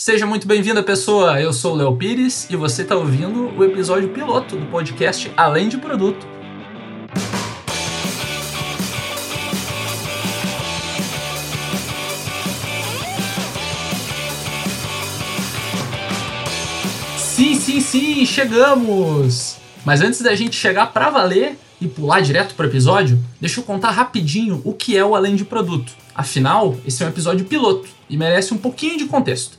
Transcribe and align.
Seja 0.00 0.24
muito 0.24 0.46
bem-vinda, 0.46 0.80
pessoa. 0.80 1.40
Eu 1.40 1.52
sou 1.52 1.74
o 1.74 1.76
Léo 1.76 1.96
Pires 1.96 2.46
e 2.48 2.54
você 2.54 2.82
está 2.82 2.94
ouvindo 2.94 3.52
o 3.58 3.64
episódio 3.64 4.08
piloto 4.10 4.54
do 4.54 4.64
podcast 4.66 5.28
Além 5.36 5.68
de 5.68 5.76
Produto. 5.76 6.24
Sim, 17.18 17.56
sim, 17.56 17.80
sim, 17.80 18.24
chegamos! 18.24 19.56
Mas 19.84 20.00
antes 20.00 20.22
da 20.22 20.36
gente 20.36 20.54
chegar 20.54 20.92
para 20.92 21.10
valer 21.10 21.58
e 21.80 21.88
pular 21.88 22.20
direto 22.20 22.54
para 22.54 22.66
o 22.66 22.68
episódio, 22.68 23.18
deixa 23.40 23.58
eu 23.58 23.64
contar 23.64 23.90
rapidinho 23.90 24.62
o 24.64 24.72
que 24.72 24.96
é 24.96 25.04
o 25.04 25.16
Além 25.16 25.34
de 25.34 25.44
Produto. 25.44 25.92
Afinal, 26.14 26.76
esse 26.86 27.02
é 27.02 27.06
um 27.06 27.08
episódio 27.08 27.46
piloto 27.46 27.88
e 28.08 28.16
merece 28.16 28.54
um 28.54 28.58
pouquinho 28.58 28.96
de 28.96 29.06
contexto. 29.06 29.58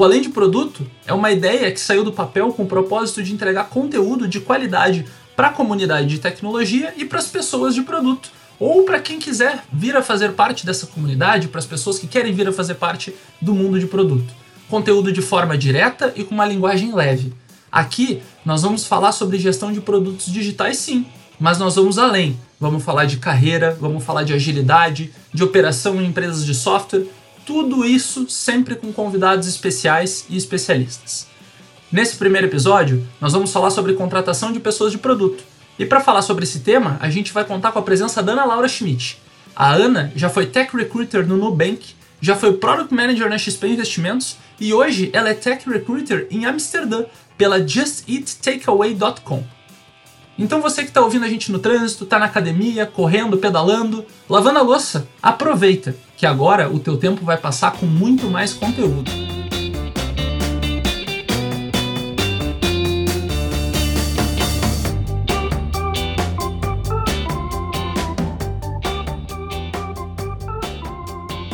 O 0.00 0.04
Além 0.04 0.22
de 0.22 0.30
Produto 0.30 0.86
é 1.06 1.12
uma 1.12 1.30
ideia 1.30 1.70
que 1.70 1.78
saiu 1.78 2.02
do 2.02 2.10
papel 2.10 2.54
com 2.54 2.62
o 2.62 2.66
propósito 2.66 3.22
de 3.22 3.34
entregar 3.34 3.64
conteúdo 3.64 4.26
de 4.26 4.40
qualidade 4.40 5.04
para 5.36 5.48
a 5.48 5.52
comunidade 5.52 6.08
de 6.08 6.18
tecnologia 6.18 6.94
e 6.96 7.04
para 7.04 7.18
as 7.18 7.26
pessoas 7.26 7.74
de 7.74 7.82
produto, 7.82 8.30
ou 8.58 8.84
para 8.84 8.98
quem 8.98 9.18
quiser 9.18 9.62
vir 9.70 9.94
a 9.94 10.02
fazer 10.02 10.32
parte 10.32 10.64
dessa 10.64 10.86
comunidade, 10.86 11.48
para 11.48 11.58
as 11.58 11.66
pessoas 11.66 11.98
que 11.98 12.06
querem 12.06 12.32
vir 12.32 12.48
a 12.48 12.52
fazer 12.52 12.76
parte 12.76 13.14
do 13.42 13.52
mundo 13.52 13.78
de 13.78 13.86
produto. 13.86 14.32
Conteúdo 14.70 15.12
de 15.12 15.20
forma 15.20 15.58
direta 15.58 16.14
e 16.16 16.24
com 16.24 16.34
uma 16.34 16.46
linguagem 16.46 16.94
leve. 16.94 17.34
Aqui 17.70 18.22
nós 18.42 18.62
vamos 18.62 18.86
falar 18.86 19.12
sobre 19.12 19.38
gestão 19.38 19.70
de 19.70 19.82
produtos 19.82 20.32
digitais, 20.32 20.78
sim, 20.78 21.04
mas 21.38 21.58
nós 21.58 21.74
vamos 21.74 21.98
além. 21.98 22.40
Vamos 22.58 22.82
falar 22.82 23.04
de 23.04 23.18
carreira, 23.18 23.76
vamos 23.78 24.02
falar 24.02 24.22
de 24.22 24.32
agilidade, 24.32 25.12
de 25.30 25.44
operação 25.44 26.00
em 26.00 26.06
empresas 26.06 26.46
de 26.46 26.54
software 26.54 27.04
tudo 27.50 27.84
isso 27.84 28.30
sempre 28.30 28.76
com 28.76 28.92
convidados 28.92 29.48
especiais 29.48 30.24
e 30.30 30.36
especialistas. 30.36 31.26
Nesse 31.90 32.14
primeiro 32.14 32.46
episódio, 32.46 33.04
nós 33.20 33.32
vamos 33.32 33.52
falar 33.52 33.70
sobre 33.70 33.94
contratação 33.94 34.52
de 34.52 34.60
pessoas 34.60 34.92
de 34.92 34.98
produto. 34.98 35.42
E 35.76 35.84
para 35.84 35.98
falar 35.98 36.22
sobre 36.22 36.44
esse 36.44 36.60
tema, 36.60 36.96
a 37.00 37.10
gente 37.10 37.32
vai 37.32 37.44
contar 37.44 37.72
com 37.72 37.80
a 37.80 37.82
presença 37.82 38.22
da 38.22 38.34
Ana 38.34 38.44
Laura 38.44 38.68
Schmidt. 38.68 39.18
A 39.56 39.72
Ana 39.72 40.12
já 40.14 40.30
foi 40.30 40.46
Tech 40.46 40.70
Recruiter 40.76 41.26
no 41.26 41.36
Nubank, 41.36 41.96
já 42.20 42.36
foi 42.36 42.52
Product 42.52 42.94
Manager 42.94 43.28
na 43.28 43.36
XP 43.36 43.66
Investimentos 43.66 44.36
e 44.60 44.72
hoje 44.72 45.10
ela 45.12 45.30
é 45.30 45.34
Tech 45.34 45.68
Recruiter 45.68 46.28
em 46.30 46.46
Amsterdã 46.46 47.02
pela 47.36 47.66
JustEatTakeaway.com. 47.66 49.59
Então 50.40 50.62
você 50.62 50.82
que 50.82 50.88
está 50.88 51.02
ouvindo 51.02 51.26
a 51.26 51.28
gente 51.28 51.52
no 51.52 51.58
trânsito, 51.58 52.04
está 52.04 52.18
na 52.18 52.24
academia, 52.24 52.86
correndo, 52.86 53.36
pedalando, 53.36 54.06
lavando 54.26 54.58
a 54.58 54.62
louça, 54.62 55.06
aproveita 55.22 55.94
que 56.16 56.24
agora 56.24 56.66
o 56.70 56.80
teu 56.80 56.96
tempo 56.96 57.22
vai 57.22 57.36
passar 57.36 57.72
com 57.72 57.84
muito 57.84 58.26
mais 58.30 58.54
conteúdo. 58.54 59.10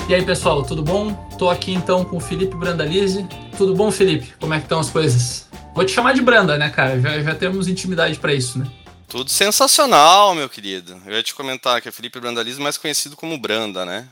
E 0.09 0.14
aí 0.14 0.25
pessoal, 0.25 0.62
tudo 0.62 0.84
bom? 0.84 1.12
Tô 1.37 1.51
aqui 1.51 1.75
então 1.75 2.05
com 2.05 2.19
o 2.19 2.20
Felipe 2.20 2.55
Brandalize. 2.55 3.27
Tudo 3.59 3.75
bom, 3.75 3.91
Felipe? 3.91 4.33
Como 4.39 4.55
é 4.55 4.59
que 4.59 4.67
estão 4.67 4.79
as 4.79 4.91
coisas? 4.91 5.45
Vou 5.77 5.85
te 5.85 5.93
chamar 5.93 6.15
de 6.15 6.23
Branda, 6.23 6.57
né, 6.57 6.71
cara? 6.71 6.99
Já, 6.99 7.21
já 7.21 7.35
temos 7.35 7.69
intimidade 7.69 8.19
para 8.19 8.33
isso, 8.33 8.59
né? 8.59 8.67
Tudo 9.07 9.31
sensacional, 9.31 10.35
meu 10.35 10.49
querido. 10.49 10.97
Eu 11.05 11.13
ia 11.13 11.23
te 11.23 11.35
comentar 11.35 11.83
que 11.83 11.89
é 11.91 11.93
Felipe 11.93 12.19
Brandalize, 12.19 12.59
mais 12.59 12.79
conhecido 12.79 13.15
como 13.15 13.37
Branda, 13.37 13.85
né? 13.85 14.09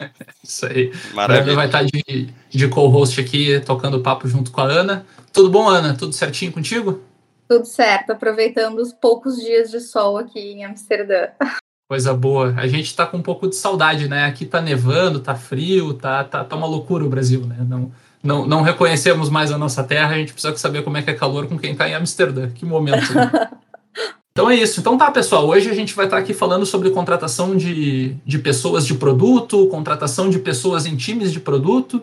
Isso 0.42 0.66
aí. 0.66 0.92
Maravilha. 1.14 1.44
Branda 1.44 1.54
vai 1.54 1.66
estar 1.66 1.84
de, 1.84 2.34
de 2.50 2.68
co-host 2.68 3.20
aqui, 3.20 3.60
tocando 3.60 4.00
papo 4.00 4.26
junto 4.26 4.50
com 4.50 4.60
a 4.60 4.64
Ana. 4.64 5.06
Tudo 5.32 5.48
bom, 5.48 5.68
Ana? 5.68 5.94
Tudo 5.96 6.12
certinho 6.12 6.50
contigo? 6.50 7.00
Tudo 7.48 7.64
certo, 7.64 8.10
aproveitando 8.10 8.80
os 8.80 8.92
poucos 8.92 9.36
dias 9.36 9.70
de 9.70 9.78
sol 9.78 10.18
aqui 10.18 10.40
em 10.40 10.64
Amsterdã. 10.64 11.28
Coisa 11.88 12.12
boa. 12.12 12.54
A 12.56 12.66
gente 12.66 12.96
tá 12.96 13.06
com 13.06 13.18
um 13.18 13.22
pouco 13.22 13.48
de 13.48 13.54
saudade, 13.54 14.08
né? 14.08 14.24
Aqui 14.24 14.44
tá 14.44 14.60
nevando, 14.60 15.20
tá 15.20 15.36
frio, 15.36 15.94
tá, 15.94 16.24
tá, 16.24 16.42
tá 16.42 16.56
uma 16.56 16.66
loucura 16.66 17.04
o 17.04 17.08
Brasil, 17.08 17.46
né? 17.46 17.58
Não, 17.68 17.92
não, 18.22 18.46
não 18.46 18.62
reconhecemos 18.62 19.28
mais 19.28 19.50
a 19.50 19.58
nossa 19.58 19.82
terra, 19.82 20.14
a 20.14 20.18
gente 20.18 20.32
precisa 20.32 20.56
saber 20.56 20.82
como 20.84 20.96
é 20.96 21.02
que 21.02 21.10
é 21.10 21.14
calor 21.14 21.46
com 21.46 21.58
quem 21.58 21.72
está 21.72 21.88
em 21.88 21.94
Amsterdã. 21.94 22.48
Que 22.50 22.64
momento. 22.64 23.12
Né? 23.12 23.30
então 24.30 24.48
é 24.48 24.54
isso. 24.54 24.78
Então 24.78 24.96
tá, 24.96 25.10
pessoal. 25.10 25.46
Hoje 25.48 25.68
a 25.68 25.74
gente 25.74 25.94
vai 25.94 26.04
estar 26.04 26.18
tá 26.18 26.22
aqui 26.22 26.32
falando 26.32 26.64
sobre 26.64 26.90
contratação 26.90 27.56
de, 27.56 28.14
de 28.24 28.38
pessoas 28.38 28.86
de 28.86 28.94
produto, 28.94 29.66
contratação 29.66 30.30
de 30.30 30.38
pessoas 30.38 30.86
em 30.86 30.96
times 30.96 31.32
de 31.32 31.40
produto. 31.40 32.02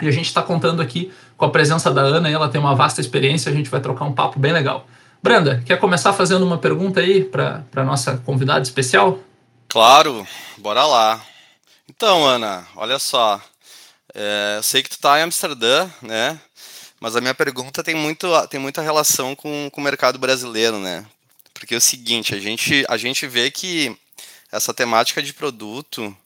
E 0.00 0.08
a 0.08 0.10
gente 0.10 0.26
está 0.26 0.42
contando 0.42 0.82
aqui 0.82 1.12
com 1.36 1.44
a 1.44 1.50
presença 1.50 1.92
da 1.92 2.02
Ana, 2.02 2.28
ela 2.28 2.48
tem 2.48 2.60
uma 2.60 2.74
vasta 2.74 3.00
experiência, 3.00 3.52
a 3.52 3.54
gente 3.54 3.70
vai 3.70 3.80
trocar 3.80 4.04
um 4.04 4.12
papo 4.12 4.38
bem 4.38 4.52
legal. 4.52 4.86
Branda, 5.22 5.62
quer 5.64 5.78
começar 5.78 6.12
fazendo 6.12 6.44
uma 6.44 6.58
pergunta 6.58 6.98
aí 6.98 7.22
para 7.22 7.62
a 7.76 7.84
nossa 7.84 8.16
convidada 8.18 8.62
especial? 8.62 9.18
Claro, 9.68 10.26
bora 10.58 10.84
lá. 10.84 11.20
Então, 11.88 12.24
Ana, 12.26 12.66
olha 12.74 12.98
só. 12.98 13.40
É, 14.14 14.54
eu 14.58 14.62
sei 14.62 14.82
que 14.82 14.90
tu 14.90 14.96
está 14.96 15.18
em 15.18 15.22
Amsterdã, 15.22 15.88
né? 16.02 16.38
Mas 17.00 17.16
a 17.16 17.20
minha 17.20 17.34
pergunta 17.34 17.82
tem, 17.82 17.94
muito, 17.94 18.28
tem 18.48 18.60
muita 18.60 18.82
relação 18.82 19.34
com, 19.34 19.68
com 19.70 19.80
o 19.80 19.84
mercado 19.84 20.18
brasileiro, 20.18 20.78
né? 20.78 21.04
Porque 21.54 21.74
é 21.74 21.78
o 21.78 21.80
seguinte, 21.80 22.34
a 22.34 22.38
gente, 22.38 22.84
a 22.88 22.96
gente 22.96 23.26
vê 23.26 23.50
que 23.50 23.96
essa 24.50 24.74
temática 24.74 25.22
de 25.22 25.32
produto, 25.32 26.16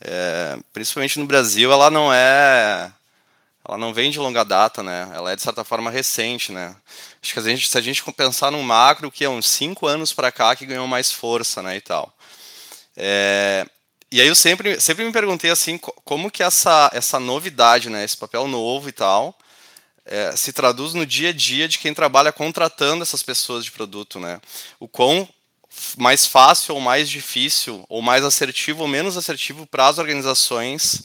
é, 0.00 0.58
principalmente 0.72 1.18
no 1.18 1.26
Brasil, 1.26 1.72
ela 1.72 1.90
não 1.90 2.12
é 2.12 2.92
ela 3.66 3.78
não 3.78 3.94
vem 3.94 4.10
de 4.10 4.18
longa 4.18 4.44
data, 4.44 4.82
né? 4.82 5.08
Ela 5.14 5.32
é 5.32 5.36
de 5.36 5.42
certa 5.42 5.62
forma 5.62 5.90
recente, 5.90 6.50
né? 6.50 6.74
Acho 7.22 7.32
que 7.32 7.38
a 7.38 7.42
gente, 7.42 7.68
se 7.68 7.78
a 7.78 7.80
gente 7.80 8.02
pensar 8.12 8.50
no 8.50 8.62
macro, 8.62 9.10
que 9.10 9.24
é 9.24 9.28
uns 9.28 9.46
cinco 9.46 9.86
anos 9.86 10.12
para 10.12 10.32
cá 10.32 10.56
que 10.56 10.66
ganhou 10.66 10.88
mais 10.88 11.12
força, 11.12 11.62
né, 11.62 11.76
e 11.76 11.80
tal. 11.80 12.12
É, 12.96 13.66
e 14.12 14.20
aí 14.20 14.26
eu 14.26 14.34
sempre, 14.34 14.80
sempre 14.80 15.04
me 15.04 15.12
perguntei 15.12 15.50
assim, 15.50 15.78
como 15.78 16.30
que 16.30 16.42
essa, 16.42 16.90
essa 16.92 17.20
novidade, 17.20 17.88
né, 17.88 18.04
esse 18.04 18.16
papel 18.16 18.48
novo 18.48 18.88
e 18.88 18.92
tal, 18.92 19.38
é, 20.04 20.34
se 20.36 20.52
traduz 20.52 20.94
no 20.94 21.06
dia 21.06 21.28
a 21.28 21.32
dia 21.32 21.68
de 21.68 21.78
quem 21.78 21.94
trabalha 21.94 22.32
contratando 22.32 23.02
essas 23.02 23.22
pessoas 23.22 23.64
de 23.64 23.70
produto, 23.70 24.18
né? 24.18 24.40
O 24.80 24.88
quão 24.88 25.28
mais 25.96 26.26
fácil 26.26 26.74
ou 26.74 26.80
mais 26.80 27.08
difícil, 27.08 27.84
ou 27.88 28.02
mais 28.02 28.24
assertivo 28.24 28.82
ou 28.82 28.88
menos 28.88 29.16
assertivo 29.16 29.66
para 29.66 29.86
as 29.86 29.98
organizações 29.98 31.04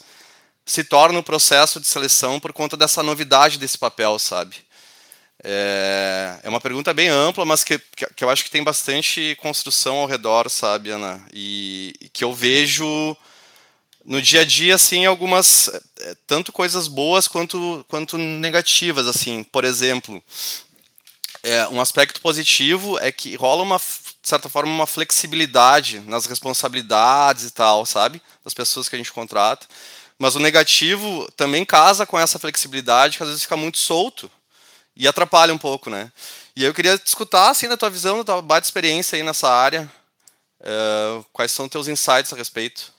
se 0.66 0.84
torna 0.84 1.20
o 1.20 1.24
processo 1.24 1.80
de 1.80 1.88
seleção 1.88 2.40
por 2.40 2.52
conta 2.52 2.76
dessa 2.76 3.04
novidade 3.04 3.60
desse 3.60 3.78
papel, 3.78 4.18
sabe? 4.18 4.65
É, 5.44 6.40
é 6.44 6.50
uma 6.50 6.62
pergunta 6.62 6.94
bem 6.94 7.10
ampla, 7.10 7.46
mas 7.46 7.64
que, 7.64 7.80
que 8.16 8.24
eu 8.24 8.30
acho 8.30 8.44
que 8.44 8.50
tem 8.50 8.64
bastante 8.64 9.36
construção 9.40 9.98
ao 9.98 10.08
redor, 10.08 10.50
sabe, 10.50 10.90
Ana? 10.90 11.24
E, 11.34 11.94
e 12.02 12.10
que 12.10 12.24
eu 12.24 12.34
vejo 12.34 13.16
no 14.04 14.22
dia 14.22 14.42
a 14.42 14.46
dia, 14.46 14.76
assim, 14.76 15.06
algumas 15.06 15.68
é, 16.00 16.16
tanto 16.28 16.52
coisas 16.52 16.88
boas 16.88 17.28
quanto, 17.28 17.86
quanto 17.90 18.18
negativas, 18.18 19.08
assim. 19.08 19.44
Por 19.44 19.66
exemplo, 19.66 20.24
é, 21.44 21.68
um 21.68 21.82
aspecto 21.82 22.22
positivo 22.22 22.98
é 23.00 23.12
que 23.12 23.36
rola 23.36 23.64
uma, 23.64 23.78
de 23.78 24.30
certa 24.30 24.48
forma, 24.48 24.72
uma 24.72 24.88
flexibilidade 24.88 26.00
nas 26.02 26.26
responsabilidades 26.26 27.46
e 27.46 27.52
tal, 27.52 27.86
sabe? 27.86 28.22
Das 28.44 28.54
pessoas 28.54 28.88
que 28.88 28.96
a 28.96 29.00
gente 29.00 29.12
contrata. 29.12 29.68
Mas 30.18 30.36
o 30.36 30.40
negativo 30.40 31.30
também 31.36 31.66
casa 31.66 32.06
com 32.06 32.18
essa 32.18 32.40
flexibilidade, 32.40 33.18
que 33.18 33.24
às 33.24 33.30
vezes 33.30 33.44
fica 33.44 33.58
muito 33.58 33.78
solto 33.78 34.32
e 34.96 35.08
atrapalha 35.08 35.54
um 35.54 35.58
pouco, 35.58 35.90
né? 35.90 36.12
E 36.56 36.64
eu 36.64 36.74
queria 36.74 36.94
escutar, 36.94 37.50
assim, 37.50 37.68
da 37.68 37.76
tua 37.76 37.90
visão, 37.90 38.20
da 38.20 38.24
tua 38.24 38.42
baita 38.42 38.66
experiência 38.66 39.18
aí 39.18 39.24
nessa 39.24 39.50
área, 39.50 39.92
uh, 40.62 41.26
quais 41.34 41.52
são 41.52 41.68
teus 41.68 41.88
insights 41.88 42.32
a 42.32 42.36
respeito? 42.36 42.94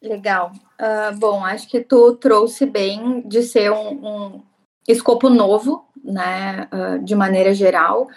Legal. 0.00 0.52
Uh, 0.80 1.16
bom, 1.16 1.44
acho 1.44 1.68
que 1.68 1.80
tu 1.80 2.14
trouxe 2.14 2.64
bem 2.64 3.22
de 3.26 3.42
ser 3.42 3.72
um, 3.72 4.06
um 4.06 4.42
escopo 4.86 5.28
novo, 5.28 5.84
né, 6.02 6.68
uh, 6.72 7.04
de 7.04 7.14
maneira 7.14 7.52
geral. 7.52 8.08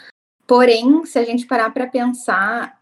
Porém, 0.46 1.04
se 1.06 1.18
a 1.18 1.26
gente 1.26 1.48
parar 1.48 1.72
para 1.72 1.88
pensar, 1.88 2.80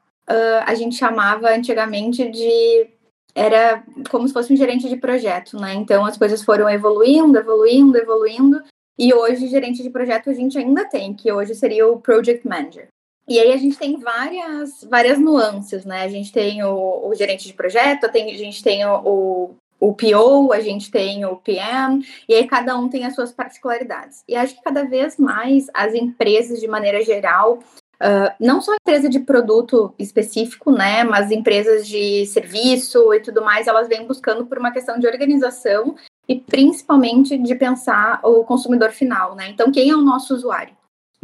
a 0.66 0.76
gente 0.76 0.96
chamava 0.96 1.50
antigamente 1.50 2.30
de 2.30 2.90
era 3.36 3.84
como 4.10 4.28
se 4.28 4.34
fosse 4.34 4.54
um 4.54 4.58
gerente 4.58 4.88
de 4.88 4.98
projeto, 4.98 5.58
né? 5.58 5.74
Então 5.74 6.06
as 6.06 6.18
coisas 6.18 6.44
foram 6.44 6.70
evoluindo, 6.70 7.38
evoluindo, 7.38 7.98
evoluindo, 7.98 8.62
e 8.98 9.14
hoje, 9.14 9.48
gerente 9.48 9.82
de 9.82 9.90
projeto, 9.90 10.30
a 10.30 10.34
gente 10.34 10.58
ainda 10.58 10.86
tem, 10.86 11.14
que 11.14 11.32
hoje 11.32 11.56
seria 11.56 11.88
o 11.88 12.00
Project 12.00 12.48
Manager. 12.48 12.88
E 13.28 13.40
aí 13.40 13.54
a 13.54 13.58
gente 13.58 13.78
tem 13.78 13.98
várias, 13.98 14.84
várias 14.84 15.18
nuances, 15.18 15.86
né? 15.86 16.04
A 16.04 16.10
gente 16.10 16.32
tem 16.32 16.64
o, 16.64 17.08
o 17.08 17.16
gerente 17.16 17.48
de 17.48 17.54
projeto, 17.54 18.06
a 18.06 18.12
gente 18.12 18.62
tem 18.62 18.86
o, 18.86 19.02
o, 19.06 19.56
o 19.80 19.94
PO, 19.94 20.52
a 20.52 20.60
gente 20.60 20.92
tem 20.92 21.26
o 21.26 21.38
PM, 21.38 22.06
e 22.28 22.34
aí 22.34 22.46
cada 22.46 22.78
um 22.78 22.90
tem 22.90 23.06
as 23.06 23.16
suas 23.16 23.32
particularidades. 23.32 24.24
E 24.28 24.36
acho 24.36 24.56
que 24.56 24.62
cada 24.62 24.84
vez 24.84 25.18
mais 25.18 25.68
as 25.74 25.94
empresas, 25.94 26.60
de 26.60 26.68
maneira 26.68 27.02
geral, 27.04 27.60
Uh, 28.02 28.28
não 28.38 28.62
só 28.62 28.74
empresa 28.76 29.08
de 29.08 29.22
produto 29.22 29.94
específico, 29.98 30.72
né, 30.72 31.06
mas 31.06 31.32
empresas 31.32 31.88
de 31.88 32.26
serviço 32.26 33.14
e 33.14 33.22
tudo 33.22 33.42
mais, 33.42 33.66
elas 33.66 33.88
vêm 33.88 34.06
buscando 34.06 34.46
por 34.46 34.58
uma 34.58 34.72
questão 34.72 35.00
de 35.00 35.08
organização 35.08 35.96
e 36.28 36.40
principalmente 36.40 37.38
de 37.38 37.56
pensar 37.56 38.20
o 38.24 38.44
consumidor 38.44 38.92
final, 38.92 39.36
né? 39.36 39.50
Então, 39.50 39.72
quem 39.72 39.90
é 39.90 39.96
o 39.96 40.02
nosso 40.02 40.34
usuário? 40.34 40.76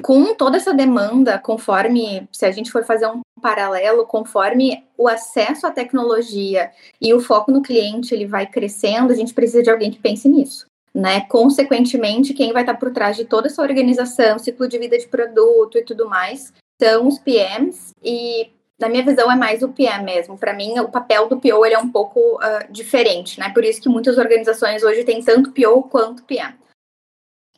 Com 0.02 0.34
toda 0.34 0.58
essa 0.58 0.74
demanda, 0.74 1.38
conforme, 1.38 2.28
se 2.32 2.46
a 2.46 2.52
gente 2.52 2.72
for 2.72 2.84
fazer 2.86 3.08
um 3.08 3.22
paralelo, 3.42 4.06
conforme 4.06 4.84
o 4.98 5.08
acesso 5.08 5.68
à 5.68 5.72
tecnologia 5.72 6.72
e 7.02 7.14
o 7.14 7.20
foco 7.20 7.52
no 7.52 7.62
cliente 7.62 8.14
ele 8.14 8.26
vai 8.26 8.46
crescendo, 8.46 9.12
a 9.12 9.16
gente 9.16 9.34
precisa 9.34 9.64
de 9.64 9.70
alguém 9.70 9.92
que 9.92 10.00
pense 10.00 10.28
nisso. 10.28 10.66
Né? 10.94 11.22
Consequentemente, 11.22 12.34
quem 12.34 12.52
vai 12.52 12.64
estar 12.64 12.76
por 12.76 12.92
trás 12.92 13.16
de 13.16 13.26
toda 13.26 13.48
essa 13.48 13.62
organização, 13.62 14.40
ciclo 14.40 14.68
de 14.68 14.78
vida 14.78 14.98
de 14.98 15.08
produto 15.08 15.78
e 15.78 15.84
tudo 15.84 16.10
mais, 16.10 16.54
são 16.82 17.08
os 17.08 17.20
PMs 17.20 17.92
e 18.04 18.52
na 18.80 18.88
minha 18.88 19.04
visão, 19.04 19.30
é 19.32 19.36
mais 19.36 19.62
o 19.62 19.70
PM 19.70 20.06
mesmo. 20.06 20.38
Para 20.38 20.54
mim, 20.54 20.80
o 20.80 20.88
papel 20.88 21.28
do 21.28 21.40
PO 21.40 21.66
ele 21.66 21.76
é 21.76 21.80
um 21.80 21.92
pouco 21.92 22.38
uh, 22.38 22.72
diferente, 22.72 23.40
né? 23.40 23.50
Por 23.50 23.64
isso 23.66 23.82
que 23.82 23.90
muitas 23.90 24.18
organizações 24.18 24.84
hoje 24.84 25.04
têm 25.04 25.22
tanto 25.22 25.52
PO 25.52 25.84
quanto 25.84 26.24
PM. 26.24 26.56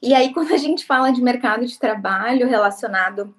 E 0.01 0.13
aí, 0.13 0.33
quando 0.33 0.51
a 0.53 0.57
gente 0.57 0.85
fala 0.85 1.11
de 1.11 1.21
mercado 1.21 1.65
de 1.65 1.77
trabalho 1.77 2.47
relacionado 2.47 3.33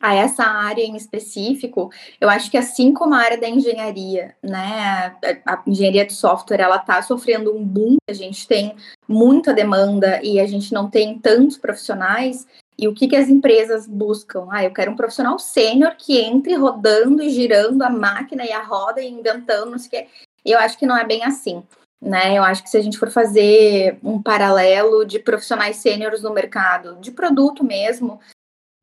a 0.00 0.14
essa 0.14 0.44
área 0.44 0.82
em 0.82 0.96
específico, 0.96 1.90
eu 2.20 2.28
acho 2.28 2.50
que 2.50 2.56
assim 2.56 2.92
como 2.92 3.14
a 3.14 3.18
área 3.18 3.38
da 3.38 3.48
engenharia, 3.48 4.34
né, 4.42 5.16
a 5.46 5.62
engenharia 5.66 6.04
de 6.04 6.12
software, 6.12 6.60
ela 6.60 6.76
está 6.76 7.00
sofrendo 7.02 7.56
um 7.56 7.64
boom, 7.64 7.96
a 8.08 8.12
gente 8.12 8.48
tem 8.48 8.74
muita 9.08 9.54
demanda 9.54 10.20
e 10.22 10.40
a 10.40 10.46
gente 10.46 10.72
não 10.72 10.90
tem 10.90 11.18
tantos 11.18 11.56
profissionais, 11.56 12.46
e 12.78 12.86
o 12.86 12.94
que, 12.94 13.08
que 13.08 13.16
as 13.16 13.28
empresas 13.28 13.86
buscam? 13.86 14.46
Ah, 14.50 14.64
eu 14.64 14.72
quero 14.72 14.92
um 14.92 14.96
profissional 14.96 15.38
sênior 15.38 15.94
que 15.96 16.18
entre 16.18 16.54
rodando 16.54 17.22
e 17.22 17.30
girando 17.30 17.82
a 17.82 17.90
máquina 17.90 18.44
e 18.44 18.52
a 18.52 18.62
roda 18.62 19.00
e 19.00 19.08
inventando, 19.08 19.70
não 19.70 19.78
sei 19.78 19.86
o 19.86 19.90
quê. 19.90 20.08
Eu 20.44 20.58
acho 20.58 20.78
que 20.78 20.86
não 20.86 20.96
é 20.96 21.04
bem 21.04 21.24
assim. 21.24 21.62
Né? 22.00 22.36
Eu 22.36 22.42
acho 22.42 22.62
que 22.62 22.68
se 22.68 22.76
a 22.76 22.82
gente 22.82 22.98
for 22.98 23.10
fazer 23.10 23.98
um 24.02 24.22
paralelo 24.22 25.04
de 25.06 25.18
profissionais 25.18 25.76
sêniores 25.76 26.22
no 26.22 26.32
mercado, 26.32 27.00
de 27.00 27.10
produto 27.10 27.64
mesmo, 27.64 28.20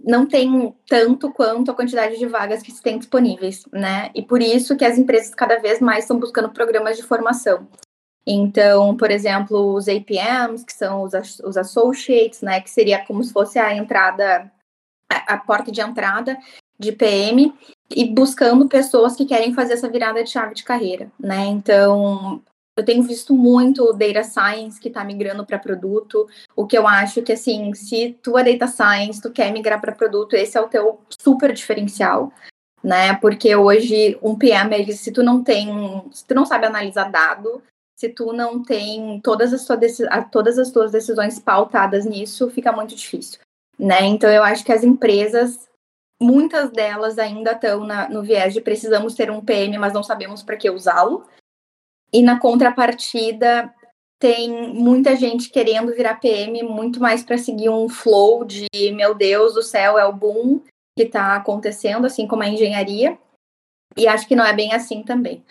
não 0.04 0.26
tem 0.26 0.76
tanto 0.88 1.32
quanto 1.32 1.70
a 1.70 1.76
quantidade 1.76 2.18
de 2.18 2.26
vagas 2.26 2.64
que 2.64 2.72
se 2.72 2.82
tem 2.82 2.98
disponíveis, 2.98 3.64
né? 3.72 4.10
E 4.16 4.22
por 4.22 4.42
isso 4.42 4.76
que 4.76 4.84
as 4.84 4.98
empresas 4.98 5.34
cada 5.34 5.60
vez 5.60 5.80
mais 5.80 6.04
estão 6.04 6.20
buscando 6.20 6.50
programas 6.50 6.98
de 6.98 7.04
formação. 7.04 7.68
Então, 8.26 8.96
por 8.96 9.12
exemplo, 9.12 9.74
os 9.74 9.88
APMs, 9.88 10.66
que 10.66 10.74
são 10.74 11.04
os, 11.04 11.14
os 11.44 11.58
associates, 11.58 12.42
né, 12.42 12.62
que 12.62 12.70
seria 12.70 13.06
como 13.06 13.24
se 13.24 13.34
fosse 13.34 13.60
a 13.60 13.76
entrada, 13.76 14.50
a, 15.10 15.34
a 15.34 15.38
porta 15.38 15.72
de 15.72 15.82
entrada 15.82 16.38
de 16.80 16.92
PM, 16.92 17.54
e 17.96 18.06
buscando 18.06 18.68
pessoas 18.68 19.16
que 19.16 19.26
querem 19.26 19.54
fazer 19.54 19.74
essa 19.74 19.90
virada 19.90 20.24
de 20.24 20.30
chave 20.30 20.56
de 20.56 20.64
carreira, 20.64 21.12
né? 21.20 21.46
Então, 21.46 22.42
eu 22.76 22.84
tenho 22.84 23.04
visto 23.04 23.36
muito 23.36 23.94
data 23.94 24.24
science 24.24 24.80
que 24.80 24.88
está 24.88 25.04
migrando 25.04 25.46
para 25.46 25.60
produto, 25.60 26.28
o 26.56 26.66
que 26.66 26.78
eu 26.78 26.88
acho 26.88 27.22
que 27.22 27.34
assim, 27.34 27.74
se 27.74 28.18
tu 28.22 28.38
é 28.38 28.44
data 28.44 28.68
science, 28.68 29.22
tu 29.22 29.32
quer 29.32 29.52
migrar 29.52 29.80
para 29.80 29.92
produto, 29.92 30.36
esse 30.36 30.58
é 30.58 30.62
o 30.62 30.68
teu 30.68 31.00
super 31.22 31.54
diferencial, 31.54 32.34
né? 32.84 33.14
Porque 33.16 33.56
hoje 33.56 34.18
um 34.22 34.36
PM, 34.36 34.92
se 34.92 35.12
tu 35.12 35.22
não 35.22 35.44
tem, 35.44 35.70
se 36.12 36.26
tu 36.26 36.34
não 36.34 36.46
sabe 36.46 36.66
analisar 36.66 37.12
dado, 37.12 37.62
se 38.04 38.10
tu 38.10 38.34
não 38.34 38.62
tem 38.62 39.22
todas 39.22 39.54
as, 39.54 39.66
todas 40.30 40.60
as 40.60 40.72
tuas 40.72 40.92
decisões 40.92 41.40
pautadas 41.40 42.06
nisso, 42.06 42.50
fica 42.50 42.70
muito 42.74 42.94
difícil, 42.94 43.40
né? 43.80 44.02
Então 44.02 44.30
eu 44.30 44.44
acho 44.44 44.66
que 44.66 44.74
as 44.74 44.84
empresas, 44.84 45.70
muitas 46.22 46.70
delas 46.70 47.18
ainda 47.18 47.54
estão 47.54 47.88
no 48.10 48.22
viés 48.22 48.54
de 48.54 48.60
precisamos 48.60 49.16
ter 49.16 49.32
um 49.32 49.40
PM, 49.40 49.78
mas 49.78 49.94
não 49.94 50.04
sabemos 50.04 50.44
para 50.44 50.58
que 50.58 50.70
usá-lo. 50.70 51.26
E 52.12 52.22
na 52.22 52.38
contrapartida, 52.38 53.74
tem 54.20 54.50
muita 54.74 55.16
gente 55.16 55.50
querendo 55.50 55.94
virar 55.94 56.20
PM 56.20 56.62
muito 56.64 57.00
mais 57.00 57.24
para 57.24 57.38
seguir 57.38 57.70
um 57.70 57.88
flow 57.88 58.44
de 58.44 58.68
meu 58.94 59.16
Deus 59.16 59.54
do 59.54 59.64
céu, 59.64 59.98
é 59.98 60.06
o 60.06 60.12
boom 60.12 60.60
que 60.98 61.04
está 61.04 61.38
acontecendo, 61.38 62.06
assim 62.06 62.28
como 62.28 62.44
a 62.44 62.50
engenharia. 62.50 63.18
E 63.96 64.10
acho 64.10 64.28
que 64.28 64.36
não 64.36 64.46
é 64.46 64.52
bem 64.52 64.74
assim 64.74 65.04
também 65.04 65.42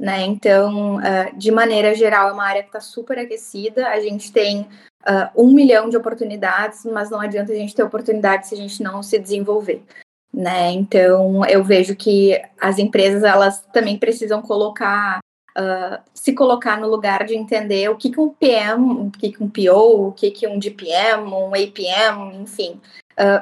né? 0.00 0.22
Então, 0.22 0.96
uh, 0.96 1.36
de 1.36 1.50
maneira 1.50 1.94
geral, 1.94 2.30
é 2.30 2.32
uma 2.32 2.46
área 2.46 2.62
que 2.62 2.70
está 2.70 2.80
super 2.80 3.18
aquecida. 3.18 3.86
A 3.88 4.00
gente 4.00 4.32
tem 4.32 4.62
uh, 4.62 5.28
um 5.36 5.52
milhão 5.52 5.90
de 5.90 5.96
oportunidades, 5.98 6.86
mas 6.86 7.10
não 7.10 7.20
adianta 7.20 7.52
a 7.52 7.54
gente 7.54 7.74
ter 7.74 7.82
oportunidade 7.82 8.48
se 8.48 8.54
a 8.54 8.56
gente 8.56 8.82
não 8.82 9.02
se 9.02 9.18
desenvolver. 9.18 9.84
Né? 10.32 10.70
Então, 10.70 11.44
eu 11.44 11.62
vejo 11.62 11.94
que 11.94 12.40
as 12.58 12.78
empresas 12.78 13.22
elas 13.22 13.60
também 13.74 13.98
precisam 13.98 14.40
colocar, 14.40 15.18
uh, 15.58 16.00
se 16.14 16.32
colocar 16.32 16.80
no 16.80 16.88
lugar 16.88 17.26
de 17.26 17.36
entender 17.36 17.90
o 17.90 17.96
que, 17.96 18.08
que 18.08 18.20
um 18.20 18.30
PM, 18.30 19.06
o 19.06 19.10
que, 19.10 19.32
que 19.32 19.44
um 19.44 19.50
PO, 19.50 20.06
o 20.08 20.12
que, 20.12 20.30
que 20.30 20.48
um 20.48 20.58
DPM, 20.58 21.30
um 21.30 21.48
APM, 21.48 22.36
enfim, 22.40 22.80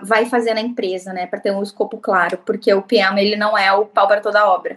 vai 0.03 0.27
fazer 0.27 0.55
na 0.55 0.61
empresa, 0.61 1.13
né? 1.13 1.25
Para 1.25 1.39
ter 1.39 1.53
um 1.53 1.63
escopo 1.63 1.99
claro, 1.99 2.37
porque 2.45 2.75
o 2.75 2.83
PM 2.83 3.21
ele 3.23 3.37
não 3.37 3.57
é 3.57 3.73
o 3.73 3.87
pau 3.87 4.09
para 4.09 4.21
toda 4.21 4.45
obra 4.51 4.77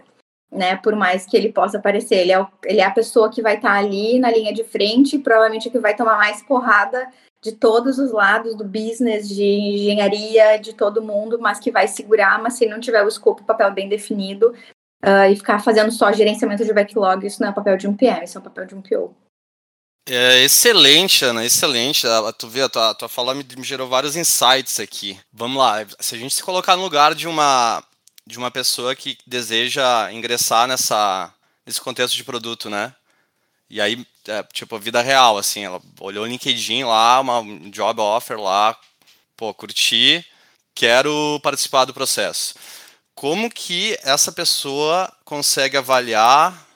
né? 0.52 0.76
Por 0.76 0.94
mais 0.94 1.24
que 1.24 1.36
ele 1.36 1.50
possa 1.50 1.78
aparecer, 1.78 2.16
ele 2.16 2.32
é, 2.32 2.40
o, 2.40 2.46
ele 2.64 2.80
é 2.80 2.84
a 2.84 2.90
pessoa 2.90 3.30
que 3.30 3.40
vai 3.40 3.56
estar 3.56 3.72
tá 3.72 3.78
ali 3.78 4.18
na 4.18 4.30
linha 4.30 4.52
de 4.52 4.62
frente, 4.62 5.18
provavelmente 5.18 5.70
que 5.70 5.78
vai 5.78 5.96
tomar 5.96 6.16
mais 6.18 6.42
porrada 6.42 7.08
de 7.42 7.52
todos 7.52 7.98
os 7.98 8.12
lados 8.12 8.54
do 8.54 8.64
business, 8.64 9.28
de 9.28 9.42
engenharia, 9.42 10.58
de 10.58 10.74
todo 10.74 11.02
mundo, 11.02 11.40
mas 11.40 11.58
que 11.58 11.72
vai 11.72 11.88
segurar, 11.88 12.40
mas 12.40 12.54
se 12.54 12.66
não 12.66 12.78
tiver 12.78 13.02
o 13.02 13.08
escopo, 13.08 13.42
o 13.42 13.46
papel 13.46 13.72
bem 13.72 13.88
definido, 13.88 14.54
uh, 15.04 15.28
e 15.28 15.34
ficar 15.34 15.58
fazendo 15.58 15.90
só 15.90 16.12
gerenciamento 16.12 16.64
de 16.64 16.72
backlog, 16.72 17.26
isso 17.26 17.42
não 17.42 17.48
é 17.48 17.52
papel 17.52 17.76
de 17.76 17.88
um 17.88 17.96
PM, 17.96 18.24
isso 18.24 18.38
é 18.38 18.40
o 18.40 18.44
papel 18.44 18.66
de 18.66 18.74
um 18.76 18.82
PO. 18.82 19.12
É 20.08 20.42
excelente, 20.42 21.24
Ana, 21.24 21.44
excelente. 21.44 22.06
Tu 22.36 22.48
vê, 22.48 22.62
a 22.62 22.68
tua, 22.68 22.90
a 22.90 22.94
tua 22.94 23.08
fala 23.08 23.34
me, 23.34 23.44
me 23.56 23.62
gerou 23.62 23.88
vários 23.88 24.16
insights 24.16 24.80
aqui. 24.80 25.18
Vamos 25.32 25.58
lá, 25.58 25.84
se 26.00 26.14
a 26.14 26.18
gente 26.18 26.34
se 26.34 26.42
colocar 26.42 26.76
no 26.76 26.82
lugar 26.82 27.14
de 27.14 27.28
uma 27.28 27.82
de 28.26 28.38
uma 28.38 28.50
pessoa 28.50 28.94
que 28.94 29.18
deseja 29.26 30.12
ingressar 30.12 30.66
nessa, 30.66 31.32
nesse 31.66 31.80
contexto 31.80 32.14
de 32.14 32.24
produto, 32.24 32.70
né? 32.70 32.94
E 33.68 33.80
aí, 33.80 34.06
é, 34.28 34.42
tipo, 34.52 34.78
vida 34.78 35.00
real, 35.00 35.38
assim, 35.38 35.64
ela 35.64 35.80
olhou 36.00 36.24
o 36.24 36.28
LinkedIn 36.28 36.84
lá, 36.84 37.20
uma 37.20 37.42
job 37.70 38.00
offer 38.00 38.38
lá, 38.38 38.78
pô, 39.36 39.52
curti, 39.54 40.24
quero 40.74 41.40
participar 41.42 41.84
do 41.84 41.94
processo. 41.94 42.54
Como 43.14 43.50
que 43.50 43.98
essa 44.02 44.30
pessoa 44.30 45.12
consegue 45.24 45.76
avaliar 45.76 46.66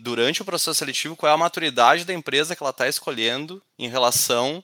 durante 0.00 0.42
o 0.42 0.44
processo 0.44 0.74
seletivo 0.74 1.16
qual 1.16 1.30
é 1.30 1.34
a 1.34 1.38
maturidade 1.38 2.04
da 2.04 2.12
empresa 2.12 2.54
que 2.54 2.62
ela 2.62 2.70
está 2.70 2.88
escolhendo 2.88 3.62
em 3.78 3.88
relação 3.88 4.62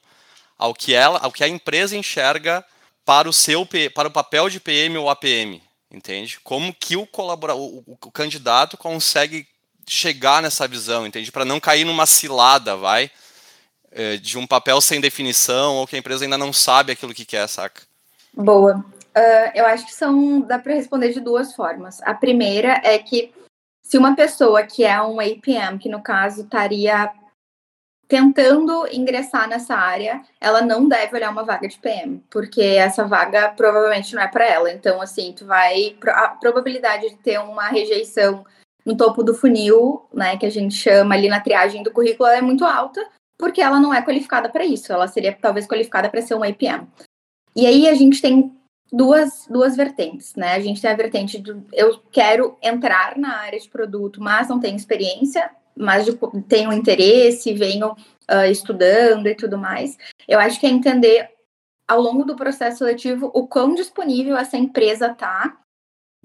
ao 0.57 0.75
que 0.75 0.95
ela, 0.95 1.19
ao 1.21 1.33
que 1.33 1.45
a 1.45 1.49
empresa 1.49 1.97
enxerga 1.97 2.65
para 3.05 3.29
o 3.29 3.33
seu 3.33 3.67
para 3.95 4.09
o 4.09 4.13
papel 4.13 4.51
de 4.51 4.61
PM 4.61 4.99
ou 4.99 5.09
APM, 5.09 5.63
entende? 5.91 6.39
Como 6.43 6.75
que 6.75 6.97
o 6.97 7.07
colaborador, 7.07 7.63
o, 7.63 7.85
o 7.87 8.11
candidato 8.11 8.77
consegue 8.77 9.47
chegar 9.89 10.43
nessa 10.43 10.69
visão, 10.69 11.07
entende? 11.07 11.33
Para 11.33 11.45
não 11.45 11.59
cair 11.59 11.85
numa 11.85 12.07
cilada, 12.07 12.77
vai, 12.77 13.11
é, 13.91 14.17
de 14.17 14.39
um 14.39 14.47
papel 14.47 14.81
sem 14.81 15.01
definição 15.01 15.77
ou 15.77 15.87
que 15.87 15.97
a 15.97 15.99
empresa 15.99 16.25
ainda 16.25 16.39
não 16.39 16.53
sabe 16.53 16.93
aquilo 16.93 17.15
que 17.15 17.25
quer, 17.25 17.49
saca? 17.49 17.83
Boa. 18.35 18.85
Uh, 19.17 19.51
eu 19.55 19.67
acho 19.67 19.87
que 19.87 19.95
são 19.95 20.41
dá 20.41 20.59
para 20.59 20.75
responder 20.75 21.13
de 21.13 21.21
duas 21.21 21.55
formas. 21.55 22.01
A 22.03 22.15
primeira 22.15 22.81
é 22.85 22.99
que 22.99 23.33
se 23.83 23.97
uma 23.97 24.15
pessoa 24.15 24.63
que 24.63 24.85
é 24.85 25.01
um 25.03 25.19
APM, 25.19 25.79
que 25.79 25.89
no 25.89 26.03
caso 26.03 26.43
estaria 26.43 27.11
tentando 28.09 28.89
ingressar 28.91 29.47
nessa 29.47 29.75
área, 29.75 30.23
ela 30.41 30.63
não 30.63 30.89
deve 30.89 31.15
olhar 31.15 31.31
uma 31.31 31.45
vaga 31.45 31.69
de 31.69 31.79
PM, 31.79 32.25
porque 32.31 32.63
essa 32.63 33.05
vaga 33.05 33.51
provavelmente 33.51 34.15
não 34.15 34.23
é 34.23 34.27
para 34.27 34.47
ela. 34.47 34.73
Então, 34.73 35.01
assim, 35.01 35.35
tu 35.37 35.45
vai 35.45 35.95
a 36.07 36.29
probabilidade 36.29 37.11
de 37.11 37.17
ter 37.17 37.39
uma 37.39 37.69
rejeição 37.69 38.45
no 38.85 38.97
topo 38.97 39.23
do 39.23 39.35
funil, 39.35 40.07
né, 40.13 40.39
que 40.39 40.47
a 40.47 40.51
gente 40.51 40.75
chama 40.75 41.15
ali 41.15 41.29
na 41.29 41.41
triagem 41.41 41.83
do 41.83 41.93
currículo, 41.93 42.31
é 42.31 42.41
muito 42.41 42.65
alta, 42.65 43.07
porque 43.39 43.61
ela 43.61 43.79
não 43.79 43.93
é 43.93 44.01
qualificada 44.01 44.49
para 44.49 44.65
isso. 44.65 44.91
Ela 44.91 45.07
seria 45.07 45.37
talvez 45.39 45.67
qualificada 45.67 46.09
para 46.09 46.23
ser 46.23 46.35
um 46.35 46.43
APM. 46.43 46.89
E 47.55 47.67
aí 47.67 47.87
a 47.87 47.95
gente 47.95 48.23
tem 48.23 48.51
duas, 48.91 49.47
duas 49.49 49.77
vertentes, 49.77 50.35
né? 50.35 50.55
A 50.55 50.61
gente 50.61 50.81
tem 50.81 50.91
a 50.91 50.97
vertente 50.97 51.39
do 51.39 51.63
eu 51.73 52.01
quero 52.11 52.57
entrar 52.63 53.19
na 53.19 53.37
área 53.37 53.59
de 53.59 53.69
produto, 53.69 54.23
mas 54.23 54.49
não 54.49 54.59
tenho 54.59 54.77
experiência, 54.77 55.51
mas 55.79 56.07
tenham 56.49 56.73
interesse, 56.73 57.55
venham 57.55 57.93
uh, 58.31 58.51
estudando 58.51 59.27
e 59.27 59.35
tudo 59.35 59.57
mais. 59.57 59.97
Eu 60.27 60.39
acho 60.39 60.59
que 60.59 60.67
é 60.67 60.71
entender 60.71 61.31
ao 61.87 62.01
longo 62.01 62.25
do 62.25 62.37
processo 62.37 62.79
seletivo 62.79 63.31
o 63.35 63.47
quão 63.47 63.75
disponível 63.75 64.37
essa 64.37 64.57
empresa 64.57 65.15
tá 65.15 65.57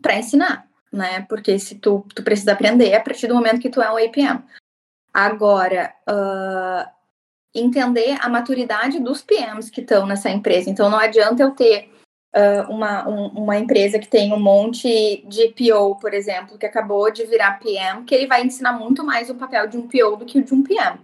para 0.01 0.17
ensinar, 0.17 0.67
né? 0.91 1.21
Porque 1.29 1.57
se 1.59 1.75
tu, 1.75 2.05
tu 2.13 2.23
precisa 2.23 2.53
aprender 2.53 2.93
a 2.93 3.01
partir 3.01 3.27
do 3.27 3.35
momento 3.35 3.61
que 3.61 3.69
tu 3.69 3.81
é 3.81 3.89
um 3.89 3.97
APM. 3.97 4.43
Agora, 5.13 5.93
uh, 6.09 6.89
entender 7.53 8.17
a 8.19 8.27
maturidade 8.27 8.99
dos 8.99 9.21
PMs 9.21 9.69
que 9.69 9.81
estão 9.81 10.07
nessa 10.07 10.29
empresa. 10.29 10.69
Então, 10.69 10.89
não 10.89 10.97
adianta 10.97 11.43
eu 11.43 11.51
ter 11.51 11.92
uh, 12.35 12.71
uma, 12.71 13.07
um, 13.07 13.27
uma 13.27 13.57
empresa 13.57 13.99
que 13.99 14.07
tem 14.07 14.33
um 14.33 14.39
monte 14.39 15.23
de 15.27 15.49
PO, 15.49 15.95
por 15.99 16.13
exemplo, 16.13 16.57
que 16.57 16.65
acabou 16.65 17.11
de 17.11 17.25
virar 17.25 17.59
PM, 17.59 18.03
que 18.03 18.13
ele 18.13 18.27
vai 18.27 18.43
ensinar 18.43 18.73
muito 18.73 19.03
mais 19.03 19.29
o 19.29 19.35
papel 19.35 19.67
de 19.67 19.77
um 19.77 19.87
PO 19.87 20.17
do 20.17 20.25
que 20.25 20.39
o 20.39 20.43
de 20.43 20.53
um 20.53 20.63
PM. 20.63 20.99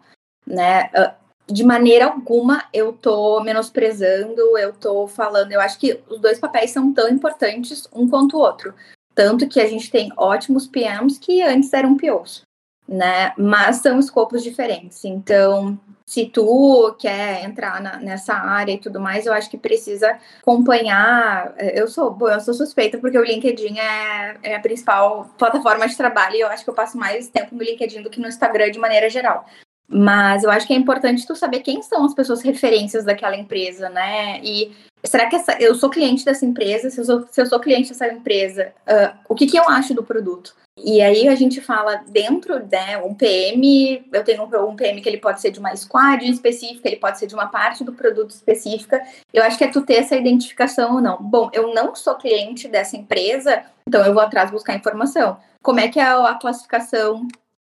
né? 0.46 0.90
Ah, 0.94 1.16
de 1.52 1.64
maneira 1.64 2.06
alguma 2.06 2.64
eu 2.72 2.94
tô 2.94 3.42
menosprezando, 3.42 4.58
eu 4.58 4.72
tô 4.72 5.08
falando, 5.08 5.52
eu 5.52 5.60
acho 5.60 5.80
que 5.80 6.00
os 6.08 6.20
dois 6.20 6.40
papéis 6.40 6.72
são 6.72 6.94
tão 6.94 7.10
importantes 7.10 7.88
um 7.94 8.08
quanto 8.08 8.38
o 8.38 8.40
outro. 8.40 8.74
Tanto 9.16 9.48
que 9.48 9.60
a 9.60 9.68
gente 9.68 9.90
tem 9.92 10.12
ótimos 10.16 10.68
PMs 10.68 11.18
que 11.20 11.42
antes 11.42 11.74
eram 11.74 11.98
POs, 11.98 12.44
né? 12.88 13.34
Mas 13.38 13.78
são 13.78 14.00
escopos 14.00 14.44
diferentes. 14.44 15.04
Então, 15.04 15.78
se 16.10 16.26
tu 16.26 16.96
quer 16.98 17.44
entrar 17.46 17.80
na, 17.80 17.98
nessa 17.98 18.34
área 18.34 18.72
e 18.72 18.80
tudo 18.80 19.00
mais, 19.00 19.28
eu 19.28 19.34
acho 19.34 19.48
que 19.48 19.60
precisa 19.60 20.18
acompanhar. 20.42 21.54
Eu 21.60 21.88
sou, 21.88 22.10
bom, 22.10 22.28
eu 22.28 22.40
sou 22.40 22.56
suspeita 22.56 22.98
porque 22.98 23.16
o 23.16 23.24
LinkedIn 23.24 23.78
é, 23.78 24.38
é 24.42 24.56
a 24.56 24.60
principal 24.60 25.30
plataforma 25.38 25.88
de 25.88 25.96
trabalho 25.96 26.36
e 26.36 26.40
eu 26.40 26.48
acho 26.48 26.64
que 26.64 26.70
eu 26.72 26.74
passo 26.74 26.98
mais 26.98 27.28
tempo 27.28 27.54
no 27.54 27.62
LinkedIn 27.62 28.02
do 28.02 28.10
que 28.10 28.20
no 28.20 28.28
Instagram 28.28 28.72
de 28.72 28.80
maneira 28.80 29.08
geral. 29.08 29.46
Mas 29.92 30.44
eu 30.44 30.52
acho 30.52 30.68
que 30.68 30.74
é 30.74 30.76
importante 30.76 31.26
tu 31.26 31.36
saber 31.36 31.62
quem 31.62 31.82
são 31.82 32.06
as 32.06 32.14
pessoas 32.14 32.44
referências 32.44 33.04
daquela 33.04 33.36
empresa, 33.36 33.90
né? 33.90 34.40
E 34.44 34.72
será 35.04 35.28
que 35.28 35.36
essa, 35.36 35.54
eu 35.60 35.74
sou 35.74 35.90
cliente 35.90 36.24
dessa 36.24 36.46
empresa? 36.46 36.92
Se 36.92 37.02
eu 37.02 37.06
sou, 37.06 37.28
se 37.30 37.42
eu 37.42 37.46
sou 37.48 37.60
cliente 37.60 37.90
dessa 37.90 38.08
empresa, 38.08 38.72
uh, 38.88 39.18
o 39.28 39.34
que, 39.34 39.48
que 39.48 39.58
eu 39.58 39.68
acho 39.68 39.96
do 39.96 40.04
produto? 40.04 40.56
E 40.78 41.02
aí 41.02 41.28
a 41.28 41.36
gente 41.36 41.60
fala 41.60 42.04
dentro, 42.08 42.66
né, 42.72 42.98
um 43.00 43.14
PM, 43.14 44.06
eu 44.14 44.24
tenho 44.24 44.44
um, 44.44 44.70
um 44.70 44.76
PM 44.76 45.02
que 45.02 45.10
ele 45.10 45.18
pode 45.18 45.42
ser 45.42 45.52
de 45.52 45.60
uma 45.60 45.76
squad 45.76 46.24
específica, 46.30 46.88
ele 46.88 46.98
pode 46.98 47.20
ser 47.20 47.28
de 47.28 47.34
uma 47.34 47.48
parte 47.48 47.84
do 47.84 47.92
produto 47.92 48.30
específica. 48.30 49.02
Eu 49.34 49.44
acho 49.44 49.58
que 49.58 49.64
é 49.64 49.68
tu 49.68 49.82
ter 49.82 49.96
essa 49.96 50.16
identificação 50.16 50.96
ou 50.96 51.02
não. 51.02 51.18
Bom, 51.22 51.50
eu 51.52 51.74
não 51.74 51.96
sou 51.96 52.16
cliente 52.16 52.68
dessa 52.68 52.96
empresa, 52.96 53.64
então 53.88 54.06
eu 54.06 54.14
vou 54.14 54.22
atrás 54.22 54.52
buscar 54.52 54.76
informação. 54.76 55.38
Como 55.62 55.80
é 55.80 55.90
que 55.90 56.00
é 56.00 56.04
a 56.04 56.36
classificação 56.36 57.28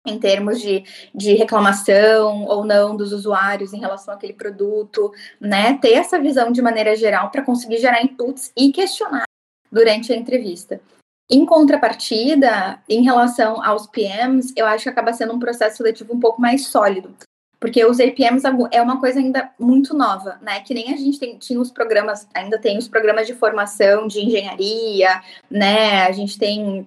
em 0.05 0.19
termos 0.19 0.61
de, 0.61 0.83
de 1.13 1.33
reclamação 1.33 2.45
ou 2.45 2.65
não 2.65 2.95
dos 2.95 3.13
usuários 3.13 3.73
em 3.73 3.79
relação 3.79 4.13
àquele 4.13 4.33
produto, 4.33 5.11
né? 5.39 5.77
Ter 5.81 5.93
essa 5.93 6.19
visão 6.19 6.51
de 6.51 6.61
maneira 6.61 6.95
geral 6.95 7.29
para 7.29 7.41
conseguir 7.41 7.77
gerar 7.77 8.03
inputs 8.03 8.51
e 8.55 8.71
questionar 8.71 9.23
durante 9.71 10.11
a 10.11 10.15
entrevista. 10.15 10.81
Em 11.29 11.45
contrapartida, 11.45 12.79
em 12.87 13.01
relação 13.01 13.63
aos 13.63 13.87
PMs, 13.87 14.53
eu 14.55 14.65
acho 14.65 14.83
que 14.83 14.89
acaba 14.89 15.13
sendo 15.13 15.33
um 15.33 15.39
processo 15.39 15.77
seletivo 15.77 16.13
um 16.13 16.19
pouco 16.19 16.41
mais 16.41 16.67
sólido, 16.67 17.15
porque 17.59 17.83
os 17.85 17.97
APMs 17.97 18.43
é 18.71 18.81
uma 18.81 18.99
coisa 18.99 19.19
ainda 19.19 19.49
muito 19.57 19.95
nova, 19.95 20.37
né? 20.41 20.59
Que 20.59 20.73
nem 20.73 20.93
a 20.93 20.97
gente 20.97 21.17
tem, 21.17 21.37
tinha 21.37 21.59
os 21.61 21.71
programas, 21.71 22.27
ainda 22.33 22.59
tem 22.59 22.77
os 22.77 22.89
programas 22.89 23.25
de 23.25 23.33
formação 23.33 24.05
de 24.05 24.19
engenharia, 24.19 25.21
né? 25.49 26.03
A 26.03 26.11
gente 26.11 26.37
tem 26.37 26.85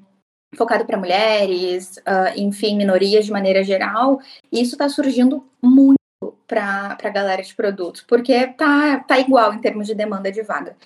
focado 0.56 0.84
para 0.84 0.98
mulheres, 0.98 1.98
uh, 1.98 2.36
enfim, 2.36 2.76
minorias 2.76 3.26
de 3.26 3.32
maneira 3.32 3.62
geral, 3.62 4.20
isso 4.50 4.74
está 4.74 4.88
surgindo 4.88 5.44
muito 5.62 5.96
para 6.46 6.96
a 7.02 7.08
galera 7.08 7.42
de 7.42 7.54
produtos, 7.54 8.02
porque 8.02 8.46
tá, 8.48 9.00
tá 9.00 9.18
igual 9.18 9.52
em 9.52 9.58
termos 9.58 9.86
de 9.86 9.94
demanda 9.94 10.30
de 10.30 10.42
vaga. 10.42 10.76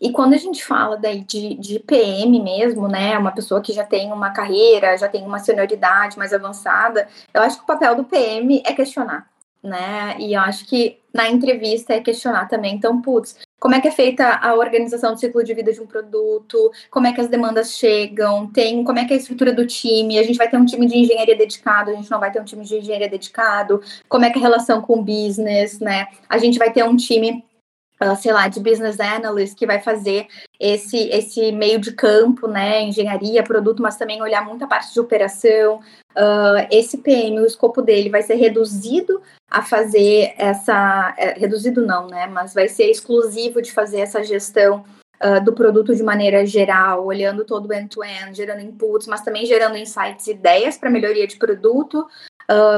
E 0.00 0.12
quando 0.12 0.34
a 0.34 0.36
gente 0.36 0.64
fala 0.64 0.96
daí 0.96 1.20
de, 1.22 1.54
de 1.54 1.78
PM 1.78 2.40
mesmo, 2.40 2.88
né, 2.88 3.16
uma 3.18 3.32
pessoa 3.32 3.60
que 3.60 3.72
já 3.72 3.84
tem 3.84 4.12
uma 4.12 4.30
carreira, 4.30 4.96
já 4.96 5.08
tem 5.08 5.24
uma 5.24 5.38
senioridade 5.38 6.18
mais 6.18 6.32
avançada, 6.32 7.08
eu 7.32 7.42
acho 7.42 7.58
que 7.58 7.64
o 7.64 7.66
papel 7.66 7.94
do 7.94 8.04
PM 8.04 8.62
é 8.64 8.72
questionar, 8.72 9.26
né? 9.62 10.16
E 10.18 10.34
eu 10.34 10.40
acho 10.40 10.66
que 10.66 10.98
na 11.14 11.30
entrevista 11.30 11.94
é 11.94 12.00
questionar 12.00 12.46
também. 12.48 12.74
Então, 12.74 13.00
putz, 13.00 13.38
como 13.58 13.74
é 13.74 13.80
que 13.80 13.88
é 13.88 13.90
feita 13.90 14.38
a 14.42 14.54
organização 14.54 15.12
do 15.12 15.20
ciclo 15.20 15.42
de 15.42 15.54
vida 15.54 15.72
de 15.72 15.80
um 15.80 15.86
produto, 15.86 16.70
como 16.90 17.06
é 17.06 17.12
que 17.12 17.20
as 17.20 17.28
demandas 17.28 17.72
chegam, 17.72 18.46
tem 18.48 18.84
como 18.84 18.98
é 18.98 19.04
que 19.04 19.12
é 19.12 19.16
a 19.16 19.18
estrutura 19.18 19.52
do 19.52 19.66
time, 19.66 20.18
a 20.18 20.22
gente 20.22 20.36
vai 20.36 20.48
ter 20.48 20.56
um 20.56 20.66
time 20.66 20.86
de 20.86 20.96
engenharia 20.98 21.36
dedicado, 21.36 21.90
a 21.90 21.94
gente 21.94 22.10
não 22.10 22.20
vai 22.20 22.30
ter 22.30 22.40
um 22.40 22.44
time 22.44 22.64
de 22.64 22.76
engenharia 22.76 23.08
dedicado, 23.08 23.80
como 24.08 24.24
é 24.24 24.30
que 24.30 24.38
é 24.38 24.40
a 24.40 24.42
relação 24.42 24.80
com 24.80 25.00
o 25.00 25.02
business, 25.02 25.80
né? 25.80 26.06
A 26.28 26.38
gente 26.38 26.58
vai 26.58 26.72
ter 26.72 26.84
um 26.84 26.96
time 26.96 27.44
sei 28.18 28.32
lá, 28.32 28.46
de 28.48 28.60
business 28.60 29.00
analyst 29.00 29.56
que 29.56 29.66
vai 29.66 29.80
fazer 29.80 30.26
esse 30.60 30.96
esse 31.08 31.52
meio 31.52 31.78
de 31.78 31.92
campo, 31.92 32.46
né, 32.46 32.82
engenharia, 32.82 33.42
produto, 33.42 33.82
mas 33.82 33.96
também 33.96 34.20
olhar 34.22 34.44
muita 34.44 34.66
parte 34.66 34.92
de 34.92 35.00
operação. 35.00 35.80
Uh, 36.16 36.66
esse 36.70 36.98
PM, 36.98 37.40
o 37.40 37.46
escopo 37.46 37.82
dele 37.82 38.10
vai 38.10 38.22
ser 38.22 38.34
reduzido 38.34 39.20
a 39.50 39.62
fazer 39.62 40.34
essa, 40.38 41.14
é, 41.18 41.38
reduzido 41.38 41.84
não, 41.84 42.06
né, 42.06 42.26
mas 42.26 42.54
vai 42.54 42.68
ser 42.68 42.90
exclusivo 42.90 43.62
de 43.62 43.72
fazer 43.72 44.00
essa 44.00 44.24
gestão 44.24 44.84
uh, 45.22 45.42
do 45.44 45.52
produto 45.52 45.94
de 45.94 46.02
maneira 46.02 46.44
geral, 46.44 47.04
olhando 47.04 47.44
todo 47.44 47.66
o 47.66 47.72
end-to-end, 47.72 48.30
-end, 48.30 48.34
gerando 48.34 48.62
inputs, 48.62 49.06
mas 49.06 49.22
também 49.22 49.46
gerando 49.46 49.76
insights, 49.76 50.26
ideias 50.26 50.76
para 50.76 50.90
melhoria 50.90 51.26
de 51.26 51.36
produto. 51.36 52.06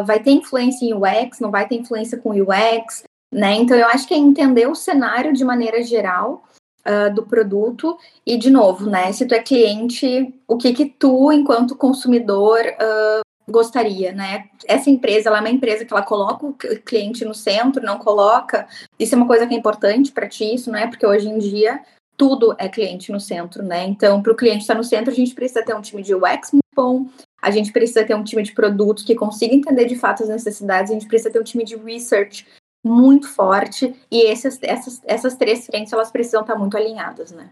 vai 0.06 0.18
ter 0.18 0.30
influência 0.30 0.84
em 0.86 0.94
UX, 0.94 1.40
não 1.40 1.50
vai 1.50 1.66
ter 1.68 1.76
influência 1.76 2.18
com 2.18 2.30
UX, 2.30 3.04
né? 3.32 3.54
Então, 3.54 3.76
eu 3.76 3.86
acho 3.86 4.06
que 4.06 4.14
é 4.14 4.16
entender 4.16 4.66
o 4.66 4.74
cenário 4.74 5.32
de 5.32 5.44
maneira 5.44 5.82
geral 5.82 6.44
uh, 6.86 7.14
do 7.14 7.24
produto 7.24 7.96
e, 8.26 8.36
de 8.36 8.50
novo, 8.50 8.88
né? 8.88 9.12
Se 9.12 9.26
tu 9.26 9.34
é 9.34 9.42
cliente, 9.42 10.34
o 10.46 10.56
que 10.56 10.72
que 10.72 10.86
tu, 10.86 11.30
enquanto 11.32 11.76
consumidor, 11.76 12.60
uh, 12.60 13.20
gostaria, 13.50 14.12
né? 14.12 14.46
Essa 14.66 14.90
empresa, 14.90 15.28
ela 15.28 15.38
é 15.38 15.40
uma 15.40 15.50
empresa 15.50 15.84
que 15.84 15.92
ela 15.92 16.02
coloca 16.02 16.46
o 16.46 16.54
cliente 16.54 17.24
no 17.24 17.34
centro, 17.34 17.84
não 17.84 17.98
coloca. 17.98 18.66
Isso 18.98 19.14
é 19.14 19.18
uma 19.18 19.26
coisa 19.26 19.46
que 19.46 19.54
é 19.54 19.58
importante 19.58 20.12
para 20.12 20.28
ti, 20.28 20.54
isso, 20.54 20.70
né? 20.70 20.86
Porque 20.86 21.06
hoje 21.06 21.28
em 21.28 21.38
dia 21.38 21.80
tudo 22.16 22.54
é 22.58 22.68
cliente 22.68 23.12
no 23.12 23.20
centro, 23.20 23.62
né? 23.62 23.86
Então, 23.86 24.20
para 24.20 24.32
o 24.32 24.36
cliente 24.36 24.62
estar 24.62 24.74
no 24.74 24.82
centro, 24.82 25.12
a 25.12 25.14
gente 25.14 25.34
precisa 25.34 25.64
ter 25.64 25.74
um 25.74 25.80
time 25.80 26.02
de 26.02 26.14
UX 26.14 26.50
muito 26.52 26.64
bom, 26.74 27.06
a 27.40 27.50
gente 27.50 27.72
precisa 27.72 28.04
ter 28.04 28.16
um 28.16 28.24
time 28.24 28.42
de 28.42 28.52
produtos 28.52 29.04
que 29.04 29.14
consiga 29.14 29.54
entender 29.54 29.84
de 29.84 29.94
fato 29.94 30.24
as 30.24 30.28
necessidades, 30.28 30.90
a 30.90 30.94
gente 30.94 31.06
precisa 31.06 31.30
ter 31.30 31.38
um 31.38 31.44
time 31.44 31.64
de 31.64 31.76
research 31.76 32.44
muito 32.84 33.28
forte 33.28 33.94
e 34.10 34.30
esses, 34.30 34.58
essas, 34.62 35.00
essas 35.04 35.34
três 35.36 35.66
frentes 35.66 35.92
elas 35.92 36.10
precisam 36.10 36.42
estar 36.42 36.56
muito 36.56 36.76
alinhadas, 36.76 37.32
né? 37.32 37.48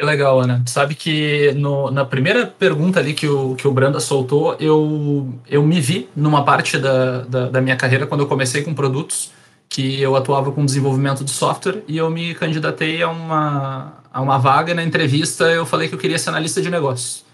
É 0.00 0.04
legal, 0.04 0.40
Ana. 0.40 0.62
Sabe 0.66 0.94
que 0.94 1.52
no, 1.52 1.90
na 1.90 2.06
primeira 2.06 2.46
pergunta 2.46 2.98
ali 2.98 3.12
que 3.12 3.28
o, 3.28 3.54
que 3.54 3.68
o 3.68 3.72
Branda 3.72 4.00
soltou, 4.00 4.56
eu, 4.58 5.28
eu 5.46 5.62
me 5.62 5.78
vi 5.78 6.08
numa 6.16 6.42
parte 6.42 6.78
da, 6.78 7.20
da, 7.22 7.50
da 7.50 7.60
minha 7.60 7.76
carreira 7.76 8.06
quando 8.06 8.22
eu 8.22 8.26
comecei 8.26 8.62
com 8.62 8.72
produtos, 8.72 9.30
que 9.68 10.00
eu 10.00 10.16
atuava 10.16 10.52
com 10.52 10.64
desenvolvimento 10.64 11.22
de 11.22 11.30
software 11.30 11.82
e 11.86 11.98
eu 11.98 12.08
me 12.08 12.34
candidatei 12.34 13.02
a 13.02 13.10
uma, 13.10 14.02
a 14.10 14.22
uma 14.22 14.38
vaga 14.38 14.74
na 14.74 14.82
entrevista. 14.82 15.44
Eu 15.44 15.66
falei 15.66 15.86
que 15.86 15.94
eu 15.94 15.98
queria 15.98 16.18
ser 16.18 16.30
analista 16.30 16.62
de 16.62 16.70
negócios 16.70 17.29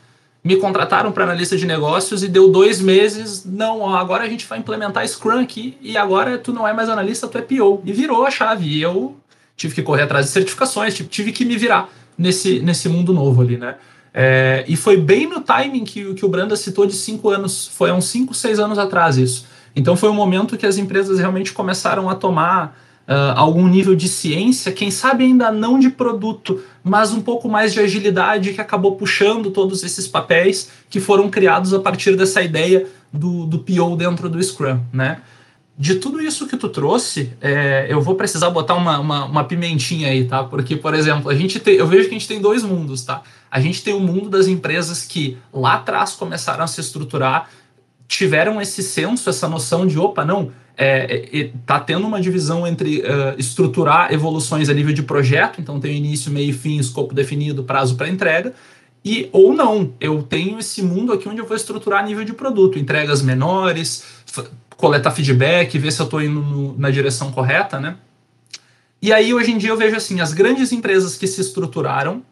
me 0.46 0.56
contrataram 0.56 1.10
para 1.10 1.24
analista 1.24 1.56
de 1.56 1.66
negócios 1.66 2.22
e 2.22 2.28
deu 2.28 2.48
dois 2.48 2.80
meses. 2.80 3.44
Não, 3.44 3.92
agora 3.92 4.22
a 4.22 4.28
gente 4.28 4.46
vai 4.46 4.60
implementar 4.60 5.06
Scrum 5.06 5.40
aqui 5.40 5.76
e 5.82 5.96
agora 5.96 6.38
tu 6.38 6.52
não 6.52 6.66
é 6.66 6.72
mais 6.72 6.88
analista, 6.88 7.26
tu 7.26 7.36
é 7.36 7.42
PO. 7.42 7.82
E 7.84 7.92
virou 7.92 8.24
a 8.24 8.30
chave. 8.30 8.64
E 8.64 8.80
eu 8.80 9.16
tive 9.56 9.74
que 9.74 9.82
correr 9.82 10.02
atrás 10.02 10.26
de 10.26 10.30
certificações, 10.30 10.94
tive 11.10 11.32
que 11.32 11.44
me 11.44 11.56
virar 11.56 11.88
nesse, 12.16 12.60
nesse 12.60 12.88
mundo 12.88 13.12
novo 13.12 13.42
ali, 13.42 13.56
né? 13.56 13.74
É, 14.14 14.64
e 14.68 14.76
foi 14.76 14.96
bem 14.96 15.26
no 15.26 15.40
timing 15.40 15.84
que, 15.84 16.14
que 16.14 16.24
o 16.24 16.28
Branda 16.28 16.54
citou 16.54 16.86
de 16.86 16.94
cinco 16.94 17.28
anos. 17.28 17.66
Foi 17.66 17.90
há 17.90 17.94
uns 17.94 18.04
cinco, 18.04 18.32
seis 18.32 18.60
anos 18.60 18.78
atrás 18.78 19.18
isso. 19.18 19.46
Então 19.74 19.96
foi 19.96 20.08
um 20.08 20.14
momento 20.14 20.56
que 20.56 20.64
as 20.64 20.78
empresas 20.78 21.18
realmente 21.18 21.52
começaram 21.52 22.08
a 22.08 22.14
tomar 22.14 22.78
uh, 23.08 23.32
algum 23.36 23.66
nível 23.68 23.94
de 23.94 24.08
ciência, 24.08 24.72
quem 24.72 24.90
sabe 24.90 25.24
ainda 25.24 25.50
não 25.50 25.78
de 25.78 25.90
produto, 25.90 26.60
mas 26.82 27.12
um 27.12 27.20
pouco 27.20 27.48
mais 27.48 27.72
de 27.72 27.80
agilidade 27.80 28.52
que 28.52 28.60
acabou 28.60 28.96
puxando 28.96 29.50
todos 29.50 29.82
esses 29.82 30.06
papéis 30.06 30.70
que 30.90 31.00
foram 31.00 31.30
criados 31.30 31.72
a 31.72 31.80
partir 31.80 32.16
dessa 32.16 32.42
ideia 32.42 32.86
do, 33.12 33.46
do 33.46 33.58
PO 33.60 33.96
dentro 33.96 34.28
do 34.28 34.42
Scrum, 34.42 34.80
né? 34.92 35.20
De 35.78 35.96
tudo 35.96 36.22
isso 36.22 36.46
que 36.46 36.56
tu 36.56 36.70
trouxe, 36.70 37.34
é, 37.38 37.86
eu 37.90 38.00
vou 38.00 38.14
precisar 38.14 38.48
botar 38.48 38.74
uma, 38.74 38.98
uma, 38.98 39.24
uma, 39.26 39.44
pimentinha 39.44 40.08
aí, 40.08 40.24
tá? 40.24 40.42
Porque, 40.42 40.74
por 40.74 40.94
exemplo, 40.94 41.30
a 41.30 41.34
gente 41.34 41.60
tem, 41.60 41.74
eu 41.74 41.86
vejo 41.86 42.04
que 42.08 42.14
a 42.14 42.18
gente 42.18 42.26
tem 42.26 42.40
dois 42.40 42.62
mundos, 42.62 43.04
tá? 43.04 43.22
A 43.50 43.60
gente 43.60 43.82
tem 43.82 43.92
o 43.92 44.00
mundo 44.00 44.30
das 44.30 44.46
empresas 44.46 45.04
que 45.04 45.36
lá 45.52 45.74
atrás 45.74 46.14
começaram 46.14 46.64
a 46.64 46.66
se 46.66 46.80
estruturar, 46.80 47.50
tiveram 48.08 48.58
esse 48.58 48.82
senso, 48.82 49.28
essa 49.28 49.46
noção 49.50 49.86
de, 49.86 49.98
opa, 49.98 50.24
não, 50.24 50.50
é, 50.76 51.28
é, 51.32 51.50
tá 51.64 51.80
tendo 51.80 52.06
uma 52.06 52.20
divisão 52.20 52.66
entre 52.66 52.98
uh, 52.98 53.34
estruturar 53.38 54.12
evoluções 54.12 54.68
a 54.68 54.74
nível 54.74 54.92
de 54.92 55.02
projeto, 55.02 55.60
então 55.60 55.80
tem 55.80 55.96
início, 55.96 56.30
meio 56.30 56.50
e 56.50 56.52
fim, 56.52 56.78
escopo 56.78 57.14
definido, 57.14 57.64
prazo 57.64 57.96
para 57.96 58.08
entrega, 58.08 58.52
e 59.04 59.28
ou 59.32 59.54
não, 59.54 59.94
eu 60.00 60.22
tenho 60.22 60.58
esse 60.58 60.82
mundo 60.82 61.12
aqui 61.12 61.28
onde 61.28 61.40
eu 61.40 61.46
vou 61.46 61.56
estruturar 61.56 62.02
a 62.02 62.06
nível 62.06 62.24
de 62.24 62.32
produto, 62.32 62.78
entregas 62.78 63.22
menores, 63.22 64.04
coletar 64.76 65.12
feedback, 65.12 65.78
ver 65.78 65.92
se 65.92 66.00
eu 66.00 66.04
estou 66.04 66.20
indo 66.20 66.40
no, 66.40 66.78
na 66.78 66.90
direção 66.90 67.30
correta, 67.32 67.80
né? 67.80 67.96
E 69.00 69.12
aí 69.12 69.32
hoje 69.32 69.52
em 69.52 69.58
dia 69.58 69.70
eu 69.70 69.76
vejo 69.76 69.96
assim, 69.96 70.20
as 70.20 70.32
grandes 70.32 70.72
empresas 70.72 71.16
que 71.16 71.26
se 71.26 71.40
estruturaram, 71.40 72.22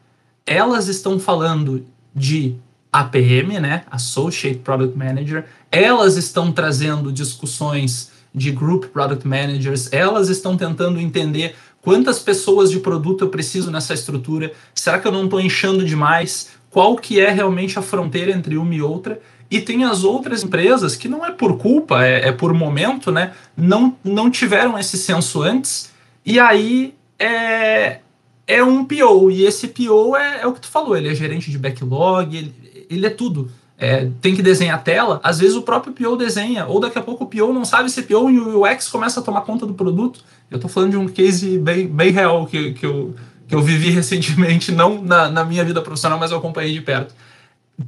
elas 0.45 0.89
estão 0.89 1.19
falando 1.19 1.87
de 2.15 2.57
APM, 2.93 3.59
né, 3.61 3.85
Associate 3.91 4.59
Product 4.59 4.97
Manager, 4.97 5.47
elas 5.71 6.17
estão 6.17 6.53
trazendo 6.53 7.13
discussões 7.13 8.11
de 8.35 8.50
Group 8.50 8.87
Product 8.87 9.26
Managers, 9.26 9.93
elas 9.93 10.29
estão 10.29 10.57
tentando 10.57 11.00
entender 11.00 11.55
quantas 11.81 12.19
pessoas 12.19 12.71
de 12.71 12.81
produto 12.81 13.25
eu 13.25 13.29
preciso 13.29 13.71
nessa 13.71 13.95
estrutura, 13.95 14.53
será 14.75 14.99
que 14.99 15.07
eu 15.07 15.12
não 15.12 15.25
estou 15.25 15.41
inchando 15.41 15.85
demais, 15.85 16.50
qual 16.71 16.97
que 16.97 17.21
é 17.21 17.31
realmente 17.31 17.79
a 17.79 17.83
fronteira 17.83 18.33
entre 18.33 18.57
uma 18.57 18.75
e 18.75 18.83
outra, 18.83 19.21
E 19.50 19.61
tem 19.61 19.85
as 19.85 20.03
outras 20.03 20.43
empresas 20.43 20.97
que 20.97 21.07
não 21.07 21.25
é 21.25 21.31
por 21.31 21.59
culpa, 21.59 22.05
é, 22.05 22.29
é 22.29 22.33
por 22.33 22.53
momento, 22.53 23.12
né? 23.12 23.35
Não, 23.57 23.95
não 24.03 24.31
tiveram 24.31 24.76
esse 24.76 24.97
senso 24.97 25.43
antes, 25.43 25.93
e 26.25 26.41
aí 26.41 26.95
é, 27.19 28.00
é 28.47 28.64
um 28.64 28.85
PO. 28.85 29.31
E 29.31 29.45
esse 29.45 29.69
PO 29.69 30.17
é, 30.17 30.41
é 30.41 30.47
o 30.47 30.53
que 30.53 30.61
tu 30.61 30.69
falou, 30.69 30.97
ele 30.97 31.09
é 31.09 31.14
gerente 31.14 31.50
de 31.50 31.59
backlog, 31.59 32.37
ele, 32.37 32.55
ele 32.91 33.07
é 33.07 33.11
tudo. 33.11 33.50
É, 33.85 34.11
tem 34.23 34.35
que 34.35 34.43
desenhar 34.43 34.76
a 34.76 34.81
tela, 34.81 35.21
às 35.23 35.38
vezes 35.38 35.57
o 35.57 35.62
próprio 35.62 35.93
PO 35.93 36.17
desenha, 36.17 36.64
ou 36.67 36.81
daqui 36.81 36.99
a 36.99 37.03
pouco 37.03 37.25
o 37.25 37.26
PO 37.26 37.53
não 37.53 37.64
sabe 37.64 37.91
ser 37.91 38.05
PO 38.05 38.31
e 38.31 38.38
o 38.38 38.64
UX 38.64 38.88
começa 38.88 39.21
a 39.21 39.23
tomar 39.23 39.43
conta 39.43 39.67
do 39.67 39.75
produto. 39.75 40.25
Eu 40.50 40.57
estou 40.57 40.71
falando 40.71 40.93
de 40.93 40.97
um 40.97 41.07
case 41.07 41.59
bem, 41.59 41.87
bem 41.87 42.11
real 42.11 42.47
que, 42.47 42.73
que, 42.73 42.87
eu, 42.87 43.14
que 43.47 43.55
eu 43.55 43.61
vivi 43.61 43.91
recentemente, 43.93 44.73
não 44.73 45.03
na, 45.03 45.29
na 45.29 45.45
minha 45.45 45.64
vida 45.64 45.83
profissional, 45.83 46.19
mas 46.19 46.31
eu 46.31 46.38
acompanhei 46.38 46.73
de 46.73 46.81
perto 46.81 47.14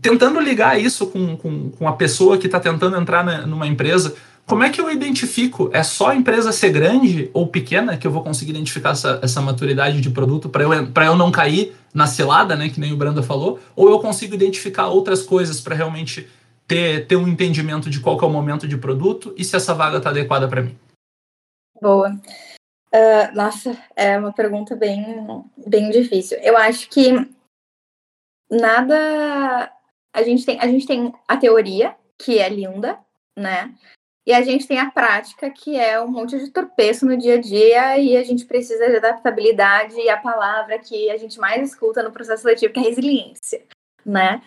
tentando 0.02 0.40
ligar 0.40 0.80
isso 0.80 1.06
com, 1.06 1.36
com, 1.36 1.70
com 1.70 1.88
a 1.88 1.92
pessoa 1.92 2.38
que 2.38 2.46
está 2.46 2.58
tentando 2.58 2.96
entrar 2.96 3.24
na, 3.24 3.46
numa 3.46 3.66
empresa, 3.66 4.14
como 4.46 4.62
é 4.62 4.70
que 4.70 4.80
eu 4.80 4.88
identifico? 4.90 5.68
É 5.72 5.82
só 5.82 6.10
a 6.10 6.14
empresa 6.14 6.52
ser 6.52 6.70
grande 6.70 7.28
ou 7.34 7.48
pequena 7.48 7.96
que 7.96 8.06
eu 8.06 8.12
vou 8.12 8.22
conseguir 8.22 8.52
identificar 8.52 8.90
essa, 8.90 9.18
essa 9.20 9.40
maturidade 9.40 10.00
de 10.00 10.08
produto 10.08 10.48
para 10.48 10.62
eu, 10.62 10.72
eu 10.72 11.16
não 11.16 11.32
cair 11.32 11.74
na 11.92 12.06
cilada, 12.06 12.54
né, 12.54 12.68
que 12.68 12.78
nem 12.78 12.92
o 12.92 12.96
Branda 12.96 13.22
falou? 13.22 13.58
Ou 13.74 13.90
eu 13.90 13.98
consigo 13.98 14.34
identificar 14.34 14.86
outras 14.86 15.22
coisas 15.22 15.60
para 15.60 15.74
realmente 15.74 16.28
ter, 16.66 17.06
ter 17.08 17.16
um 17.16 17.26
entendimento 17.26 17.90
de 17.90 17.98
qual 17.98 18.20
é 18.20 18.24
o 18.24 18.30
momento 18.30 18.68
de 18.68 18.78
produto 18.78 19.34
e 19.36 19.44
se 19.44 19.56
essa 19.56 19.74
vaga 19.74 19.98
está 19.98 20.10
adequada 20.10 20.46
para 20.46 20.62
mim? 20.62 20.78
Boa. 21.82 22.12
Uh, 22.94 23.34
nossa, 23.34 23.76
é 23.96 24.16
uma 24.16 24.32
pergunta 24.32 24.76
bem, 24.76 25.44
bem 25.66 25.90
difícil. 25.90 26.38
Eu 26.38 26.56
acho 26.56 26.88
que 26.88 27.12
nada 28.48 29.72
a 30.14 30.22
gente 30.22 30.46
tem 30.46 30.58
a 30.60 30.68
gente 30.68 30.86
tem 30.86 31.12
a 31.26 31.36
teoria, 31.36 31.96
que 32.16 32.38
é 32.38 32.48
linda, 32.48 32.98
né? 33.36 33.74
E 34.26 34.32
a 34.32 34.42
gente 34.42 34.66
tem 34.66 34.78
a 34.80 34.90
prática, 34.90 35.48
que 35.48 35.76
é 35.76 36.00
um 36.02 36.08
monte 36.08 36.36
de 36.36 36.50
tropeço 36.50 37.06
no 37.06 37.16
dia 37.16 37.34
a 37.34 37.40
dia, 37.40 37.96
e 37.98 38.16
a 38.16 38.24
gente 38.24 38.44
precisa 38.44 38.88
de 38.88 38.96
adaptabilidade, 38.96 39.94
e 39.94 40.08
a 40.08 40.16
palavra 40.16 40.78
que 40.80 41.08
a 41.08 41.16
gente 41.16 41.38
mais 41.38 41.70
escuta 41.70 42.02
no 42.02 42.10
processo 42.10 42.42
seletivo, 42.42 42.72
que 42.72 42.80
é 42.80 42.82
resiliência, 42.82 43.62
né? 44.04 44.42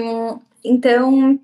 Um, 0.00 0.38
então, 0.64 1.40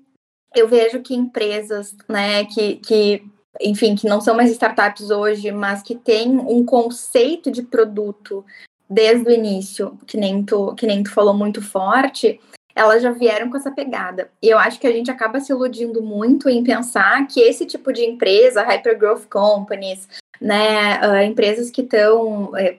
eu 0.55 0.67
vejo 0.67 1.01
que 1.01 1.13
empresas, 1.13 1.93
né, 2.07 2.45
que, 2.45 2.77
que, 2.77 3.23
enfim, 3.59 3.95
que 3.95 4.07
não 4.07 4.21
são 4.21 4.33
mais 4.33 4.49
startups 4.51 5.09
hoje, 5.09 5.51
mas 5.51 5.81
que 5.81 5.95
têm 5.95 6.39
um 6.39 6.65
conceito 6.65 7.51
de 7.51 7.63
produto 7.63 8.45
desde 8.89 9.29
o 9.29 9.31
início, 9.31 9.97
que 10.07 10.17
nem 10.17 10.43
tu, 10.43 10.73
que 10.75 10.85
nem 10.85 11.03
tu 11.03 11.11
falou 11.11 11.33
muito 11.33 11.61
forte, 11.61 12.39
elas 12.81 13.01
já 13.01 13.11
vieram 13.11 13.49
com 13.49 13.57
essa 13.57 13.71
pegada. 13.71 14.29
E 14.41 14.49
eu 14.49 14.57
acho 14.57 14.79
que 14.79 14.87
a 14.87 14.91
gente 14.91 15.11
acaba 15.11 15.39
se 15.39 15.51
iludindo 15.51 16.01
muito 16.01 16.49
em 16.49 16.63
pensar 16.63 17.27
que 17.27 17.39
esse 17.39 17.65
tipo 17.65 17.93
de 17.93 18.03
empresa, 18.03 18.63
hypergrowth 18.63 19.27
companies, 19.29 20.07
né, 20.39 20.99
uh, 20.99 21.23
empresas 21.23 21.69
que 21.69 21.81
estão 21.81 22.57
é, 22.57 22.77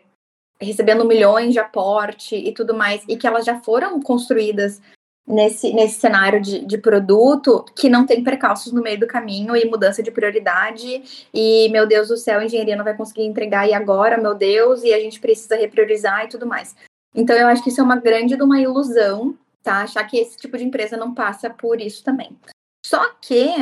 recebendo 0.61 1.05
milhões 1.05 1.53
de 1.53 1.61
aporte 1.61 2.35
e 2.35 2.53
tudo 2.53 2.75
mais, 2.75 3.05
e 3.09 3.17
que 3.17 3.27
elas 3.27 3.45
já 3.45 3.61
foram 3.61 4.01
construídas 4.01 4.81
nesse, 5.27 5.73
nesse 5.73 6.01
cenário 6.01 6.41
de, 6.41 6.65
de 6.65 6.79
produto 6.79 7.65
que 7.77 7.89
não 7.89 8.05
tem 8.05 8.25
percalços 8.25 8.73
no 8.73 8.83
meio 8.83 8.99
do 8.99 9.07
caminho 9.07 9.57
e 9.57 9.65
mudança 9.65 10.03
de 10.03 10.11
prioridade 10.11 11.29
e 11.33 11.69
meu 11.71 11.87
Deus 11.87 12.09
do 12.09 12.17
céu, 12.17 12.41
a 12.41 12.45
engenharia 12.45 12.77
não 12.77 12.85
vai 12.85 12.97
conseguir 12.97 13.25
entregar 13.25 13.69
e 13.69 13.73
agora, 13.73 14.21
meu 14.21 14.35
Deus, 14.35 14.83
e 14.83 14.93
a 14.93 14.99
gente 14.99 15.21
precisa 15.21 15.55
repriorizar 15.55 16.25
e 16.25 16.29
tudo 16.29 16.47
mais. 16.47 16.75
Então 17.15 17.37
eu 17.37 17.47
acho 17.47 17.63
que 17.63 17.69
isso 17.69 17.81
é 17.81 17.85
uma 17.85 17.97
grande 17.97 18.37
de 18.37 18.43
uma 18.43 18.61
ilusão 18.61 19.37
tá? 19.63 19.83
Achar 19.83 20.05
que 20.05 20.19
esse 20.19 20.37
tipo 20.37 20.57
de 20.57 20.65
empresa 20.65 20.97
não 20.97 21.15
passa 21.15 21.49
por 21.49 21.81
isso 21.81 22.03
também. 22.03 22.37
Só 22.85 23.15
que 23.21 23.55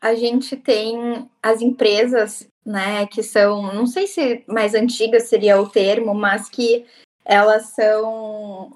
a 0.00 0.14
gente 0.14 0.56
tem 0.56 1.28
as 1.42 1.60
empresas, 1.60 2.48
né, 2.64 3.06
que 3.06 3.22
são, 3.22 3.74
não 3.74 3.86
sei 3.86 4.06
se 4.06 4.44
mais 4.46 4.74
antigas 4.74 5.24
seria 5.24 5.60
o 5.60 5.68
termo, 5.68 6.14
mas 6.14 6.48
que 6.48 6.86
elas 7.24 7.70
são 7.74 8.72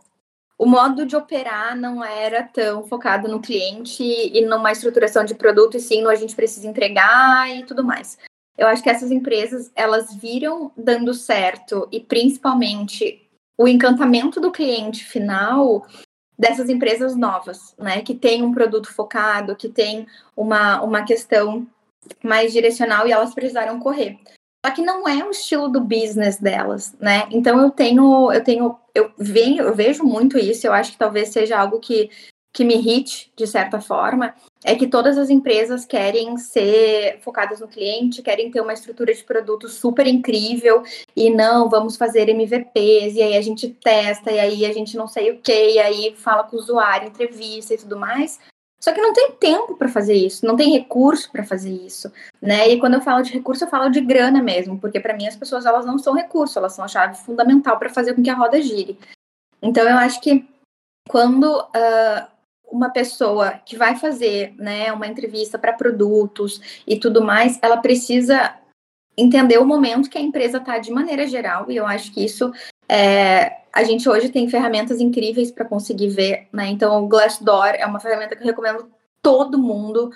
o 0.61 0.67
modo 0.67 1.07
de 1.07 1.17
operar 1.17 1.75
não 1.75 2.05
era 2.05 2.43
tão 2.43 2.87
focado 2.87 3.27
no 3.27 3.41
cliente 3.41 4.03
e 4.05 4.45
numa 4.45 4.71
estruturação 4.71 5.25
de 5.25 5.35
produto, 5.35 5.79
e 5.79 5.81
sim 5.81 6.03
no 6.03 6.11
a 6.11 6.15
gente 6.15 6.37
precisa 6.37 6.69
entregar 6.69 7.49
e 7.49 7.65
tudo 7.65 7.83
mais. 7.83 8.19
Eu 8.59 8.67
acho 8.67 8.83
que 8.83 8.91
essas 8.91 9.11
empresas, 9.11 9.73
elas 9.75 10.15
viram 10.15 10.71
dando 10.77 11.15
certo 11.15 11.89
e 11.91 11.99
principalmente 11.99 13.27
o 13.57 13.67
encantamento 13.67 14.39
do 14.39 14.53
cliente 14.53 15.03
final 15.03 15.87
dessas 16.41 16.71
empresas 16.71 17.15
novas, 17.15 17.75
né, 17.79 18.01
que 18.01 18.15
tem 18.15 18.43
um 18.43 18.55
produto 18.55 18.91
focado, 18.91 19.55
que 19.55 19.69
tem 19.69 20.07
uma, 20.35 20.81
uma 20.81 21.05
questão 21.05 21.67
mais 22.25 22.51
direcional 22.51 23.07
e 23.07 23.13
elas 23.13 23.35
precisaram 23.35 23.79
correr. 23.79 24.19
Só 24.65 24.73
que 24.73 24.81
não 24.81 25.07
é 25.07 25.23
o 25.23 25.31
estilo 25.31 25.69
do 25.69 25.81
business 25.81 26.39
delas, 26.39 26.95
né? 26.99 27.27
Então 27.31 27.61
eu 27.61 27.71
tenho, 27.71 28.33
eu 28.33 28.43
tenho, 28.43 28.79
eu 28.95 29.11
venho, 29.19 29.65
eu 29.65 29.75
vejo 29.75 30.05
muito 30.05 30.39
isso. 30.39 30.67
Eu 30.67 30.73
acho 30.73 30.93
que 30.93 30.99
talvez 30.99 31.29
seja 31.31 31.59
algo 31.59 31.79
que 31.79 32.11
que 32.53 32.65
me 32.65 32.75
irrite, 32.75 33.33
de 33.37 33.47
certa 33.47 33.81
forma, 33.81 34.35
é 34.65 34.75
que 34.75 34.87
todas 34.87 35.17
as 35.17 35.31
empresas 35.31 35.87
querem 35.87 36.37
ser 36.37 37.19
focadas 37.21 37.61
no 37.61 37.69
cliente, 37.69 38.23
querem 38.23 38.51
ter 38.51 38.61
uma 38.61 38.75
estrutura 38.75 39.15
de 39.15 39.25
produto 39.25 39.69
super 39.69 40.07
incrível 40.07 40.83
e 41.17 41.31
não, 41.31 41.69
vamos 41.69 41.97
fazer 41.97 42.29
MVPs, 42.29 43.17
e 43.17 43.23
aí 43.23 43.37
a 43.37 43.41
gente 43.41 43.69
testa, 43.69 44.31
e 44.31 44.39
aí 44.39 44.67
a 44.67 44.73
gente 44.73 44.97
não 44.97 45.09
sei 45.09 45.31
o 45.31 45.39
que, 45.39 45.73
e 45.73 45.79
aí 45.79 46.15
fala 46.17 46.45
com 46.45 46.57
o 46.57 46.59
usuário, 46.59 47.09
entrevista 47.09 47.73
e 47.73 47.79
tudo 47.79 47.99
mais. 47.99 48.39
Só 48.83 48.93
que 48.93 49.01
não 49.01 49.13
tem 49.13 49.33
tempo 49.33 49.77
para 49.77 49.89
fazer 49.89 50.15
isso, 50.15 50.47
não 50.47 50.57
tem 50.57 50.73
recurso 50.73 51.31
para 51.31 51.45
fazer 51.45 51.71
isso, 51.71 52.11
né? 52.41 52.67
E 52.71 52.81
quando 52.81 52.95
eu 52.95 53.03
falo 53.03 53.23
de 53.23 53.31
recurso, 53.31 53.65
eu 53.65 53.69
falo 53.69 53.91
de 53.91 54.01
grana 54.01 54.43
mesmo, 54.43 54.79
porque 54.81 54.99
para 54.99 55.15
mim 55.15 55.27
as 55.27 55.37
pessoas 55.37 55.67
elas 55.67 55.85
não 55.85 55.99
são 55.99 56.15
recurso, 56.15 56.59
elas 56.59 56.73
são 56.73 56.85
a 56.85 56.89
chave 56.89 57.15
fundamental 57.19 57.79
para 57.79 57.91
fazer 57.91 58.15
com 58.15 58.23
que 58.23 58.31
a 58.31 58.35
roda 58.35 58.61
gire. 58.61 58.99
Então 59.61 59.87
eu 59.87 59.99
acho 59.99 60.19
que 60.23 60.49
quando 61.11 61.61
uh, 61.61 62.27
uma 62.71 62.91
pessoa 62.91 63.53
que 63.65 63.77
vai 63.77 63.97
fazer 63.97 64.55
né, 64.57 64.93
uma 64.93 65.07
entrevista 65.07 65.59
para 65.59 65.73
produtos 65.73 66.83
e 66.87 66.99
tudo 66.99 67.23
mais, 67.23 67.59
ela 67.63 67.79
precisa 67.79 68.55
entender 69.17 69.59
o 69.59 69.67
momento 69.67 70.09
que 70.09 70.19
a 70.19 70.21
empresa 70.21 70.59
está 70.59 70.79
de 70.79 70.91
maneira 70.91 71.27
geral, 71.27 71.71
e 71.71 71.77
eu 71.77 71.87
acho 71.87 72.13
que 72.13 72.25
isso 72.25 72.53
é, 72.89 73.61
a 73.73 73.85
gente 73.85 74.09
hoje 74.09 74.31
tem 74.31 74.49
ferramentas 74.49 75.01
incríveis 75.01 75.51
para 75.51 75.65
conseguir 75.65 76.09
ver, 76.09 76.49
né? 76.53 76.69
Então 76.69 77.05
o 77.05 77.09
Glassdoor 77.09 77.75
é 77.77 77.87
uma 77.87 78.01
ferramenta 78.01 78.35
que 78.35 78.43
eu 78.43 78.47
recomendo 78.47 78.91
todo 79.23 79.59
mundo 79.59 80.11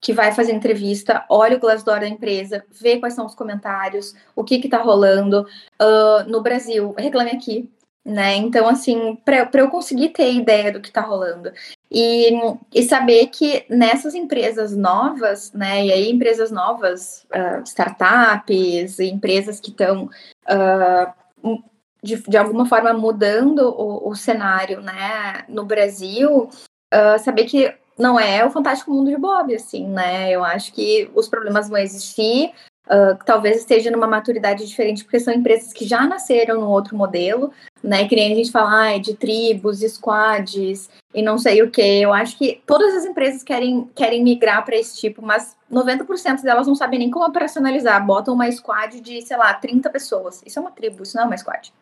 que 0.00 0.12
vai 0.12 0.32
fazer 0.32 0.52
entrevista, 0.52 1.24
olha 1.28 1.56
o 1.56 1.60
Glassdoor 1.60 2.00
da 2.00 2.08
empresa, 2.08 2.64
vê 2.70 2.98
quais 2.98 3.14
são 3.14 3.26
os 3.26 3.34
comentários, 3.34 4.14
o 4.34 4.44
que 4.44 4.56
está 4.56 4.78
rolando. 4.78 5.46
Uh, 5.80 6.28
no 6.28 6.40
Brasil, 6.40 6.94
reclame 6.96 7.30
aqui, 7.30 7.68
né? 8.04 8.36
Então, 8.36 8.68
assim, 8.68 9.16
para 9.24 9.48
eu 9.54 9.70
conseguir 9.70 10.10
ter 10.10 10.32
ideia 10.32 10.72
do 10.72 10.80
que 10.80 10.88
está 10.88 11.00
rolando 11.00 11.52
e, 11.90 12.30
e 12.74 12.82
saber 12.82 13.28
que 13.28 13.64
nessas 13.68 14.14
empresas 14.14 14.76
novas, 14.76 15.52
né? 15.52 15.86
E 15.86 15.92
aí, 15.92 16.10
empresas 16.10 16.50
novas, 16.50 17.26
uh, 17.34 17.62
startups, 17.64 19.00
empresas 19.00 19.58
que 19.58 19.70
estão 19.70 20.10
uh, 20.48 21.62
de, 22.02 22.16
de 22.16 22.36
alguma 22.36 22.66
forma 22.66 22.92
mudando 22.92 23.60
o, 23.68 24.10
o 24.10 24.14
cenário, 24.14 24.82
né? 24.82 25.44
No 25.48 25.64
Brasil, 25.64 26.50
uh, 26.92 27.18
saber 27.18 27.44
que 27.44 27.74
não 27.98 28.20
é 28.20 28.44
o 28.44 28.50
fantástico 28.50 28.92
mundo 28.92 29.10
de 29.10 29.16
Bob, 29.16 29.54
assim, 29.54 29.88
né? 29.88 30.30
Eu 30.30 30.44
acho 30.44 30.72
que 30.72 31.10
os 31.14 31.26
problemas 31.26 31.68
vão 31.68 31.78
existir, 31.78 32.52
Uh, 32.88 33.22
talvez 33.26 33.58
esteja 33.58 33.90
numa 33.90 34.06
maturidade 34.06 34.66
diferente, 34.66 35.04
porque 35.04 35.20
são 35.20 35.34
empresas 35.34 35.74
que 35.74 35.86
já 35.86 36.06
nasceram 36.06 36.58
no 36.58 36.70
outro 36.70 36.96
modelo, 36.96 37.52
né? 37.82 38.08
Que 38.08 38.16
nem 38.16 38.32
a 38.32 38.34
gente 38.34 38.50
fala 38.50 38.94
ah, 38.94 38.98
de 38.98 39.14
tribos, 39.14 39.80
squads 39.80 40.88
e 41.14 41.20
não 41.20 41.36
sei 41.36 41.62
o 41.62 41.70
que. 41.70 41.82
Eu 41.82 42.14
acho 42.14 42.38
que 42.38 42.62
todas 42.66 42.94
as 42.94 43.04
empresas 43.04 43.42
querem, 43.42 43.90
querem 43.94 44.24
migrar 44.24 44.64
para 44.64 44.76
esse 44.76 44.98
tipo, 44.98 45.20
mas 45.20 45.54
90% 45.70 46.42
delas 46.42 46.66
não 46.66 46.74
sabem 46.74 46.98
nem 46.98 47.10
como 47.10 47.26
operacionalizar. 47.26 48.04
Botam 48.06 48.32
uma 48.32 48.50
squad 48.50 49.00
de, 49.02 49.20
sei 49.20 49.36
lá, 49.36 49.52
30 49.52 49.90
pessoas. 49.90 50.42
Isso 50.46 50.58
é 50.58 50.62
uma 50.62 50.70
tribo, 50.70 51.02
isso 51.02 51.14
não 51.14 51.24
é 51.24 51.26
uma 51.26 51.36
squad. 51.36 51.72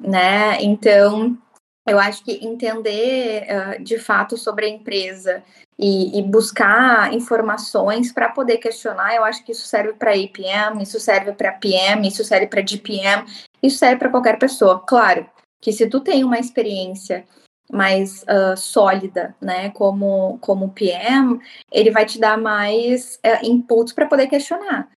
Né? 0.00 0.62
Então, 0.62 1.36
eu 1.86 1.98
acho 1.98 2.24
que 2.24 2.44
entender 2.44 3.46
uh, 3.48 3.82
de 3.82 3.98
fato 3.98 4.36
sobre 4.36 4.66
a 4.66 4.68
empresa 4.68 5.42
e, 5.78 6.18
e 6.18 6.22
buscar 6.22 7.12
informações 7.14 8.12
para 8.12 8.28
poder 8.28 8.58
questionar, 8.58 9.14
eu 9.14 9.24
acho 9.24 9.44
que 9.44 9.52
isso 9.52 9.66
serve 9.66 9.94
para 9.94 10.12
APM, 10.12 10.82
isso 10.82 11.00
serve 11.00 11.32
para 11.32 11.52
PM, 11.52 12.06
isso 12.06 12.22
serve 12.22 12.46
para 12.46 12.60
DPM, 12.60 13.24
isso 13.62 13.78
serve 13.78 13.96
para 13.96 14.10
qualquer 14.10 14.38
pessoa. 14.38 14.80
Claro 14.86 15.26
que 15.60 15.72
se 15.72 15.88
tu 15.88 16.00
tem 16.00 16.22
uma 16.22 16.38
experiência 16.38 17.24
mais 17.72 18.24
uh, 18.24 18.56
sólida, 18.56 19.34
né, 19.40 19.70
como 19.70 20.38
como 20.40 20.70
PM, 20.70 21.38
ele 21.72 21.90
vai 21.90 22.04
te 22.04 22.18
dar 22.18 22.36
mais 22.36 23.18
uh, 23.24 23.46
inputs 23.46 23.92
para 23.92 24.06
poder 24.06 24.26
questionar. 24.26 24.88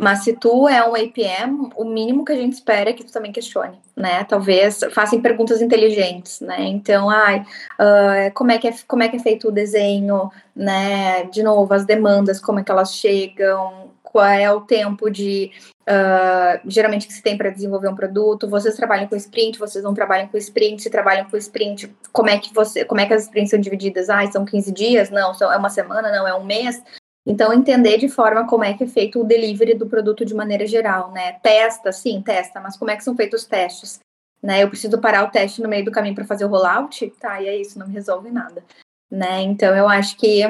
Mas 0.00 0.24
se 0.24 0.32
tu 0.32 0.66
é 0.66 0.82
um 0.82 0.94
APM, 0.94 1.70
o 1.76 1.84
mínimo 1.84 2.24
que 2.24 2.32
a 2.32 2.36
gente 2.36 2.54
espera 2.54 2.88
é 2.88 2.92
que 2.94 3.04
tu 3.04 3.12
também 3.12 3.30
questione, 3.30 3.78
né? 3.94 4.24
Talvez 4.24 4.80
façam 4.92 5.20
perguntas 5.20 5.60
inteligentes, 5.60 6.40
né? 6.40 6.56
Então, 6.60 7.10
ai, 7.10 7.44
uh, 7.78 8.32
como, 8.32 8.50
é 8.50 8.56
que 8.56 8.66
é, 8.66 8.74
como 8.88 9.02
é 9.02 9.08
que 9.08 9.16
é 9.16 9.20
feito 9.20 9.48
o 9.48 9.52
desenho, 9.52 10.30
né? 10.56 11.24
De 11.24 11.42
novo, 11.42 11.74
as 11.74 11.84
demandas, 11.84 12.40
como 12.40 12.60
é 12.60 12.64
que 12.64 12.72
elas 12.72 12.94
chegam, 12.94 13.90
qual 14.02 14.24
é 14.24 14.50
o 14.50 14.62
tempo 14.62 15.10
de 15.10 15.50
uh, 15.82 16.60
geralmente 16.66 17.06
que 17.06 17.12
se 17.12 17.22
tem 17.22 17.36
para 17.36 17.50
desenvolver 17.50 17.88
um 17.88 17.94
produto. 17.94 18.48
Vocês 18.48 18.74
trabalham 18.76 19.06
com 19.06 19.16
sprint, 19.16 19.58
vocês 19.58 19.84
não 19.84 19.92
trabalham 19.92 20.28
com 20.28 20.38
sprint, 20.38 20.82
se 20.82 20.88
trabalham 20.88 21.28
com 21.28 21.36
sprint, 21.36 21.94
como 22.10 22.30
é 22.30 22.38
que 22.38 22.54
você, 22.54 22.86
como 22.86 23.02
é 23.02 23.06
que 23.06 23.12
as 23.12 23.24
sprints 23.24 23.50
são 23.50 23.60
divididas? 23.60 24.08
Ah, 24.08 24.26
são 24.30 24.46
15 24.46 24.72
dias? 24.72 25.10
Não, 25.10 25.34
são, 25.34 25.52
é 25.52 25.56
uma 25.58 25.68
semana, 25.68 26.10
não, 26.10 26.26
é 26.26 26.34
um 26.34 26.44
mês. 26.44 26.82
Então, 27.30 27.52
entender 27.52 27.96
de 27.96 28.08
forma 28.08 28.44
como 28.44 28.64
é 28.64 28.74
que 28.74 28.82
é 28.82 28.88
feito 28.88 29.20
o 29.20 29.24
delivery 29.24 29.74
do 29.74 29.86
produto 29.86 30.24
de 30.24 30.34
maneira 30.34 30.66
geral, 30.66 31.12
né? 31.12 31.34
Testa, 31.34 31.92
sim, 31.92 32.20
testa, 32.20 32.60
mas 32.60 32.76
como 32.76 32.90
é 32.90 32.96
que 32.96 33.04
são 33.04 33.14
feitos 33.14 33.42
os 33.42 33.46
testes? 33.46 34.00
Né? 34.42 34.64
Eu 34.64 34.68
preciso 34.68 35.00
parar 35.00 35.22
o 35.22 35.30
teste 35.30 35.62
no 35.62 35.68
meio 35.68 35.84
do 35.84 35.92
caminho 35.92 36.16
para 36.16 36.24
fazer 36.24 36.44
o 36.44 36.48
rollout? 36.48 37.08
Tá, 37.20 37.40
e 37.40 37.46
é 37.46 37.56
isso, 37.56 37.78
não 37.78 37.86
resolve 37.86 38.32
nada. 38.32 38.64
Né? 39.08 39.42
Então, 39.42 39.76
eu 39.76 39.88
acho 39.88 40.16
que 40.16 40.40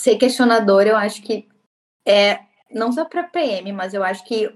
ser 0.00 0.16
questionador, 0.16 0.86
eu 0.86 0.96
acho 0.96 1.20
que 1.20 1.46
é, 2.08 2.40
não 2.70 2.90
só 2.90 3.04
para 3.04 3.24
PM, 3.24 3.70
mas 3.70 3.92
eu 3.92 4.02
acho 4.02 4.24
que 4.24 4.50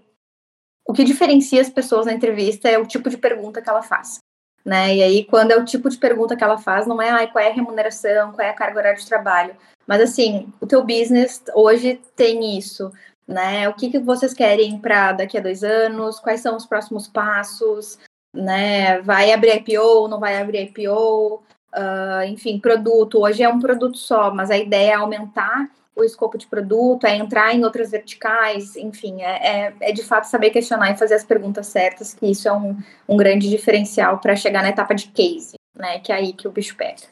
o 0.88 0.94
que 0.94 1.04
diferencia 1.04 1.60
as 1.60 1.68
pessoas 1.68 2.06
na 2.06 2.14
entrevista 2.14 2.70
é 2.70 2.78
o 2.78 2.86
tipo 2.86 3.10
de 3.10 3.18
pergunta 3.18 3.60
que 3.60 3.68
ela 3.68 3.82
faz. 3.82 4.16
Né? 4.64 4.96
E 4.96 5.02
aí, 5.02 5.24
quando 5.24 5.50
é 5.50 5.56
o 5.56 5.64
tipo 5.64 5.90
de 5.90 5.98
pergunta 5.98 6.34
que 6.34 6.42
ela 6.42 6.56
faz, 6.56 6.86
não 6.86 7.00
é 7.00 7.10
ah, 7.10 7.26
qual 7.26 7.44
é 7.44 7.50
a 7.50 7.52
remuneração, 7.52 8.32
qual 8.32 8.46
é 8.46 8.50
a 8.50 8.54
carga 8.54 8.78
horária 8.78 8.98
de 8.98 9.06
trabalho, 9.06 9.54
mas 9.86 10.00
assim, 10.00 10.52
o 10.60 10.66
teu 10.66 10.82
business 10.82 11.42
hoje 11.54 12.00
tem 12.16 12.56
isso, 12.56 12.90
né? 13.26 13.68
O 13.68 13.74
que, 13.74 13.90
que 13.90 13.98
vocês 13.98 14.32
querem 14.32 14.78
para 14.78 15.12
daqui 15.12 15.38
a 15.38 15.42
dois 15.42 15.62
anos? 15.62 16.18
Quais 16.18 16.40
são 16.40 16.56
os 16.56 16.66
próximos 16.66 17.06
passos? 17.06 17.98
Né? 18.32 19.00
Vai 19.02 19.32
abrir 19.32 19.56
IPO? 19.56 20.08
Não 20.08 20.18
vai 20.18 20.40
abrir 20.40 20.62
IPO? 20.62 21.42
Uh, 21.74 22.24
enfim, 22.28 22.58
produto. 22.58 23.20
Hoje 23.20 23.42
é 23.42 23.48
um 23.48 23.60
produto 23.60 23.98
só, 23.98 24.32
mas 24.32 24.50
a 24.50 24.56
ideia 24.56 24.92
é 24.92 24.94
aumentar 24.94 25.70
o 25.96 26.02
escopo 26.02 26.36
de 26.36 26.46
produto, 26.46 27.06
é 27.06 27.16
entrar 27.16 27.54
em 27.54 27.64
outras 27.64 27.90
verticais, 27.90 28.74
enfim, 28.76 29.22
é, 29.22 29.66
é, 29.68 29.74
é, 29.80 29.92
de 29.92 30.02
fato 30.02 30.24
saber 30.24 30.50
questionar 30.50 30.90
e 30.90 30.96
fazer 30.96 31.14
as 31.14 31.24
perguntas 31.24 31.68
certas, 31.68 32.12
que 32.12 32.26
isso 32.26 32.48
é 32.48 32.52
um, 32.52 32.76
um 33.08 33.16
grande 33.16 33.48
diferencial 33.48 34.18
para 34.18 34.34
chegar 34.34 34.62
na 34.62 34.70
etapa 34.70 34.94
de 34.94 35.06
case, 35.08 35.54
né? 35.76 36.00
Que 36.00 36.10
é 36.10 36.16
aí 36.16 36.32
que 36.32 36.48
o 36.48 36.50
bicho 36.50 36.76
pega. 36.76 37.02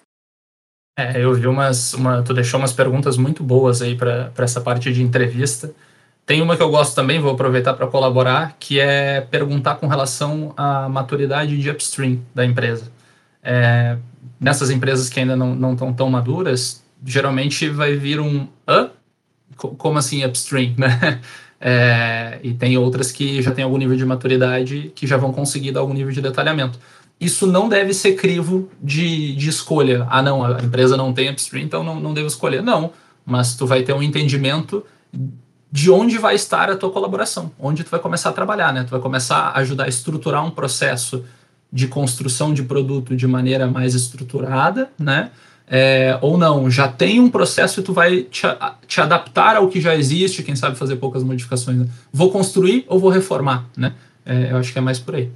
É, 0.98 1.22
eu 1.22 1.32
vi 1.34 1.46
umas. 1.46 1.94
Uma, 1.94 2.22
tu 2.22 2.34
deixou 2.34 2.58
umas 2.60 2.72
perguntas 2.72 3.16
muito 3.16 3.42
boas 3.42 3.80
aí 3.80 3.96
para 3.96 4.32
essa 4.38 4.60
parte 4.60 4.92
de 4.92 5.02
entrevista. 5.02 5.72
Tem 6.26 6.40
uma 6.42 6.56
que 6.56 6.62
eu 6.62 6.70
gosto 6.70 6.94
também, 6.94 7.20
vou 7.20 7.32
aproveitar 7.32 7.74
para 7.74 7.86
colaborar, 7.86 8.56
que 8.58 8.78
é 8.78 9.20
perguntar 9.20 9.76
com 9.76 9.86
relação 9.86 10.52
à 10.56 10.88
maturidade 10.88 11.58
de 11.58 11.70
upstream 11.70 12.20
da 12.34 12.44
empresa. 12.44 12.92
É, 13.42 13.96
nessas 14.38 14.70
empresas 14.70 15.08
que 15.08 15.18
ainda 15.18 15.34
não 15.34 15.72
estão 15.72 15.92
tão 15.92 16.08
maduras, 16.08 16.81
geralmente 17.04 17.68
vai 17.68 17.96
vir 17.96 18.20
um 18.20 18.46
hã? 18.68 18.90
Como 19.56 19.98
assim 19.98 20.24
upstream, 20.24 20.74
né? 20.78 21.20
É, 21.60 22.40
e 22.42 22.52
tem 22.54 22.76
outras 22.76 23.12
que 23.12 23.40
já 23.40 23.52
têm 23.52 23.62
algum 23.62 23.76
nível 23.76 23.96
de 23.96 24.04
maturidade 24.04 24.90
que 24.96 25.06
já 25.06 25.16
vão 25.16 25.32
conseguir 25.32 25.70
dar 25.70 25.80
algum 25.80 25.94
nível 25.94 26.12
de 26.12 26.20
detalhamento 26.20 26.78
isso 27.22 27.46
não 27.46 27.68
deve 27.68 27.94
ser 27.94 28.16
crivo 28.16 28.68
de, 28.82 29.36
de 29.36 29.48
escolha. 29.48 30.04
Ah, 30.10 30.20
não, 30.20 30.44
a 30.44 30.60
empresa 30.60 30.96
não 30.96 31.12
tem 31.12 31.30
upstream, 31.30 31.64
então 31.64 31.84
não, 31.84 32.00
não 32.00 32.12
devo 32.12 32.26
escolher. 32.26 32.60
Não, 32.62 32.90
mas 33.24 33.54
tu 33.54 33.64
vai 33.64 33.84
ter 33.84 33.92
um 33.92 34.02
entendimento 34.02 34.84
de 35.70 35.88
onde 35.88 36.18
vai 36.18 36.34
estar 36.34 36.68
a 36.68 36.76
tua 36.76 36.90
colaboração, 36.90 37.52
onde 37.60 37.84
tu 37.84 37.90
vai 37.90 38.00
começar 38.00 38.30
a 38.30 38.32
trabalhar, 38.32 38.72
né? 38.72 38.82
Tu 38.82 38.90
vai 38.90 38.98
começar 38.98 39.36
a 39.36 39.58
ajudar 39.60 39.84
a 39.84 39.88
estruturar 39.88 40.44
um 40.44 40.50
processo 40.50 41.24
de 41.72 41.86
construção 41.86 42.52
de 42.52 42.64
produto 42.64 43.14
de 43.14 43.26
maneira 43.28 43.68
mais 43.68 43.94
estruturada, 43.94 44.90
né? 44.98 45.30
É, 45.74 46.18
ou 46.20 46.36
não, 46.36 46.70
já 46.70 46.86
tem 46.86 47.18
um 47.18 47.30
processo 47.30 47.80
e 47.80 47.82
tu 47.82 47.94
vai 47.94 48.24
te, 48.24 48.42
te, 48.86 49.00
adaptar 49.00 49.56
ao 49.56 49.68
que 49.68 49.80
já 49.80 49.94
existe, 49.94 50.42
quem 50.42 50.54
sabe 50.54 50.76
fazer 50.76 50.96
poucas 50.96 51.22
modificações. 51.22 51.78
Né? 51.78 51.86
Vou 52.12 52.30
construir 52.30 52.84
ou 52.88 52.98
vou 52.98 53.08
reformar, 53.08 53.64
né? 53.74 53.94
É, 54.26 54.52
eu 54.52 54.58
acho 54.58 54.70
que 54.70 54.78
é 54.78 54.82
mais 54.82 54.98
por 54.98 55.14
aí. 55.14 55.32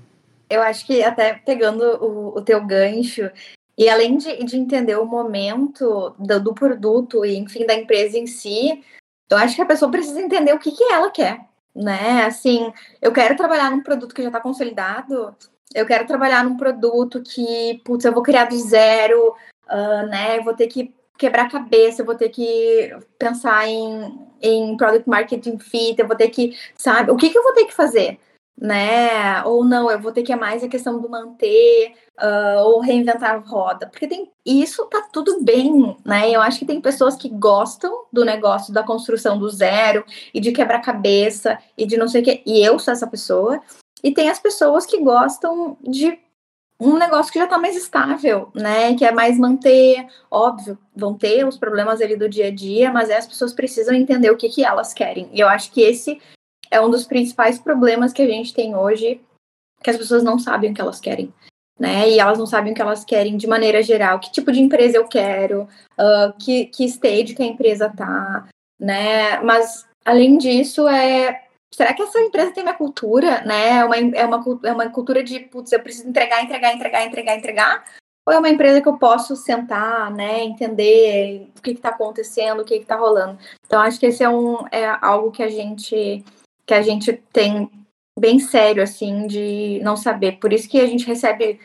Eu 0.51 0.61
acho 0.61 0.87
que 0.87 1.03
até 1.03 1.33
pegando 1.33 1.83
o, 2.05 2.37
o 2.37 2.43
teu 2.43 2.63
gancho, 2.67 3.31
e 3.79 3.89
além 3.89 4.19
de, 4.19 4.45
de 4.45 4.59
entender 4.59 4.97
o 4.97 5.07
momento 5.07 6.15
do, 6.19 6.39
do, 6.39 6.53
produto 6.53 7.25
e, 7.25 7.39
enfim, 7.39 7.65
da 7.65 7.75
empresa 7.75 8.19
em 8.19 8.27
si, 8.27 8.85
eu 9.31 9.39
acho 9.39 9.57
que 9.57 9.63
a 9.63 9.67
pessoa 9.67 9.91
precisa 9.91 10.21
entender 10.21 10.53
o 10.53 10.59
que, 10.59 10.71
que 10.71 10.85
ela 10.85 11.11
quer, 11.11 11.41
né? 11.75 12.27
Assim, 12.27 12.71
eu 13.01 13.11
quero 13.11 13.37
trabalhar 13.37 13.71
num 13.71 13.83
produto 13.83 14.15
que 14.15 14.21
já 14.23 14.29
está 14.29 14.41
consolidado, 14.41 15.35
eu 15.75 15.87
quero 15.87 16.07
trabalhar 16.07 16.45
num 16.45 16.59
produto 16.59 17.23
que, 17.23 17.81
putz, 17.87 18.05
eu 18.05 18.13
vou 18.13 18.23
criar 18.23 18.45
do 18.45 18.59
zero, 18.59 19.35
uh, 19.69 20.07
né? 20.09 20.39
Eu 20.39 20.45
vou 20.45 20.55
ter 20.55 20.67
que 20.67 20.95
quebrar 21.19 21.51
cabeça, 21.51 22.03
eu 22.03 22.07
vou 22.07 22.15
ter 22.15 22.29
que 22.29 22.95
pensar 23.19 23.67
em, 23.69 24.19
em 24.43 24.77
product 24.77 25.09
marketing 25.09 25.59
fit, 25.59 25.99
eu 25.99 26.07
vou 26.07 26.17
ter 26.17 26.29
que, 26.29 26.57
sabe, 26.77 27.11
o 27.11 27.17
que, 27.17 27.31
que 27.31 27.39
eu 27.39 27.43
vou 27.43 27.55
ter 27.55 27.65
que 27.65 27.75
fazer? 27.75 28.19
né? 28.59 29.43
Ou 29.45 29.65
não, 29.65 29.91
eu 29.91 30.01
vou 30.01 30.13
ter 30.13 30.23
que 30.23 30.33
é 30.33 30.37
mais 30.37 30.65
a 30.65 30.69
questão 30.69 31.01
do 31.01 31.11
manter 31.11 31.93
uh, 32.19 32.63
ou 32.65 32.81
reinventar 32.81 33.35
a 33.35 33.39
roda, 33.39 33.87
porque 33.87 34.09
tem 34.09 34.31
isso 34.45 34.87
tá 34.87 35.07
tudo 35.13 35.43
bem, 35.43 35.97
né? 36.05 36.31
Eu 36.31 36.41
acho 36.41 36.61
que 36.61 36.65
tem 36.65 36.81
pessoas 36.81 37.17
que 37.17 37.29
gostam 37.29 38.05
do 38.13 38.25
negócio 38.25 38.73
da 38.73 38.83
construção 38.83 39.39
do 39.39 39.49
zero 39.51 40.05
e 40.33 40.41
de 40.41 40.53
quebrar 40.53 40.81
cabeça 40.81 41.59
e 41.77 41.85
de 41.87 41.97
não 41.97 42.09
sei 42.09 42.23
o 42.23 42.25
que. 42.25 42.43
E 42.47 42.65
eu 42.65 42.79
sou 42.79 42.93
essa 42.93 43.07
pessoa. 43.07 43.61
E 44.03 44.13
tem 44.13 44.29
as 44.29 44.39
pessoas 44.39 44.87
que 44.87 45.03
gostam 45.03 45.77
de 45.83 46.19
um 46.81 46.99
negócio 46.99 47.33
que 47.33 47.39
já 47.39 47.47
está 47.47 47.59
mais 47.59 47.77
estável, 47.77 48.51
né? 48.55 48.95
Que 48.95 49.05
é 49.05 49.13
mais 49.13 49.39
manter, 49.39 50.07
óbvio, 50.31 50.79
vão 50.95 51.15
ter 51.15 51.47
os 51.47 51.57
problemas 51.57 52.01
ali 52.01 52.17
do 52.17 52.29
dia 52.29 52.49
a 52.49 52.55
dia, 52.55 52.93
mas 52.93 53.11
as 53.11 53.27
pessoas 53.27 53.53
precisam 53.53 53.95
entender 53.95 54.31
o 54.31 54.37
que, 54.37 54.49
que 54.49 54.65
elas 54.65 54.93
querem. 54.93 55.29
E 55.33 55.41
eu 55.41 55.49
acho 55.49 55.73
que 55.73 55.81
esse 55.81 56.21
é 56.71 56.81
um 56.81 56.91
dos 56.91 57.07
principais 57.07 57.59
problemas 57.59 58.13
que 58.13 58.23
a 58.23 58.27
gente 58.27 58.53
tem 58.53 58.77
hoje, 58.77 59.21
que 59.83 59.91
as 59.91 59.97
pessoas 59.97 60.23
não 60.23 60.39
sabem 60.39 60.71
o 60.71 60.75
que 60.75 60.81
elas 60.81 61.01
querem. 61.01 61.33
Né? 61.79 62.11
E 62.11 62.19
elas 62.19 62.39
não 62.39 62.47
sabem 62.47 62.73
o 62.73 62.75
que 62.75 62.81
elas 62.81 63.05
querem 63.05 63.37
de 63.37 63.47
maneira 63.47 63.83
geral, 63.83 64.19
que 64.19 64.33
tipo 64.33 64.51
de 64.51 64.61
empresa 64.61 64.97
eu 64.97 65.07
quero, 65.07 65.63
uh, 65.99 66.33
que, 66.39 66.67
que 66.67 66.85
stage 66.85 67.35
que 67.35 67.43
a 67.43 67.47
empresa 67.47 67.93
tá, 67.95 68.49
né? 68.81 69.41
Mas 69.41 69.85
além 70.03 70.39
disso, 70.39 70.89
é 70.89 71.46
será 71.73 71.93
que 71.95 72.03
essa 72.03 72.21
empresa 72.21 72.53
tem 72.53 72.63
uma 72.63 72.75
cultura, 72.75 73.43
né? 73.43 73.79
É 73.79 73.85
uma, 73.85 73.97
é 73.97 74.25
uma, 74.25 74.61
é 74.65 74.73
uma 74.73 74.91
cultura 74.91 75.23
de, 75.23 75.41
putz, 75.41 75.73
eu 75.73 75.81
preciso 75.81 76.09
entregar, 76.09 76.43
entregar, 76.43 76.75
entregar, 76.75 77.05
entregar, 77.05 77.37
entregar? 77.37 77.85
Ou 78.27 78.35
é 78.35 78.39
uma 78.39 78.49
empresa 78.49 78.81
que 78.81 78.89
eu 78.89 78.99
posso 78.99 79.37
sentar, 79.37 80.13
né, 80.13 80.43
entender 80.43 81.49
o 81.57 81.63
que 81.63 81.71
está 81.71 81.91
acontecendo, 81.91 82.61
o 82.61 82.65
que 82.65 82.75
está 82.75 82.97
rolando? 82.97 83.39
Então, 83.65 83.81
acho 83.81 84.01
que 84.01 84.07
esse 84.07 84.25
é, 84.25 84.29
um, 84.29 84.67
é 84.73 84.85
algo 85.01 85.31
que 85.31 85.45
a 85.45 85.49
gente 85.49 86.25
que 86.67 86.75
a 86.75 86.83
gente 86.83 87.13
tem 87.33 87.71
bem 88.19 88.41
sério, 88.41 88.83
assim, 88.83 89.29
de 89.29 89.81
não 89.85 89.97
saber. 89.97 90.41
Por 90.41 90.53
isso 90.53 90.69
que 90.69 90.81
a 90.81 90.87
gente 90.87 91.07
recebe 91.07 91.61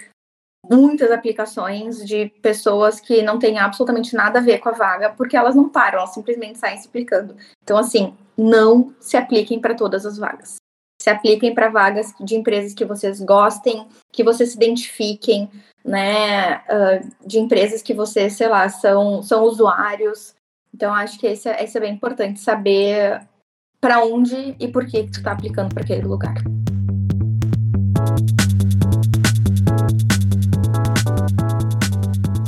muitas 0.69 1.09
aplicações 1.11 2.05
de 2.05 2.27
pessoas 2.41 2.99
que 2.99 3.23
não 3.23 3.39
têm 3.39 3.57
absolutamente 3.57 4.15
nada 4.15 4.37
a 4.37 4.41
ver 4.43 4.59
com 4.59 4.69
a 4.69 4.73
vaga, 4.73 5.09
porque 5.09 5.35
elas 5.35 5.55
não 5.55 5.67
param, 5.67 5.99
elas 5.99 6.13
simplesmente 6.13 6.59
saem 6.59 6.77
se 6.77 6.87
aplicando. 6.87 7.35
Então, 7.63 7.77
assim, 7.77 8.15
não 8.41 8.93
se 8.99 9.15
apliquem 9.15 9.59
para 9.59 9.75
todas 9.75 10.03
as 10.03 10.17
vagas. 10.17 10.55
Se 10.99 11.09
apliquem 11.09 11.53
para 11.53 11.69
vagas 11.69 12.13
de 12.19 12.35
empresas 12.35 12.73
que 12.73 12.85
vocês 12.85 13.19
gostem, 13.21 13.87
que 14.11 14.23
vocês 14.23 14.49
se 14.49 14.55
identifiquem, 14.55 15.49
né? 15.85 16.57
Uh, 16.57 17.11
de 17.25 17.39
empresas 17.39 17.81
que 17.81 17.93
vocês, 17.93 18.33
sei 18.33 18.47
lá, 18.47 18.67
são, 18.69 19.21
são 19.21 19.43
usuários. 19.43 20.33
Então, 20.73 20.93
acho 20.93 21.19
que 21.19 21.27
esse 21.27 21.49
é, 21.49 21.63
esse 21.63 21.77
é 21.77 21.81
bem 21.81 21.93
importante, 21.93 22.39
saber 22.39 23.21
para 23.79 24.03
onde 24.03 24.55
e 24.59 24.67
por 24.67 24.85
que, 24.85 25.03
que 25.03 25.17
está 25.17 25.31
aplicando 25.31 25.73
para 25.73 25.83
aquele 25.83 26.07
lugar. 26.07 26.35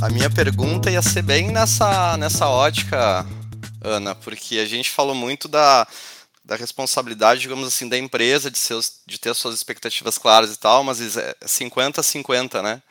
A 0.00 0.08
minha 0.10 0.30
pergunta 0.30 0.90
ia 0.90 1.02
ser 1.02 1.22
bem 1.22 1.50
nessa, 1.50 2.16
nessa 2.16 2.48
ótica, 2.48 3.26
Ana, 3.84 4.14
porque 4.14 4.58
a 4.58 4.64
gente 4.64 4.90
falou 4.90 5.14
muito 5.14 5.46
da, 5.46 5.86
da 6.44 6.56
responsabilidade, 6.56 7.40
digamos 7.40 7.68
assim, 7.68 7.88
da 7.88 7.98
empresa 7.98 8.50
de, 8.50 8.58
seus, 8.58 9.00
de 9.06 9.18
ter 9.18 9.34
suas 9.34 9.54
expectativas 9.54 10.16
claras 10.16 10.52
e 10.52 10.58
tal, 10.58 10.82
mas 10.82 11.16
é 11.16 11.34
50-50, 11.44 12.62
né? 12.62 12.82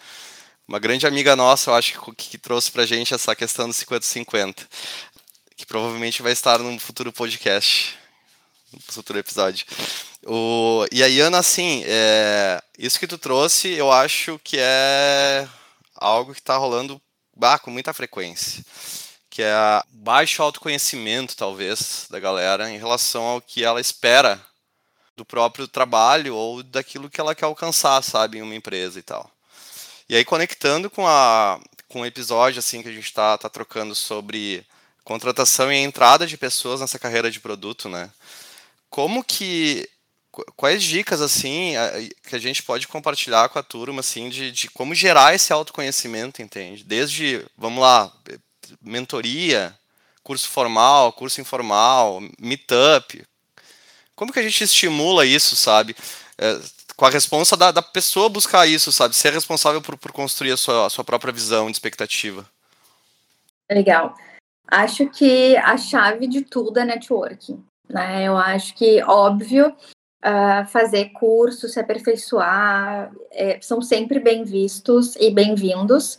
Uma 0.67 0.79
grande 0.79 1.05
amiga 1.05 1.35
nossa, 1.35 1.71
eu 1.71 1.75
acho 1.75 1.99
que, 1.99 2.29
que 2.29 2.37
trouxe 2.37 2.71
pra 2.71 2.85
gente 2.85 3.13
essa 3.13 3.35
questão 3.35 3.67
do 3.67 3.73
50-50, 3.73 4.67
que 5.57 5.65
provavelmente 5.65 6.21
vai 6.21 6.31
estar 6.31 6.59
num 6.59 6.79
futuro 6.79 7.11
podcast 7.11 7.97
no 8.71 8.79
futuro 8.81 9.19
episódio. 9.19 9.65
O, 10.25 10.85
e 10.91 11.03
aí, 11.03 11.19
Ana, 11.19 11.39
assim, 11.39 11.83
é, 11.85 12.61
isso 12.77 12.99
que 12.99 13.07
tu 13.07 13.17
trouxe, 13.17 13.69
eu 13.69 13.91
acho 13.91 14.39
que 14.43 14.57
é 14.59 15.47
algo 15.95 16.33
que 16.33 16.39
está 16.39 16.55
rolando 16.57 17.01
bah, 17.35 17.59
com 17.59 17.69
muita 17.69 17.93
frequência. 17.93 18.63
Que 19.33 19.41
é 19.41 19.81
baixo 19.89 20.43
autoconhecimento, 20.43 21.35
talvez, 21.35 22.05
da 22.07 22.19
galera 22.19 22.69
em 22.69 22.77
relação 22.77 23.23
ao 23.23 23.41
que 23.41 23.63
ela 23.63 23.81
espera 23.81 24.39
do 25.17 25.25
próprio 25.25 25.67
trabalho 25.67 26.35
ou 26.35 26.61
daquilo 26.61 27.09
que 27.09 27.19
ela 27.19 27.33
quer 27.33 27.45
alcançar, 27.45 28.03
sabe, 28.03 28.37
em 28.37 28.43
uma 28.43 28.53
empresa 28.53 28.99
e 28.99 29.01
tal. 29.01 29.27
E 30.07 30.15
aí 30.15 30.23
conectando 30.23 30.87
com 30.87 31.07
a 31.07 31.59
com 31.87 32.01
o 32.01 32.05
episódio 32.05 32.59
assim 32.59 32.83
que 32.83 32.89
a 32.89 32.91
gente 32.91 33.05
está 33.05 33.35
tá 33.35 33.49
trocando 33.49 33.95
sobre 33.95 34.63
contratação 35.03 35.73
e 35.73 35.77
entrada 35.77 36.27
de 36.27 36.37
pessoas 36.37 36.81
nessa 36.81 36.99
carreira 36.99 37.31
de 37.31 37.39
produto, 37.39 37.89
né? 37.89 38.11
Como 38.87 39.23
que 39.23 39.89
quais 40.55 40.83
dicas 40.83 41.21
assim 41.21 41.73
que 42.29 42.35
a 42.35 42.39
gente 42.39 42.61
pode 42.61 42.87
compartilhar 42.87 43.49
com 43.49 43.57
a 43.57 43.63
turma 43.63 44.01
assim 44.01 44.29
de, 44.29 44.51
de 44.51 44.69
como 44.69 44.93
gerar 44.93 45.33
esse 45.33 45.51
autoconhecimento, 45.51 46.39
entende? 46.39 46.83
Desde, 46.83 47.43
vamos 47.57 47.81
lá, 47.81 48.13
mentoria, 48.81 49.77
curso 50.23 50.47
formal, 50.47 51.11
curso 51.13 51.41
informal, 51.41 52.21
meetup. 52.39 53.25
Como 54.15 54.31
que 54.31 54.39
a 54.39 54.43
gente 54.43 54.63
estimula 54.63 55.25
isso, 55.25 55.55
sabe? 55.55 55.95
É, 56.37 56.59
com 56.95 57.05
a 57.05 57.09
responsa 57.09 57.57
da, 57.57 57.71
da, 57.71 57.81
pessoa 57.81 58.29
buscar 58.29 58.67
isso, 58.67 58.91
sabe? 58.91 59.15
Ser 59.15 59.33
responsável 59.33 59.81
por, 59.81 59.97
por 59.97 60.11
construir 60.11 60.51
a 60.51 60.57
sua, 60.57 60.85
a 60.85 60.89
sua 60.89 61.03
própria 61.03 61.33
visão 61.33 61.65
de 61.65 61.73
expectativa. 61.73 62.45
Legal. 63.69 64.15
Acho 64.67 65.07
que 65.09 65.55
a 65.57 65.77
chave 65.77 66.27
de 66.27 66.41
tudo 66.41 66.79
é 66.79 66.85
networking. 66.85 67.63
Né? 67.89 68.27
Eu 68.27 68.37
acho 68.37 68.73
que, 68.75 69.03
óbvio, 69.03 69.75
uh, 70.23 70.65
fazer 70.67 71.09
curso, 71.09 71.67
se 71.67 71.79
aperfeiçoar, 71.79 73.11
é, 73.31 73.59
são 73.61 73.81
sempre 73.81 74.19
bem 74.19 74.43
vistos 74.43 75.15
e 75.17 75.29
bem-vindos. 75.29 76.17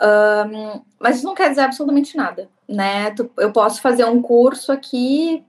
Um, 0.00 0.82
mas 1.00 1.16
isso 1.16 1.26
não 1.26 1.34
quer 1.34 1.48
dizer 1.48 1.62
absolutamente 1.62 2.16
nada, 2.16 2.48
né? 2.68 3.14
Eu 3.38 3.52
posso 3.52 3.80
fazer 3.80 4.04
um 4.04 4.20
curso 4.20 4.70
aqui, 4.72 5.44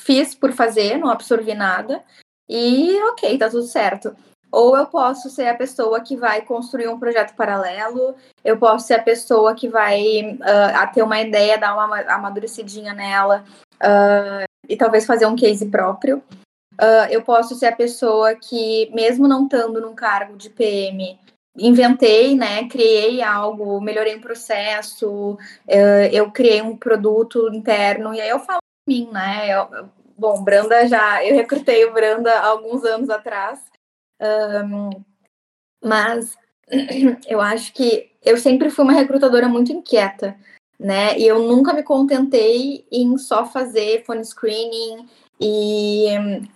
fiz 0.00 0.34
por 0.34 0.52
fazer, 0.52 0.98
não 0.98 1.08
absorvi 1.08 1.54
nada, 1.54 2.02
e 2.48 2.94
ok, 3.10 3.38
tá 3.38 3.48
tudo 3.48 3.64
certo. 3.64 4.14
Ou 4.52 4.76
eu 4.76 4.86
posso 4.86 5.28
ser 5.28 5.48
a 5.48 5.54
pessoa 5.56 6.00
que 6.00 6.16
vai 6.16 6.42
construir 6.42 6.88
um 6.88 6.98
projeto 6.98 7.34
paralelo, 7.34 8.14
eu 8.44 8.56
posso 8.58 8.86
ser 8.86 8.94
a 8.94 9.02
pessoa 9.02 9.54
que 9.54 9.68
vai 9.68 10.22
uh, 10.34 10.94
ter 10.94 11.02
uma 11.02 11.20
ideia, 11.20 11.58
dar 11.58 11.74
uma 11.74 12.00
amadurecidinha 12.12 12.94
nela 12.94 13.44
uh, 13.76 14.46
e 14.68 14.76
talvez 14.76 15.04
fazer 15.04 15.26
um 15.26 15.36
case 15.36 15.66
próprio. 15.66 16.22
Uh, 16.80 17.08
eu 17.10 17.22
posso 17.22 17.54
ser 17.54 17.66
a 17.66 17.76
pessoa 17.76 18.34
que, 18.34 18.90
mesmo 18.94 19.26
não 19.26 19.44
estando 19.44 19.80
num 19.80 19.94
cargo 19.94 20.36
de 20.36 20.50
PM, 20.50 21.18
inventei, 21.58 22.34
né, 22.34 22.68
criei 22.68 23.22
algo, 23.22 23.80
melhorei 23.80 24.16
um 24.16 24.20
processo, 24.20 25.32
uh, 25.32 26.06
eu 26.12 26.30
criei 26.30 26.62
um 26.62 26.76
produto 26.76 27.48
interno, 27.52 28.14
e 28.14 28.20
aí 28.20 28.28
eu 28.28 28.40
falo 28.40 28.60
de 28.86 28.94
mim, 28.94 29.10
né, 29.12 29.48
eu, 29.48 29.88
bom, 30.16 30.42
Branda 30.42 30.86
já, 30.86 31.24
eu 31.24 31.34
recrutei 31.34 31.84
o 31.84 31.92
Branda 31.92 32.32
há 32.32 32.46
alguns 32.46 32.84
anos 32.84 33.10
atrás, 33.10 33.60
um, 34.20 34.90
mas 35.82 36.36
eu 37.26 37.40
acho 37.40 37.72
que 37.72 38.10
eu 38.24 38.36
sempre 38.36 38.70
fui 38.70 38.84
uma 38.84 38.92
recrutadora 38.92 39.48
muito 39.48 39.72
inquieta, 39.72 40.36
né, 40.78 41.18
e 41.18 41.26
eu 41.26 41.38
nunca 41.40 41.72
me 41.72 41.82
contentei 41.82 42.86
em 42.92 43.16
só 43.16 43.46
fazer 43.46 44.04
phone 44.04 44.24
screening, 44.24 45.08
e, 45.40 46.06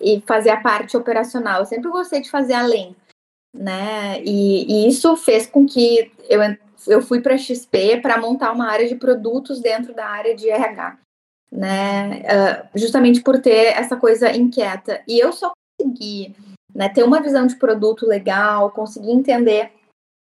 e 0.00 0.22
fazer 0.26 0.50
a 0.50 0.60
parte 0.60 0.96
operacional. 0.96 1.60
Eu 1.60 1.66
sempre 1.66 1.90
gostei 1.90 2.20
de 2.20 2.30
fazer 2.30 2.54
além, 2.54 2.96
né? 3.54 4.22
E, 4.22 4.84
e 4.84 4.88
isso 4.88 5.16
fez 5.16 5.46
com 5.46 5.66
que 5.66 6.12
eu, 6.28 6.40
eu 6.86 7.02
fui 7.02 7.20
para 7.20 7.34
a 7.34 7.38
XP 7.38 8.00
para 8.00 8.20
montar 8.20 8.52
uma 8.52 8.68
área 8.68 8.88
de 8.88 8.94
produtos 8.94 9.60
dentro 9.60 9.94
da 9.94 10.06
área 10.06 10.34
de 10.34 10.48
RH, 10.48 10.98
né? 11.50 12.22
Uh, 12.22 12.78
justamente 12.78 13.22
por 13.22 13.40
ter 13.40 13.76
essa 13.76 13.96
coisa 13.96 14.34
inquieta. 14.34 15.02
E 15.06 15.18
eu 15.18 15.32
só 15.32 15.52
consegui 15.78 16.34
né, 16.74 16.88
ter 16.88 17.02
uma 17.02 17.20
visão 17.20 17.46
de 17.46 17.56
produto 17.56 18.06
legal, 18.06 18.70
conseguir 18.70 19.10
entender 19.10 19.72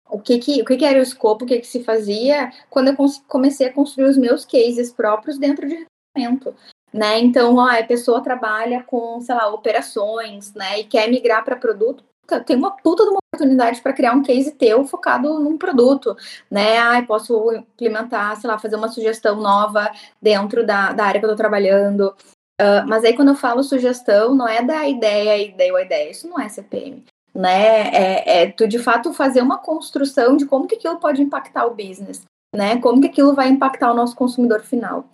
o 0.08 0.20
que 0.20 0.38
que, 0.38 0.62
o 0.62 0.64
que, 0.64 0.76
que 0.76 0.84
era 0.84 0.98
o 0.98 1.02
escopo, 1.02 1.44
o 1.44 1.48
que, 1.48 1.58
que 1.58 1.66
se 1.66 1.82
fazia, 1.82 2.52
quando 2.70 2.88
eu 2.88 2.96
comecei 3.26 3.66
a 3.66 3.72
construir 3.72 4.08
os 4.08 4.16
meus 4.16 4.44
cases 4.44 4.92
próprios 4.92 5.38
dentro 5.38 5.66
de 5.66 5.74
recrutamento 5.74 6.54
né? 6.96 7.20
Então, 7.20 7.56
ó, 7.56 7.68
a 7.68 7.84
pessoa 7.84 8.22
trabalha 8.22 8.82
com, 8.82 9.20
sei 9.20 9.34
lá, 9.34 9.48
operações, 9.48 10.54
né? 10.54 10.80
E 10.80 10.84
quer 10.84 11.10
migrar 11.10 11.44
para 11.44 11.54
produto, 11.54 12.02
tem 12.44 12.56
uma 12.56 12.70
puta 12.70 13.04
de 13.04 13.10
uma 13.10 13.18
oportunidade 13.32 13.80
para 13.80 13.92
criar 13.92 14.12
um 14.12 14.22
case 14.22 14.52
teu 14.52 14.84
focado 14.84 15.38
num 15.38 15.58
produto, 15.58 16.16
né? 16.50 16.78
Ah, 16.78 17.02
posso 17.06 17.52
implementar, 17.52 18.36
sei 18.36 18.48
lá, 18.48 18.58
fazer 18.58 18.76
uma 18.76 18.88
sugestão 18.88 19.36
nova 19.36 19.90
dentro 20.20 20.64
da, 20.64 20.92
da 20.92 21.04
área 21.04 21.20
que 21.20 21.26
eu 21.26 21.30
estou 21.30 21.36
trabalhando. 21.36 22.14
Uh, 22.60 22.88
mas 22.88 23.04
aí 23.04 23.14
quando 23.14 23.28
eu 23.28 23.34
falo 23.34 23.62
sugestão, 23.62 24.34
não 24.34 24.48
é 24.48 24.62
da 24.62 24.88
ideia, 24.88 25.42
ideia 25.42 25.72
ou 25.72 25.78
ideia, 25.78 26.10
isso 26.10 26.26
não 26.26 26.40
é 26.40 26.48
CPM, 26.48 27.04
né? 27.34 27.88
É, 27.88 28.42
é 28.42 28.50
tu 28.50 28.66
de 28.66 28.78
fato 28.78 29.12
fazer 29.12 29.42
uma 29.42 29.58
construção 29.58 30.36
de 30.38 30.46
como 30.46 30.66
que 30.66 30.74
aquilo 30.74 30.98
pode 30.98 31.20
impactar 31.20 31.66
o 31.66 31.74
business, 31.74 32.22
né? 32.54 32.80
Como 32.80 33.00
que 33.00 33.08
aquilo 33.08 33.34
vai 33.34 33.48
impactar 33.48 33.92
o 33.92 33.94
nosso 33.94 34.16
consumidor 34.16 34.62
final. 34.62 35.04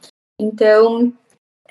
Então, 0.40 1.12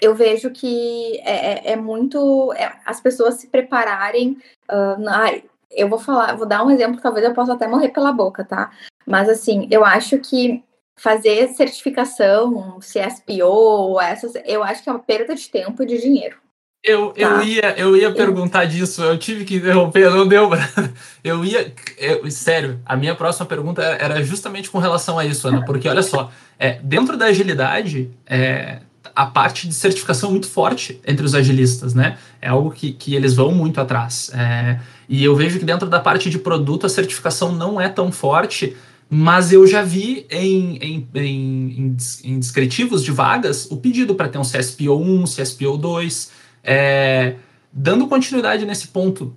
eu 0.01 0.15
vejo 0.15 0.49
que 0.49 1.19
é, 1.23 1.69
é, 1.69 1.73
é 1.73 1.75
muito 1.75 2.51
é, 2.53 2.73
as 2.85 2.99
pessoas 2.99 3.35
se 3.35 3.47
prepararem. 3.47 4.37
Uh, 4.69 4.99
na, 4.99 5.31
eu 5.69 5.87
vou 5.87 5.99
falar, 5.99 6.35
vou 6.35 6.47
dar 6.47 6.65
um 6.65 6.71
exemplo, 6.71 6.99
talvez 6.99 7.25
eu 7.25 7.33
possa 7.33 7.53
até 7.53 7.67
morrer 7.67 7.89
pela 7.89 8.11
boca, 8.11 8.43
tá? 8.43 8.71
Mas 9.05 9.29
assim, 9.29 9.67
eu 9.69 9.85
acho 9.85 10.17
que 10.17 10.63
fazer 10.97 11.47
certificação, 11.49 12.79
CSPO, 12.79 13.99
essas, 14.01 14.33
eu 14.45 14.63
acho 14.63 14.83
que 14.83 14.89
é 14.89 14.91
uma 14.91 14.99
perda 14.99 15.35
de 15.35 15.49
tempo 15.49 15.83
e 15.83 15.85
de 15.85 16.01
dinheiro. 16.01 16.37
Eu, 16.83 17.13
eu, 17.15 17.29
tá? 17.29 17.43
ia, 17.43 17.77
eu 17.77 17.95
ia 17.95 18.11
perguntar 18.11 18.65
disso, 18.65 19.03
eu 19.03 19.15
tive 19.17 19.45
que 19.45 19.57
interromper, 19.57 20.09
não 20.09 20.27
deu. 20.27 20.49
Eu 21.23 21.45
ia. 21.45 21.71
Eu, 21.95 22.29
sério, 22.31 22.79
a 22.83 22.95
minha 22.95 23.13
próxima 23.13 23.45
pergunta 23.45 23.83
era 23.83 24.23
justamente 24.23 24.67
com 24.67 24.79
relação 24.79 25.19
a 25.19 25.23
isso, 25.23 25.47
Ana, 25.47 25.63
porque 25.63 25.87
olha 25.87 26.01
só, 26.01 26.31
é, 26.57 26.79
dentro 26.81 27.15
da 27.15 27.25
agilidade, 27.25 28.09
é, 28.25 28.79
a 29.15 29.26
parte 29.26 29.67
de 29.67 29.74
certificação 29.74 30.32
muito 30.32 30.47
forte 30.47 31.00
entre 31.06 31.26
os 31.26 31.36
agilistas, 31.36 31.93
né? 31.93 32.17
É 32.41 32.50
algo 32.50 32.71
que, 32.71 32.93
que 32.93 33.15
eles 33.15 33.34
vão 33.34 33.52
muito 33.52 33.80
atrás. 33.80 34.32
É, 34.34 34.80
e 35.08 35.24
eu 35.24 35.36
vejo 35.36 35.60
que 35.60 35.65
dentro 35.65 35.89
da 35.89 36.00
parte 36.00 36.30
de 36.30 36.39
produto 36.39 36.86
a 36.86 36.89
certificação 36.89 37.52
não 37.52 37.80
é 37.80 37.89
tão 37.89 38.12
forte, 38.12 38.76
mas 39.10 39.52
eu 39.52 39.67
já 39.67 39.84
vi 39.84 40.26
em, 40.30 40.78
em, 40.78 41.10
em, 41.15 41.97
em 42.24 42.39
descritivos 42.39 43.04
de 43.04 43.12
vagas 43.12 43.69
o 43.69 43.78
pedido 43.78 44.15
para 44.15 44.30
ter 44.30 44.38
um 44.38 44.43
CSPO 44.43 44.95
1, 44.95 45.24
CSPO 45.26 45.78
2. 45.78 46.32
É, 46.63 47.36
dando 47.74 48.08
continuidade 48.08 48.65
nesse 48.65 48.88
ponto, 48.88 49.36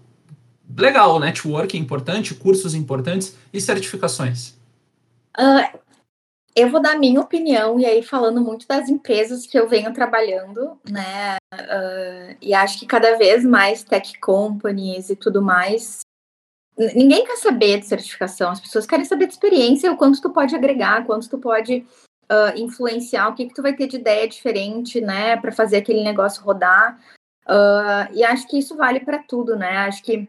legal, 0.76 1.18
network 1.18 1.76
é 1.76 1.80
importante, 1.80 2.34
cursos 2.34 2.74
importantes 2.74 3.36
e 3.52 3.60
certificações. 3.60 4.54
Uh, 5.36 5.78
eu 6.56 6.70
vou 6.70 6.80
dar 6.80 6.96
minha 6.98 7.20
opinião, 7.20 7.80
e 7.80 7.84
aí 7.84 8.02
falando 8.02 8.40
muito 8.40 8.66
das 8.68 8.88
empresas 8.88 9.46
que 9.46 9.58
eu 9.58 9.68
venho 9.68 9.92
trabalhando, 9.92 10.78
né? 10.88 11.36
Uh, 11.52 12.36
e 12.40 12.54
acho 12.54 12.78
que 12.78 12.86
cada 12.86 13.16
vez 13.16 13.44
mais 13.44 13.82
tech 13.82 14.18
companies 14.20 15.10
e 15.10 15.16
tudo 15.16 15.42
mais. 15.42 16.00
Ninguém 16.76 17.24
quer 17.24 17.36
saber 17.36 17.78
de 17.80 17.86
certificação, 17.86 18.50
as 18.50 18.60
pessoas 18.60 18.86
querem 18.86 19.04
saber 19.04 19.26
de 19.26 19.34
experiência, 19.34 19.92
o 19.92 19.96
quanto 19.96 20.20
tu 20.20 20.30
pode 20.30 20.54
agregar, 20.54 21.04
quanto 21.06 21.28
tu 21.28 21.38
pode 21.38 21.86
uh, 22.24 22.56
influenciar, 22.56 23.28
o 23.28 23.34
que, 23.34 23.46
que 23.46 23.54
tu 23.54 23.62
vai 23.62 23.74
ter 23.74 23.86
de 23.86 23.96
ideia 23.96 24.28
diferente, 24.28 25.00
né, 25.00 25.36
para 25.36 25.52
fazer 25.52 25.78
aquele 25.78 26.02
negócio 26.02 26.42
rodar. 26.42 26.98
Uh, 27.46 28.10
e 28.12 28.24
acho 28.24 28.48
que 28.48 28.58
isso 28.58 28.76
vale 28.76 29.00
para 29.00 29.18
tudo, 29.18 29.54
né? 29.54 29.78
Acho 29.78 30.02
que 30.02 30.28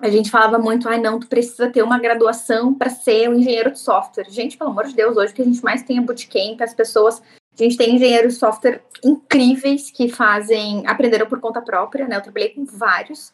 a 0.00 0.08
gente 0.08 0.30
falava 0.30 0.58
muito, 0.58 0.88
ai 0.88 0.98
não, 0.98 1.20
tu 1.20 1.26
precisa 1.26 1.68
ter 1.70 1.82
uma 1.82 1.98
graduação 1.98 2.74
para 2.74 2.88
ser 2.88 3.28
um 3.28 3.34
engenheiro 3.34 3.70
de 3.70 3.78
software. 3.78 4.30
Gente, 4.30 4.56
pelo 4.56 4.70
amor 4.70 4.86
de 4.86 4.94
Deus, 4.94 5.16
hoje 5.16 5.34
que 5.34 5.42
a 5.42 5.44
gente 5.44 5.62
mais 5.62 5.82
tem 5.82 5.98
é 5.98 6.00
bootcamp, 6.00 6.60
as 6.62 6.72
pessoas, 6.72 7.20
a 7.20 7.62
gente 7.62 7.76
tem 7.76 7.94
engenheiros 7.94 8.34
de 8.34 8.38
software 8.38 8.82
incríveis 9.04 9.90
que 9.90 10.08
fazem, 10.08 10.86
aprenderam 10.86 11.26
por 11.26 11.38
conta 11.38 11.60
própria, 11.60 12.08
né? 12.08 12.16
Eu 12.16 12.22
trabalhei 12.22 12.50
com 12.50 12.64
vários. 12.64 13.30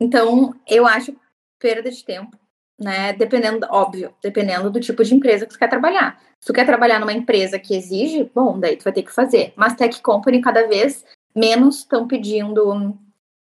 Então, 0.00 0.54
eu 0.66 0.86
acho 0.86 1.14
perda 1.58 1.90
de 1.90 2.04
tempo, 2.04 2.36
né? 2.78 3.12
Dependendo, 3.12 3.66
óbvio, 3.68 4.14
dependendo 4.22 4.70
do 4.70 4.80
tipo 4.80 5.02
de 5.02 5.14
empresa 5.14 5.44
que 5.44 5.52
você 5.52 5.58
quer 5.58 5.68
trabalhar. 5.68 6.20
Se 6.40 6.46
tu 6.46 6.52
quer 6.52 6.66
trabalhar 6.66 7.00
numa 7.00 7.12
empresa 7.12 7.58
que 7.58 7.74
exige, 7.74 8.30
bom, 8.32 8.60
daí 8.60 8.76
tu 8.76 8.84
vai 8.84 8.92
ter 8.92 9.02
que 9.02 9.12
fazer. 9.12 9.52
Mas 9.56 9.74
tech 9.74 10.00
company 10.02 10.40
cada 10.40 10.68
vez 10.68 11.04
menos 11.34 11.78
estão 11.78 12.06
pedindo 12.06 12.96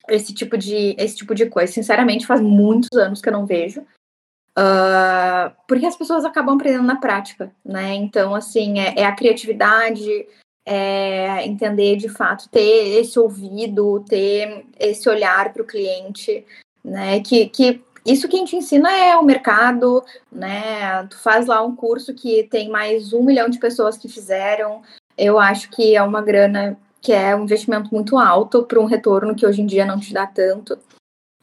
esse 0.08 0.34
tipo 0.34 0.56
de 0.56 0.94
esse 0.98 1.16
tipo 1.16 1.34
de 1.34 1.46
coisa. 1.46 1.72
Sinceramente, 1.72 2.26
faz 2.26 2.40
muitos 2.40 2.98
anos 2.98 3.20
que 3.20 3.28
eu 3.28 3.32
não 3.32 3.46
vejo. 3.46 3.84
Uh, 4.58 5.50
porque 5.66 5.86
as 5.86 5.96
pessoas 5.96 6.24
acabam 6.24 6.56
aprendendo 6.56 6.84
na 6.84 6.96
prática, 6.96 7.50
né? 7.64 7.94
Então, 7.94 8.34
assim, 8.34 8.80
é, 8.80 9.00
é 9.00 9.04
a 9.04 9.14
criatividade, 9.14 10.26
é 10.66 11.46
entender 11.46 11.96
de 11.96 12.08
fato, 12.08 12.48
ter 12.50 13.00
esse 13.00 13.18
ouvido, 13.18 14.04
ter 14.06 14.66
esse 14.78 15.08
olhar 15.08 15.52
para 15.52 15.62
o 15.62 15.66
cliente, 15.66 16.44
né? 16.84 17.20
Que, 17.20 17.48
que 17.48 17.82
isso 18.04 18.28
que 18.28 18.36
a 18.36 18.38
gente 18.40 18.56
ensina 18.56 18.90
é 18.92 19.16
o 19.16 19.24
mercado, 19.24 20.04
né? 20.30 21.06
Tu 21.06 21.18
faz 21.18 21.46
lá 21.46 21.62
um 21.62 21.74
curso 21.74 22.12
que 22.12 22.44
tem 22.44 22.68
mais 22.68 23.12
um 23.12 23.22
milhão 23.22 23.48
de 23.48 23.58
pessoas 23.58 23.96
que 23.96 24.08
fizeram. 24.08 24.82
Eu 25.16 25.38
acho 25.38 25.70
que 25.70 25.96
é 25.96 26.02
uma 26.02 26.20
grana 26.20 26.76
que 27.02 27.12
é 27.12 27.34
um 27.34 27.42
investimento 27.42 27.92
muito 27.92 28.16
alto 28.16 28.62
para 28.62 28.80
um 28.80 28.86
retorno 28.86 29.34
que 29.34 29.44
hoje 29.44 29.60
em 29.60 29.66
dia 29.66 29.84
não 29.84 29.98
te 29.98 30.14
dá 30.14 30.26
tanto. 30.26 30.78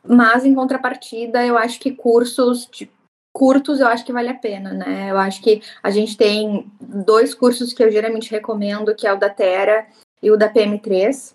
mas 0.07 0.45
em 0.45 0.55
contrapartida, 0.55 1.45
eu 1.45 1.57
acho 1.57 1.79
que 1.79 1.91
cursos 1.91 2.67
de, 2.71 2.89
curtos 3.33 3.79
eu 3.79 3.87
acho 3.87 4.05
que 4.05 4.13
vale 4.13 4.29
a 4.29 4.33
pena, 4.33 4.73
né? 4.73 5.11
Eu 5.11 5.17
acho 5.17 5.41
que 5.41 5.61
a 5.83 5.91
gente 5.91 6.17
tem 6.17 6.71
dois 6.81 7.35
cursos 7.35 7.73
que 7.73 7.83
eu 7.83 7.91
geralmente 7.91 8.31
recomendo, 8.31 8.95
que 8.95 9.05
é 9.05 9.13
o 9.13 9.19
da 9.19 9.29
Terra 9.29 9.87
e 10.23 10.31
o 10.31 10.37
da 10.37 10.51
PM3. 10.51 11.33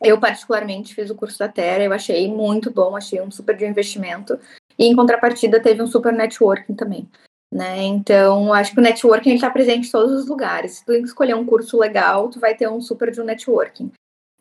Eu, 0.00 0.20
particularmente, 0.20 0.94
fiz 0.94 1.10
o 1.10 1.14
curso 1.16 1.38
da 1.40 1.48
Terra, 1.48 1.82
eu 1.82 1.92
achei 1.92 2.28
muito 2.28 2.70
bom, 2.70 2.96
achei 2.96 3.20
um 3.20 3.30
super 3.30 3.56
de 3.56 3.66
investimento. 3.66 4.38
E, 4.78 4.86
em 4.86 4.94
contrapartida, 4.94 5.60
teve 5.60 5.82
um 5.82 5.88
super 5.88 6.12
networking 6.12 6.74
também. 6.74 7.08
Né? 7.52 7.82
Então, 7.82 8.52
acho 8.52 8.72
que 8.72 8.78
o 8.78 8.82
networking 8.82 9.34
está 9.34 9.48
presente 9.50 9.88
em 9.88 9.90
todos 9.90 10.12
os 10.12 10.28
lugares. 10.28 10.72
Se 10.72 10.84
tu 10.84 10.92
escolher 10.92 11.34
um 11.34 11.46
curso 11.46 11.78
legal, 11.78 12.28
tu 12.28 12.38
vai 12.38 12.54
ter 12.54 12.68
um 12.68 12.80
super 12.80 13.10
de 13.10 13.20
um 13.20 13.24
networking. 13.24 13.90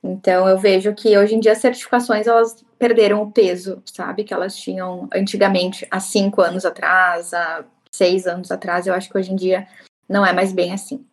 Então, 0.03 0.47
eu 0.47 0.57
vejo 0.57 0.93
que 0.93 1.17
hoje 1.17 1.35
em 1.35 1.39
dia 1.39 1.53
as 1.53 1.57
certificações 1.57 2.27
elas 2.27 2.63
perderam 2.77 3.21
o 3.21 3.31
peso, 3.31 3.81
sabe? 3.85 4.23
Que 4.23 4.33
elas 4.33 4.55
tinham 4.55 5.07
antigamente, 5.13 5.87
há 5.89 5.99
cinco 5.99 6.41
anos 6.41 6.65
atrás, 6.65 7.33
há 7.33 7.65
seis 7.91 8.27
anos 8.27 8.51
atrás. 8.51 8.85
Eu 8.85 8.93
acho 8.93 9.09
que 9.09 9.17
hoje 9.17 9.31
em 9.31 9.35
dia 9.35 9.67
não 10.07 10.25
é 10.25 10.33
mais 10.33 10.51
bem 10.51 10.73
assim. 10.73 11.05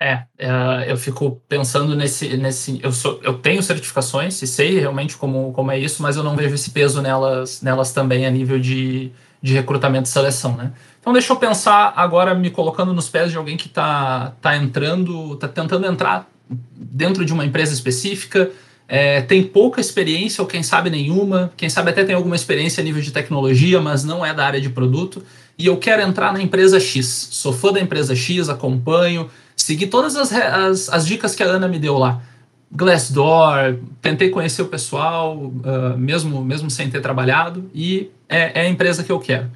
É, 0.00 0.24
é, 0.36 0.90
eu 0.90 0.96
fico 0.96 1.40
pensando 1.48 1.94
nesse, 1.94 2.36
nesse 2.36 2.80
eu, 2.82 2.90
sou, 2.90 3.20
eu 3.22 3.38
tenho 3.38 3.62
certificações 3.62 4.42
e 4.42 4.46
sei 4.46 4.78
realmente 4.80 5.16
como, 5.16 5.52
como 5.52 5.70
é 5.70 5.78
isso, 5.78 6.02
mas 6.02 6.16
eu 6.16 6.24
não 6.24 6.36
vejo 6.36 6.54
esse 6.54 6.70
peso 6.70 7.00
nelas, 7.00 7.62
nelas 7.62 7.92
também 7.92 8.26
a 8.26 8.30
nível 8.30 8.58
de, 8.58 9.12
de 9.44 9.52
recrutamento 9.52 10.08
e 10.08 10.10
seleção, 10.10 10.56
né? 10.56 10.72
Então 10.98 11.12
deixa 11.12 11.30
eu 11.30 11.36
pensar 11.36 11.92
agora 11.96 12.34
me 12.34 12.48
colocando 12.48 12.94
nos 12.94 13.10
pés 13.10 13.30
de 13.30 13.36
alguém 13.36 13.58
que 13.58 13.66
está 13.66 14.32
tá 14.40 14.56
entrando, 14.56 15.34
está 15.34 15.46
tentando 15.46 15.86
entrar 15.86 16.26
dentro 16.74 17.26
de 17.26 17.32
uma 17.34 17.44
empresa 17.44 17.74
específica, 17.74 18.50
é, 18.88 19.20
tem 19.20 19.42
pouca 19.42 19.82
experiência 19.82 20.40
ou 20.40 20.48
quem 20.48 20.62
sabe 20.62 20.88
nenhuma, 20.88 21.52
quem 21.58 21.68
sabe 21.68 21.90
até 21.90 22.04
tem 22.04 22.14
alguma 22.14 22.34
experiência 22.34 22.80
a 22.80 22.84
nível 22.84 23.02
de 23.02 23.10
tecnologia, 23.10 23.82
mas 23.82 24.02
não 24.02 24.24
é 24.24 24.32
da 24.32 24.46
área 24.46 24.60
de 24.62 24.70
produto, 24.70 25.22
e 25.58 25.66
eu 25.66 25.76
quero 25.76 26.00
entrar 26.00 26.32
na 26.32 26.40
empresa 26.40 26.80
X. 26.80 27.28
Sou 27.30 27.52
fã 27.52 27.70
da 27.70 27.80
empresa 27.80 28.16
X, 28.16 28.48
acompanho, 28.48 29.28
segui 29.54 29.86
todas 29.86 30.16
as, 30.16 30.32
as, 30.32 30.88
as 30.88 31.06
dicas 31.06 31.34
que 31.34 31.42
a 31.42 31.46
Ana 31.46 31.68
me 31.68 31.78
deu 31.78 31.98
lá. 31.98 32.22
Glassdoor, 32.72 33.76
tentei 34.00 34.30
conhecer 34.30 34.62
o 34.62 34.68
pessoal, 34.68 35.36
uh, 35.36 35.98
mesmo, 35.98 36.42
mesmo 36.42 36.70
sem 36.70 36.88
ter 36.88 37.02
trabalhado, 37.02 37.70
e 37.74 38.10
é, 38.34 38.52
é 38.54 38.60
a 38.62 38.68
empresa 38.68 39.04
que 39.04 39.12
eu 39.12 39.20
quero. 39.20 39.50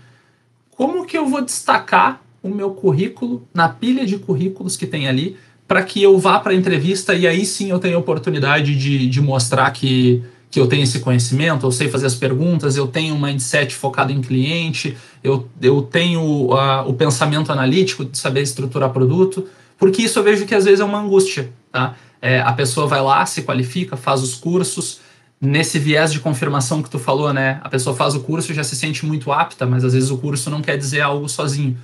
Como 0.70 1.04
que 1.04 1.18
eu 1.18 1.26
vou 1.26 1.44
destacar 1.44 2.22
o 2.40 2.48
meu 2.48 2.70
currículo 2.70 3.46
na 3.52 3.68
pilha 3.68 4.06
de 4.06 4.16
currículos 4.16 4.76
que 4.76 4.86
tem 4.86 5.08
ali 5.08 5.36
para 5.66 5.82
que 5.82 6.02
eu 6.02 6.16
vá 6.18 6.38
para 6.38 6.52
a 6.52 6.54
entrevista 6.54 7.12
e 7.14 7.26
aí 7.26 7.44
sim 7.44 7.70
eu 7.70 7.78
tenha 7.78 7.96
a 7.96 7.98
oportunidade 7.98 8.76
de, 8.76 9.08
de 9.08 9.20
mostrar 9.20 9.70
que, 9.72 10.22
que 10.50 10.60
eu 10.60 10.66
tenho 10.66 10.84
esse 10.84 11.00
conhecimento, 11.00 11.66
eu 11.66 11.72
sei 11.72 11.88
fazer 11.88 12.06
as 12.06 12.14
perguntas, 12.14 12.76
eu 12.76 12.86
tenho 12.86 13.14
um 13.14 13.20
mindset 13.20 13.74
focado 13.74 14.12
em 14.12 14.22
cliente, 14.22 14.96
eu, 15.22 15.48
eu 15.60 15.82
tenho 15.82 16.22
uh, 16.22 16.88
o 16.88 16.94
pensamento 16.94 17.50
analítico 17.50 18.04
de 18.04 18.16
saber 18.16 18.42
estruturar 18.42 18.90
produto, 18.90 19.46
porque 19.76 20.02
isso 20.02 20.18
eu 20.18 20.22
vejo 20.22 20.46
que 20.46 20.54
às 20.54 20.64
vezes 20.64 20.80
é 20.80 20.84
uma 20.84 21.00
angústia. 21.00 21.52
Tá? 21.70 21.96
É, 22.22 22.40
a 22.40 22.52
pessoa 22.52 22.86
vai 22.86 23.02
lá, 23.02 23.26
se 23.26 23.42
qualifica, 23.42 23.96
faz 23.96 24.22
os 24.22 24.34
cursos, 24.34 25.00
nesse 25.40 25.78
viés 25.78 26.12
de 26.12 26.20
confirmação 26.20 26.82
que 26.82 26.90
tu 26.90 26.98
falou, 26.98 27.32
né? 27.32 27.60
A 27.62 27.68
pessoa 27.68 27.94
faz 27.94 28.14
o 28.14 28.20
curso 28.20 28.52
e 28.52 28.54
já 28.54 28.64
se 28.64 28.74
sente 28.74 29.06
muito 29.06 29.32
apta, 29.32 29.66
mas 29.66 29.84
às 29.84 29.92
vezes 29.92 30.10
o 30.10 30.18
curso 30.18 30.50
não 30.50 30.60
quer 30.60 30.76
dizer 30.76 31.00
algo 31.00 31.28
sozinho 31.28 31.76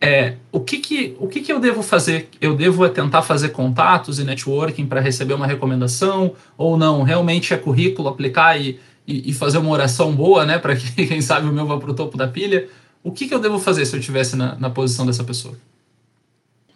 é, 0.00 0.34
o 0.52 0.60
que 0.60 0.78
que, 0.78 1.16
o 1.18 1.26
que 1.26 1.40
que 1.40 1.52
eu 1.52 1.58
devo 1.58 1.82
fazer? 1.82 2.28
Eu 2.40 2.54
devo 2.54 2.84
é 2.84 2.88
tentar 2.88 3.22
fazer 3.22 3.50
contatos 3.50 4.18
e 4.18 4.24
networking 4.24 4.86
para 4.86 5.00
receber 5.00 5.34
uma 5.34 5.46
recomendação 5.46 6.34
ou 6.56 6.76
não? 6.76 7.02
Realmente 7.02 7.54
é 7.54 7.56
currículo, 7.56 8.08
aplicar 8.08 8.60
e, 8.60 8.78
e, 9.06 9.30
e 9.30 9.32
fazer 9.32 9.58
uma 9.58 9.70
oração 9.70 10.14
boa, 10.14 10.44
né? 10.44 10.58
Para 10.58 10.76
que, 10.76 10.92
quem 11.06 11.20
sabe, 11.20 11.48
o 11.48 11.52
meu 11.52 11.66
vá 11.66 11.78
para 11.78 11.90
o 11.90 11.94
topo 11.94 12.16
da 12.16 12.28
pilha. 12.28 12.68
O 13.02 13.10
que 13.10 13.26
que 13.26 13.34
eu 13.34 13.38
devo 13.38 13.58
fazer 13.58 13.86
se 13.86 13.96
eu 13.96 14.00
estivesse 14.00 14.36
na, 14.36 14.54
na 14.56 14.68
posição 14.68 15.06
dessa 15.06 15.24
pessoa? 15.24 15.54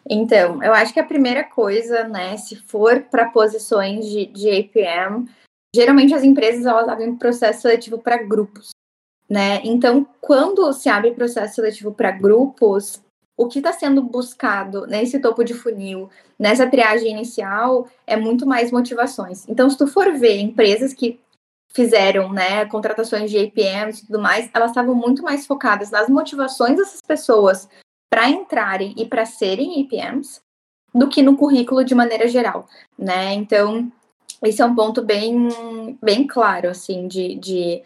Então, 0.08 0.62
eu 0.62 0.72
acho 0.72 0.92
que 0.94 0.98
a 0.98 1.04
primeira 1.04 1.44
coisa, 1.44 2.08
né, 2.08 2.36
se 2.36 2.56
for 2.56 3.00
para 3.10 3.26
posições 3.26 4.06
de, 4.06 4.26
de 4.26 4.48
APM, 4.48 5.28
geralmente 5.74 6.14
as 6.14 6.24
empresas 6.24 6.66
elas 6.66 6.88
abrem 6.88 7.16
processo 7.16 7.62
seletivo 7.62 7.98
para 7.98 8.22
grupos, 8.22 8.70
né? 9.28 9.60
Então, 9.64 10.06
quando 10.20 10.72
se 10.72 10.88
abre 10.88 11.12
processo 11.12 11.54
seletivo 11.56 11.92
para 11.92 12.10
grupos, 12.10 13.02
o 13.36 13.48
que 13.48 13.58
está 13.58 13.72
sendo 13.72 14.02
buscado 14.02 14.86
nesse 14.86 15.18
topo 15.18 15.42
de 15.42 15.54
funil, 15.54 16.10
nessa 16.38 16.68
triagem 16.68 17.10
inicial, 17.10 17.88
é 18.06 18.16
muito 18.16 18.46
mais 18.46 18.70
motivações. 18.70 19.48
Então, 19.48 19.70
se 19.70 19.78
tu 19.78 19.86
for 19.86 20.12
ver 20.12 20.38
empresas 20.40 20.92
que 20.92 21.18
fizeram 21.72 22.32
né, 22.32 22.66
contratações 22.66 23.30
de 23.30 23.38
APMs 23.38 24.02
e 24.02 24.06
tudo 24.06 24.20
mais, 24.20 24.50
elas 24.52 24.72
estavam 24.72 24.94
muito 24.94 25.22
mais 25.22 25.46
focadas 25.46 25.90
nas 25.90 26.08
motivações 26.08 26.76
dessas 26.76 27.00
pessoas 27.00 27.68
para 28.10 28.28
entrarem 28.28 28.92
e 28.96 29.06
para 29.06 29.24
serem 29.24 29.80
APMs 29.82 30.40
do 30.92 31.08
que 31.08 31.22
no 31.22 31.36
currículo 31.36 31.84
de 31.84 31.94
maneira 31.94 32.26
geral, 32.26 32.68
né? 32.98 33.32
Então, 33.34 33.90
esse 34.42 34.62
é 34.62 34.64
um 34.64 34.74
ponto 34.74 35.02
bem, 35.02 35.48
bem 36.02 36.26
claro, 36.26 36.68
assim, 36.68 37.06
de, 37.08 37.34
de 37.36 37.82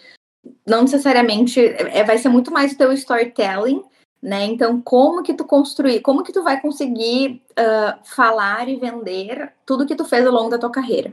não 0.66 0.82
necessariamente, 0.82 1.60
é, 1.60 2.04
vai 2.04 2.18
ser 2.18 2.28
muito 2.28 2.52
mais 2.52 2.72
o 2.72 2.78
teu 2.78 2.92
storytelling 2.92 3.82
né? 4.24 4.46
Então, 4.46 4.80
como 4.80 5.22
que 5.22 5.34
tu 5.34 5.44
construir, 5.44 6.00
como 6.00 6.22
que 6.22 6.32
tu 6.32 6.42
vai 6.42 6.58
conseguir 6.58 7.42
uh, 7.50 7.98
falar 8.04 8.66
e 8.70 8.76
vender 8.76 9.52
tudo 9.66 9.84
que 9.84 9.94
tu 9.94 10.02
fez 10.06 10.26
ao 10.26 10.32
longo 10.32 10.48
da 10.48 10.58
tua 10.58 10.70
carreira, 10.70 11.12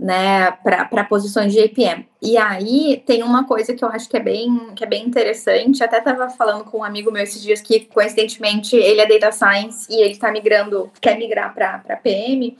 né? 0.00 0.50
Para 0.52 1.04
posições 1.04 1.52
de 1.52 1.60
APM. 1.60 2.08
E 2.22 2.38
aí 2.38 3.02
tem 3.04 3.22
uma 3.22 3.44
coisa 3.44 3.74
que 3.74 3.84
eu 3.84 3.88
acho 3.90 4.08
que 4.08 4.16
é 4.16 4.20
bem, 4.20 4.72
que 4.74 4.82
é 4.82 4.86
bem 4.86 5.06
interessante. 5.06 5.84
Até 5.84 5.98
estava 5.98 6.30
falando 6.30 6.64
com 6.64 6.78
um 6.78 6.84
amigo 6.84 7.12
meu 7.12 7.22
esses 7.22 7.42
dias 7.42 7.60
que, 7.60 7.80
coincidentemente, 7.80 8.74
ele 8.74 9.02
é 9.02 9.06
data 9.06 9.32
science 9.32 9.86
e 9.90 10.00
ele 10.00 10.12
está 10.12 10.32
migrando, 10.32 10.90
quer 10.98 11.18
migrar 11.18 11.54
para 11.54 11.96
PM. 11.98 12.56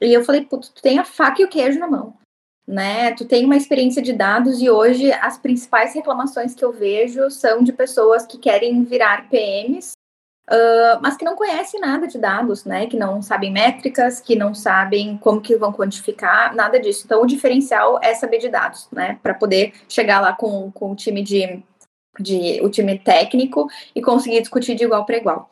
E 0.00 0.12
eu 0.12 0.24
falei, 0.24 0.42
putz, 0.44 0.68
tu 0.68 0.82
tem 0.82 0.98
a 0.98 1.04
faca 1.04 1.40
e 1.40 1.44
o 1.44 1.48
queijo 1.48 1.78
na 1.78 1.86
mão 1.86 2.16
né? 2.66 3.12
Tu 3.12 3.24
tem 3.24 3.44
uma 3.44 3.56
experiência 3.56 4.00
de 4.00 4.12
dados 4.12 4.60
e 4.60 4.70
hoje 4.70 5.12
as 5.12 5.36
principais 5.38 5.94
reclamações 5.94 6.54
que 6.54 6.64
eu 6.64 6.72
vejo 6.72 7.30
são 7.30 7.62
de 7.62 7.72
pessoas 7.72 8.26
que 8.26 8.38
querem 8.38 8.84
virar 8.84 9.28
PMs, 9.28 9.92
uh, 10.50 10.98
mas 11.02 11.16
que 11.16 11.24
não 11.24 11.36
conhecem 11.36 11.78
nada 11.78 12.06
de 12.06 12.18
dados, 12.18 12.64
né? 12.64 12.86
Que 12.86 12.96
não 12.96 13.20
sabem 13.20 13.52
métricas, 13.52 14.20
que 14.20 14.34
não 14.34 14.54
sabem 14.54 15.18
como 15.18 15.42
que 15.42 15.56
vão 15.56 15.72
quantificar, 15.72 16.54
nada 16.54 16.80
disso. 16.80 17.02
Então, 17.04 17.22
o 17.22 17.26
diferencial 17.26 18.00
é 18.02 18.14
saber 18.14 18.38
de 18.38 18.48
dados, 18.48 18.88
né? 18.90 19.18
Para 19.22 19.34
poder 19.34 19.74
chegar 19.88 20.20
lá 20.20 20.32
com, 20.32 20.70
com 20.72 20.92
o 20.92 20.96
time 20.96 21.22
de, 21.22 21.62
de 22.18 22.60
o 22.62 22.70
time 22.70 22.98
técnico 22.98 23.68
e 23.94 24.00
conseguir 24.00 24.40
discutir 24.40 24.74
de 24.74 24.84
igual 24.84 25.04
para 25.04 25.18
igual. 25.18 25.50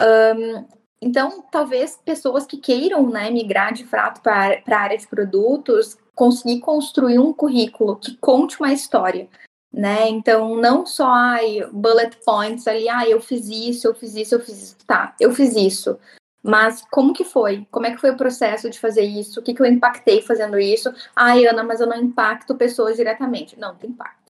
Um, 0.00 0.64
então, 1.02 1.44
talvez 1.50 2.00
pessoas 2.04 2.46
que 2.46 2.56
queiram 2.56 3.10
né, 3.10 3.28
migrar 3.28 3.74
de 3.74 3.84
fato 3.84 4.22
para 4.22 4.62
a 4.64 4.76
área 4.76 4.96
de 4.96 5.08
produtos 5.08 5.98
conseguir 6.14 6.60
construir 6.60 7.18
um 7.18 7.32
currículo 7.32 7.96
que 7.96 8.16
conte 8.18 8.60
uma 8.60 8.72
história, 8.72 9.28
né? 9.72 10.08
Então, 10.08 10.54
não 10.56 10.86
só 10.86 11.08
ai, 11.08 11.68
bullet 11.72 12.16
points 12.24 12.68
ali, 12.68 12.88
ah, 12.88 13.08
eu 13.08 13.20
fiz 13.20 13.48
isso, 13.48 13.88
eu 13.88 13.94
fiz 13.94 14.14
isso, 14.14 14.36
eu 14.36 14.40
fiz 14.40 14.62
isso. 14.62 14.76
Tá, 14.86 15.16
eu 15.18 15.32
fiz 15.32 15.56
isso. 15.56 15.98
Mas 16.40 16.84
como 16.88 17.12
que 17.12 17.24
foi? 17.24 17.66
Como 17.70 17.86
é 17.86 17.90
que 17.90 18.00
foi 18.00 18.10
o 18.10 18.16
processo 18.16 18.70
de 18.70 18.78
fazer 18.78 19.02
isso? 19.02 19.40
O 19.40 19.42
que, 19.42 19.54
que 19.54 19.62
eu 19.62 19.66
impactei 19.66 20.22
fazendo 20.22 20.58
isso? 20.58 20.92
Ai, 21.16 21.46
Ana, 21.46 21.64
mas 21.64 21.80
eu 21.80 21.86
não 21.86 21.96
impacto 21.96 22.54
pessoas 22.54 22.96
diretamente. 22.96 23.58
Não, 23.58 23.74
tem 23.74 23.90
impacto. 23.90 24.30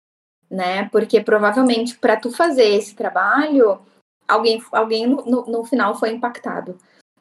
Né? 0.49 0.89
Porque 0.89 1.21
provavelmente 1.21 1.97
para 1.97 2.17
tu 2.17 2.31
fazer 2.31 2.63
esse 2.63 2.95
trabalho, 2.95 3.79
alguém, 4.27 4.61
alguém 4.71 5.07
no, 5.07 5.45
no, 5.45 5.63
final 5.65 5.95
foi 5.95 6.11
impactado. 6.11 6.77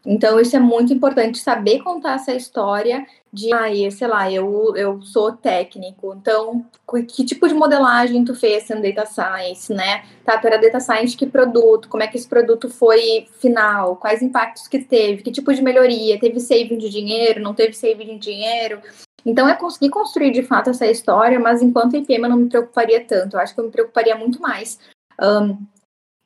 Então, 0.08 0.38
isso 0.38 0.54
é 0.54 0.60
muito 0.60 0.92
importante, 0.92 1.38
saber 1.38 1.82
contar 1.82 2.14
essa 2.14 2.32
história 2.32 3.04
de, 3.32 3.52
ai, 3.52 3.90
sei 3.90 4.06
lá, 4.06 4.30
eu, 4.30 4.72
eu 4.76 5.02
sou 5.02 5.32
técnico, 5.32 6.14
então, 6.16 6.64
que 7.08 7.24
tipo 7.24 7.48
de 7.48 7.54
modelagem 7.54 8.24
tu 8.24 8.32
fez 8.32 8.62
sendo 8.62 8.82
data 8.82 9.04
science, 9.04 9.74
né? 9.74 10.04
Tá, 10.24 10.38
tu 10.38 10.46
era 10.46 10.58
data 10.58 10.78
science, 10.78 11.16
que 11.16 11.26
produto, 11.26 11.88
como 11.88 12.04
é 12.04 12.06
que 12.06 12.16
esse 12.16 12.28
produto 12.28 12.70
foi 12.70 13.26
final, 13.40 13.96
quais 13.96 14.22
impactos 14.22 14.68
que 14.68 14.78
teve, 14.78 15.24
que 15.24 15.32
tipo 15.32 15.52
de 15.52 15.60
melhoria, 15.60 16.20
teve 16.20 16.38
saving 16.38 16.78
de 16.78 16.88
dinheiro, 16.88 17.42
não 17.42 17.52
teve 17.52 17.72
saving 17.72 18.16
de 18.16 18.18
dinheiro. 18.18 18.80
Então, 19.24 19.48
é 19.48 19.56
conseguir 19.56 19.90
construir, 19.90 20.30
de 20.30 20.44
fato, 20.44 20.70
essa 20.70 20.86
história, 20.86 21.40
mas 21.40 21.60
enquanto 21.60 21.96
IPM 21.96 22.22
eu 22.22 22.30
não 22.30 22.36
me 22.36 22.48
preocuparia 22.48 23.04
tanto, 23.04 23.34
eu 23.34 23.40
acho 23.40 23.52
que 23.52 23.60
eu 23.60 23.64
me 23.64 23.72
preocuparia 23.72 24.14
muito 24.14 24.40
mais 24.40 24.78
um, 25.20 25.58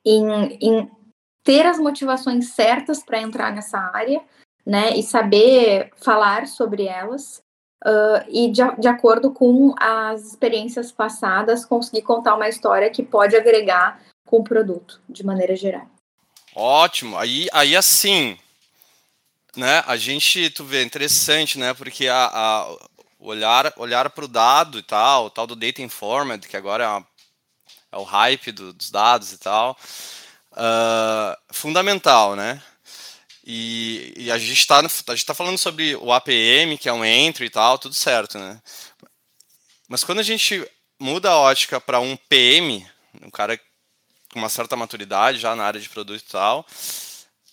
em, 0.05 0.57
em 0.61 0.91
ter 1.43 1.65
as 1.65 1.79
motivações 1.79 2.49
certas 2.49 3.03
para 3.03 3.21
entrar 3.21 3.51
nessa 3.51 3.77
área, 3.77 4.21
né, 4.65 4.95
e 4.95 5.03
saber 5.03 5.91
falar 5.97 6.47
sobre 6.47 6.85
elas, 6.85 7.41
uh, 7.83 8.23
e 8.29 8.51
de, 8.51 8.61
de 8.77 8.87
acordo 8.87 9.31
com 9.31 9.73
as 9.79 10.27
experiências 10.27 10.91
passadas, 10.91 11.65
conseguir 11.65 12.03
contar 12.03 12.35
uma 12.35 12.47
história 12.47 12.89
que 12.89 13.01
pode 13.01 13.35
agregar 13.35 14.01
com 14.25 14.37
o 14.37 14.43
produto, 14.43 15.01
de 15.09 15.25
maneira 15.25 15.55
geral. 15.55 15.87
Ótimo, 16.55 17.17
aí, 17.17 17.47
aí 17.51 17.75
assim, 17.75 18.37
né, 19.55 19.83
a 19.87 19.97
gente, 19.97 20.49
tu 20.51 20.63
vê, 20.63 20.83
interessante, 20.83 21.57
né, 21.57 21.73
porque 21.73 22.07
a, 22.07 22.29
a 22.31 22.77
olhar 23.19 23.71
olhar 23.77 24.09
para 24.09 24.25
o 24.25 24.27
dado 24.27 24.79
e 24.79 24.83
tal, 24.83 25.25
o 25.25 25.29
tal 25.29 25.45
do 25.45 25.55
data 25.55 25.81
informed, 25.81 26.47
que 26.47 26.57
agora 26.57 26.83
é, 26.83 26.87
uma, 26.87 27.07
é 27.91 27.97
o 27.97 28.03
hype 28.03 28.51
do, 28.51 28.73
dos 28.73 28.89
dados 28.89 29.33
e 29.33 29.37
tal, 29.37 29.77
uh, 30.53 31.37
fundamental, 31.51 32.35
né? 32.35 32.61
E, 33.43 34.13
e 34.15 34.31
a 34.31 34.37
gente 34.37 34.53
está 34.53 34.81
tá 35.25 35.33
falando 35.33 35.57
sobre 35.57 35.95
o 35.95 36.13
APM, 36.13 36.77
que 36.77 36.87
é 36.87 36.93
um 36.93 37.03
entry 37.03 37.47
e 37.47 37.49
tal, 37.49 37.77
tudo 37.77 37.95
certo, 37.95 38.37
né? 38.37 38.61
Mas 39.89 40.03
quando 40.03 40.19
a 40.19 40.23
gente 40.23 40.65
muda 40.99 41.31
a 41.31 41.37
ótica 41.37 41.81
para 41.81 41.99
um 41.99 42.15
PM, 42.15 42.87
um 43.21 43.29
cara 43.29 43.59
com 44.31 44.39
uma 44.39 44.49
certa 44.49 44.75
maturidade 44.75 45.39
já 45.39 45.55
na 45.55 45.65
área 45.65 45.79
de 45.79 45.89
produto 45.89 46.21
e 46.21 46.31
tal, 46.31 46.65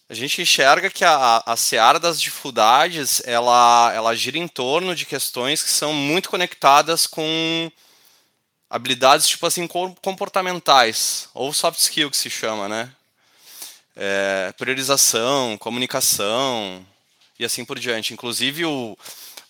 a 0.09 0.15
gente 0.15 0.41
enxerga 0.41 0.89
que 0.89 1.05
a, 1.05 1.43
a 1.45 1.57
seara 1.57 1.99
das 1.99 2.21
dificuldades 2.21 3.21
ela, 3.27 3.93
ela 3.95 4.15
gira 4.15 4.39
em 4.39 4.49
torno 4.49 4.95
de 4.95 5.05
questões 5.05 5.63
que 5.63 5.71
são 5.71 5.93
muito 5.93 6.31
conectadas 6.31 7.07
com 7.07 7.71
habilidades 8.71 9.27
tipo 9.27 9.47
assim 9.47 9.67
comportamentais 9.67 11.29
ou 11.35 11.53
soft 11.53 11.79
skill 11.81 12.11
que 12.11 12.17
se 12.17 12.31
chama, 12.31 12.69
né? 12.69 12.93
É, 13.97 14.55
priorização, 14.57 15.59
comunicação 15.59 16.87
e 17.39 17.45
assim 17.45 17.65
por 17.65 17.79
diante. 17.79 18.13
Inclusive 18.13 18.65
o, 18.65 18.97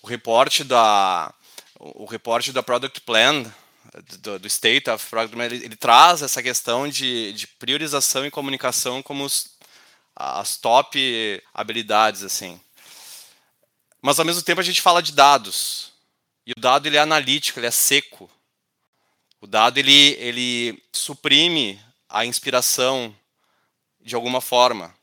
o 0.03 0.07
reporte 0.07 0.65
da 0.65 1.33
o 1.81 2.07
reporte 2.07 2.53
da 2.53 2.63
Product 2.63 3.01
Plan 3.03 3.45
do, 4.21 4.39
do 4.39 4.47
State 4.47 4.91
of 4.91 5.07
Product 5.07 5.39
ele, 5.39 5.65
ele, 5.65 5.77
traz 5.77 6.23
essa 6.23 6.43
questão 6.43 6.89
de, 6.89 7.33
de 7.33 7.47
priorização 7.47 8.27
e 8.27 8.31
comunicação 8.31 9.03
como 9.03 9.25
os, 9.25 9.51
as 10.15 10.57
top 10.57 11.43
habilidades, 11.55 12.23
assim. 12.23 12.61
Mas 14.03 14.19
ao 14.19 14.25
mesmo 14.25 14.43
tempo 14.43 14.61
a 14.61 14.65
gente 14.65 14.81
fala 14.81 15.03
de 15.03 15.13
dados. 15.13 15.93
E 16.47 16.53
o 16.53 16.61
dado 16.61 16.87
ele 16.87 16.97
é 16.97 17.01
analítico, 17.01 17.59
ele 17.59 17.67
é 17.67 17.71
seco. 17.71 18.31
O 19.41 19.47
dado 19.47 19.79
ele, 19.79 20.17
ele 20.19 20.83
suprime 20.93 21.81
a 22.09 22.25
inspiração 22.25 23.15
de 24.01 24.15
alguma 24.15 24.41
forma. 24.41 24.95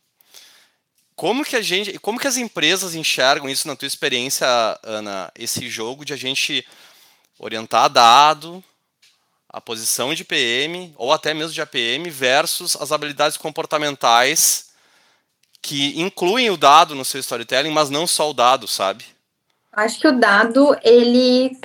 Como 1.15 1.45
que 1.45 1.55
a 1.55 1.61
gente, 1.61 1.97
como 1.99 2.19
que 2.19 2.27
as 2.27 2.35
empresas 2.35 2.95
enxergam 2.95 3.47
isso 3.47 3.67
na 3.67 3.75
tua 3.75 3.87
experiência, 3.87 4.45
Ana? 4.83 5.31
Esse 5.35 5.69
jogo 5.69 6.03
de 6.03 6.11
a 6.11 6.17
gente 6.17 6.65
orientar 7.39 7.89
dado, 7.89 8.61
a 9.47 9.61
posição 9.61 10.13
de 10.13 10.25
PM 10.25 10.93
ou 10.97 11.13
até 11.13 11.33
mesmo 11.33 11.53
de 11.53 11.61
APM 11.61 12.09
versus 12.09 12.75
as 12.75 12.91
habilidades 12.91 13.37
comportamentais 13.37 14.71
que 15.61 15.99
incluem 15.99 16.49
o 16.49 16.57
dado 16.57 16.93
no 16.93 17.05
seu 17.05 17.21
storytelling, 17.21 17.71
mas 17.71 17.89
não 17.89 18.05
só 18.05 18.29
o 18.29 18.33
dado, 18.33 18.67
sabe? 18.67 19.05
Acho 19.71 19.99
que 19.99 20.07
o 20.07 20.19
dado, 20.19 20.77
ele 20.83 21.57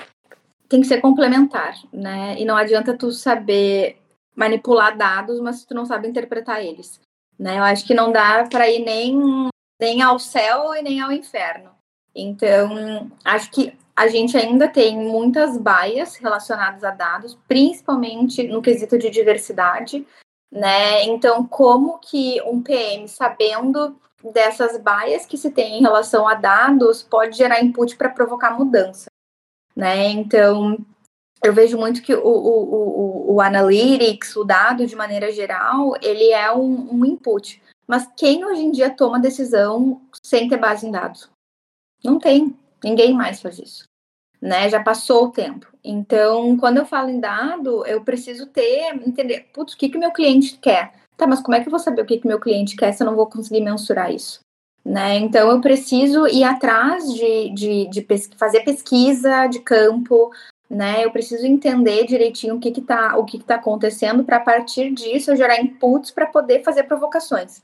tem 0.71 0.81
que 0.81 0.87
ser 0.87 1.01
complementar, 1.01 1.75
né? 1.93 2.37
E 2.39 2.45
não 2.45 2.57
adianta 2.57 2.97
tu 2.97 3.11
saber 3.11 3.99
manipular 4.37 4.97
dados, 4.97 5.41
mas 5.41 5.65
tu 5.65 5.75
não 5.75 5.85
sabe 5.85 6.09
interpretar 6.09 6.65
eles, 6.65 7.01
né? 7.37 7.59
Eu 7.59 7.65
acho 7.65 7.85
que 7.85 7.93
não 7.93 8.13
dá 8.13 8.47
para 8.49 8.71
ir 8.71 8.79
nem, 8.79 9.51
nem 9.81 10.01
ao 10.01 10.19
céu 10.21 10.73
e 10.75 10.81
nem 10.81 11.01
ao 11.01 11.11
inferno. 11.11 11.73
Então, 12.15 13.11
acho 13.25 13.51
que 13.51 13.77
a 13.97 14.07
gente 14.07 14.37
ainda 14.37 14.69
tem 14.69 14.97
muitas 14.97 15.59
baias 15.59 16.15
relacionadas 16.15 16.85
a 16.85 16.93
dados, 16.93 17.37
principalmente 17.49 18.45
no 18.45 18.63
quesito 18.63 18.97
de 18.97 19.11
diversidade, 19.11 20.07
né? 20.53 21.03
Então, 21.05 21.45
como 21.45 21.99
que 21.99 22.41
um 22.43 22.63
PM, 22.63 23.09
sabendo 23.09 23.97
dessas 24.33 24.79
baias 24.79 25.27
que 25.27 25.37
se 25.37 25.51
tem 25.51 25.79
em 25.79 25.83
relação 25.83 26.29
a 26.29 26.35
dados, 26.35 27.03
pode 27.03 27.37
gerar 27.37 27.61
input 27.61 27.97
para 27.97 28.09
provocar 28.09 28.57
mudança, 28.57 29.10
né? 29.81 30.09
Então, 30.11 30.79
eu 31.43 31.53
vejo 31.53 31.77
muito 31.79 32.03
que 32.03 32.15
o, 32.15 32.21
o, 32.23 33.33
o, 33.33 33.35
o 33.35 33.41
analytics, 33.41 34.37
o 34.37 34.45
dado 34.45 34.87
de 34.87 34.95
maneira 34.95 35.33
geral, 35.33 35.95
ele 36.03 36.31
é 36.31 36.53
um, 36.53 36.95
um 36.95 37.05
input. 37.05 37.61
Mas 37.87 38.09
quem 38.17 38.45
hoje 38.45 38.63
em 38.63 38.71
dia 38.71 38.91
toma 38.91 39.19
decisão 39.19 40.01
sem 40.23 40.49
ter 40.49 40.59
base 40.59 40.87
em 40.87 40.93
dados? 40.93 41.29
Não 42.05 42.19
tem. 42.19 42.57
Ninguém 42.85 43.13
mais 43.13 43.43
faz 43.43 43.59
isso 43.59 43.91
né? 44.41 44.69
Já 44.71 44.83
passou 44.83 45.27
o 45.27 45.31
tempo. 45.31 45.67
Então, 45.85 46.57
quando 46.57 46.79
eu 46.79 46.87
falo 46.87 47.11
em 47.11 47.21
dado, 47.21 47.85
eu 47.87 48.03
preciso 48.03 48.47
ter, 48.47 48.95
entender, 49.07 49.51
putz, 49.53 49.75
o 49.75 49.77
que 49.77 49.89
que 49.89 49.97
o 49.97 50.01
meu 50.01 50.13
cliente 50.13 50.57
quer? 50.59 50.93
Tá, 51.17 51.27
mas 51.27 51.41
como 51.41 51.55
é 51.55 51.61
que 51.61 51.67
eu 51.67 51.71
vou 51.71 51.79
saber 51.79 52.03
o 52.03 52.07
que 52.07 52.19
que 52.19 52.27
meu 52.27 52.41
cliente 52.41 52.77
quer 52.77 52.93
se 52.93 53.03
eu 53.03 53.07
não 53.07 53.17
vou 53.17 53.27
conseguir 53.27 53.61
mensurar 53.61 54.13
isso? 54.13 54.41
Né? 54.91 55.19
Então, 55.19 55.51
eu 55.51 55.61
preciso 55.61 56.27
ir 56.27 56.43
atrás 56.43 57.05
de, 57.15 57.51
de, 57.51 57.89
de 57.89 58.07
fazer 58.37 58.61
pesquisa 58.63 59.47
de 59.47 59.61
campo, 59.61 60.33
né? 60.69 61.05
Eu 61.05 61.13
preciso 61.13 61.47
entender 61.47 62.07
direitinho 62.07 62.57
o 62.57 62.61
que 62.61 62.81
tá, 62.81 63.17
o 63.17 63.25
que 63.25 63.39
que 63.39 63.45
tá 63.45 63.55
acontecendo 63.55 64.25
para 64.25 64.39
a 64.39 64.41
partir 64.41 64.93
disso 64.93 65.31
eu 65.31 65.37
gerar 65.37 65.61
inputs 65.61 66.11
para 66.11 66.27
poder 66.27 66.65
fazer 66.65 66.85
provocações 66.85 67.63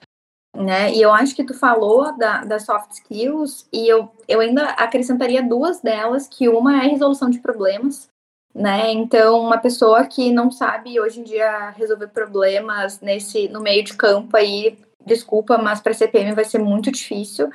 né? 0.56 0.92
E 0.92 1.02
eu 1.02 1.12
acho 1.12 1.34
que 1.34 1.44
tu 1.44 1.54
falou 1.54 2.16
da, 2.16 2.44
das 2.44 2.64
soft 2.64 2.92
skills 2.92 3.66
e 3.72 3.86
eu, 3.86 4.10
eu 4.26 4.40
ainda 4.40 4.70
acrescentaria 4.70 5.42
duas 5.42 5.80
delas, 5.80 6.26
que 6.26 6.48
uma 6.48 6.82
é 6.82 6.88
resolução 6.88 7.28
de 7.28 7.38
problemas, 7.38 8.08
né? 8.54 8.90
Então, 8.92 9.40
uma 9.40 9.58
pessoa 9.58 10.06
que 10.06 10.32
não 10.32 10.50
sabe 10.50 10.98
hoje 10.98 11.20
em 11.20 11.24
dia 11.24 11.70
resolver 11.70 12.08
problemas 12.08 13.00
nesse 13.00 13.48
no 13.48 13.60
meio 13.60 13.84
de 13.84 13.94
campo 13.94 14.36
aí, 14.36 14.78
desculpa, 15.06 15.56
mas 15.56 15.80
para 15.80 15.94
CPM 15.94 16.34
vai 16.34 16.44
ser 16.44 16.58
muito 16.58 16.90
difícil 16.90 17.48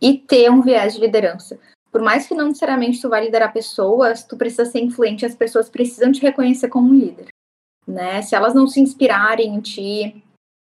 e 0.00 0.18
ter 0.18 0.50
um 0.50 0.60
viés 0.60 0.94
de 0.94 1.00
liderança. 1.00 1.58
Por 1.90 2.02
mais 2.02 2.26
que 2.26 2.34
não 2.34 2.48
necessariamente 2.48 3.00
tu 3.00 3.08
vai 3.08 3.24
liderar 3.24 3.52
pessoas, 3.52 4.22
tu 4.22 4.36
precisa 4.36 4.64
ser 4.64 4.80
influente, 4.80 5.26
as 5.26 5.34
pessoas 5.34 5.68
precisam 5.68 6.12
te 6.12 6.20
reconhecer 6.20 6.68
como 6.68 6.90
um 6.90 6.94
líder, 6.94 7.26
né? 7.86 8.22
Se 8.22 8.34
elas 8.34 8.54
não 8.54 8.68
se 8.68 8.80
inspirarem 8.80 9.54
em 9.54 9.60
ti, 9.60 10.22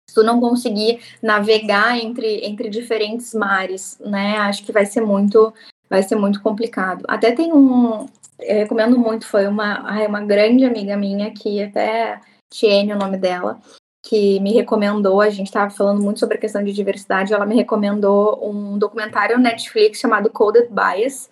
se 0.09 0.14
tu 0.14 0.22
não 0.22 0.41
conseguir 0.41 1.01
navegar 1.20 1.99
entre, 1.99 2.47
entre 2.47 2.68
diferentes 2.68 3.35
mares, 3.35 3.99
né? 3.99 4.39
Acho 4.39 4.64
que 4.64 4.72
vai 4.72 4.87
ser 4.87 5.01
muito 5.01 5.53
vai 5.91 6.03
ser 6.03 6.16
muito 6.16 6.43
complicado. 6.43 7.05
Até 7.09 7.33
tem 7.33 7.51
um, 7.51 8.07
eu 8.39 8.57
recomendo 8.57 8.99
muito, 8.99 9.26
foi 9.26 9.47
uma, 9.49 10.07
uma 10.07 10.20
grande 10.20 10.64
amiga 10.64 10.97
minha 10.97 11.31
que 11.31 11.62
até 11.62 12.20
Tiene 12.51 12.93
o 12.93 12.99
nome 12.99 13.18
dela, 13.18 13.61
que 14.09 14.40
me 14.40 14.54
recomendou, 14.54 15.20
a 15.20 15.28
gente 15.28 15.48
estava 15.48 15.68
falando 15.68 16.02
muito 16.02 16.18
sobre 16.18 16.38
a 16.38 16.40
questão 16.40 16.64
de 16.64 16.72
diversidade, 16.72 17.34
ela 17.34 17.44
me 17.44 17.54
recomendou 17.54 18.40
um 18.42 18.78
documentário 18.78 19.38
Netflix 19.38 19.98
chamado 19.98 20.30
Coded 20.30 20.70
Bias, 20.70 21.28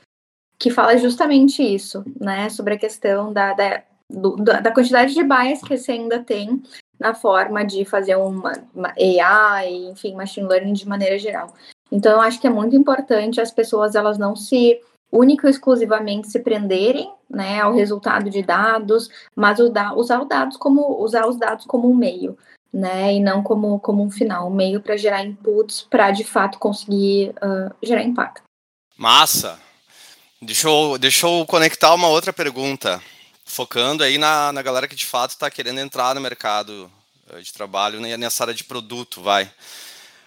que 0.58 0.68
fala 0.70 0.94
justamente 0.98 1.62
isso, 1.62 2.04
né, 2.20 2.50
sobre 2.50 2.74
a 2.74 2.78
questão 2.78 3.32
da, 3.32 3.54
da, 3.54 3.82
do, 4.10 4.36
da 4.36 4.70
quantidade 4.70 5.14
de 5.14 5.22
bias 5.22 5.62
que 5.62 5.74
você 5.74 5.92
ainda 5.92 6.22
tem 6.22 6.62
na 7.00 7.14
forma 7.14 7.64
de 7.64 7.82
fazer 7.86 8.16
uma, 8.16 8.52
uma 8.74 8.92
AI, 8.98 9.72
enfim, 9.86 10.14
machine 10.14 10.46
learning 10.46 10.74
de 10.74 10.86
maneira 10.86 11.18
geral. 11.18 11.54
Então, 11.90 12.12
eu 12.12 12.20
acho 12.20 12.38
que 12.38 12.46
é 12.46 12.50
muito 12.50 12.76
importante 12.76 13.40
as 13.40 13.50
pessoas 13.50 13.94
elas 13.94 14.18
não 14.18 14.36
se 14.36 14.78
única 15.10 15.46
e 15.46 15.50
exclusivamente 15.50 16.28
se 16.28 16.40
prenderem, 16.40 17.10
né, 17.30 17.58
ao 17.58 17.72
resultado 17.72 18.28
de 18.28 18.42
dados, 18.42 19.08
mas 19.34 19.60
usar 19.60 19.94
os 19.96 20.28
dados 20.28 20.58
como 20.58 21.02
usar 21.02 21.26
os 21.26 21.38
dados 21.38 21.64
como 21.64 21.90
um 21.90 21.94
meio, 21.94 22.36
né, 22.76 23.14
e 23.14 23.20
não 23.20 23.42
como 23.42 23.80
como 23.80 24.04
um 24.04 24.10
final, 24.10 24.48
um 24.48 24.54
meio 24.54 24.82
para 24.82 24.98
gerar 24.98 25.24
inputs 25.24 25.86
para 25.88 26.10
de 26.10 26.24
fato 26.24 26.58
conseguir 26.58 27.30
uh, 27.42 27.74
gerar 27.82 28.02
impacto. 28.02 28.42
Massa. 28.98 29.58
Deixa 30.42 30.68
eu, 30.68 30.98
deixa 30.98 31.26
eu 31.26 31.46
conectar 31.46 31.94
uma 31.94 32.08
outra 32.08 32.34
pergunta 32.34 33.02
focando 33.46 34.04
aí 34.04 34.18
na, 34.18 34.52
na 34.52 34.60
galera 34.60 34.86
que 34.86 34.94
de 34.94 35.06
fato 35.06 35.30
está 35.30 35.50
querendo 35.50 35.80
entrar 35.80 36.14
no 36.14 36.20
mercado 36.20 36.90
eh, 37.30 37.40
de 37.40 37.50
trabalho 37.50 37.98
nessa 38.18 38.44
área 38.44 38.54
de 38.54 38.64
produto, 38.64 39.22
vai. 39.22 39.50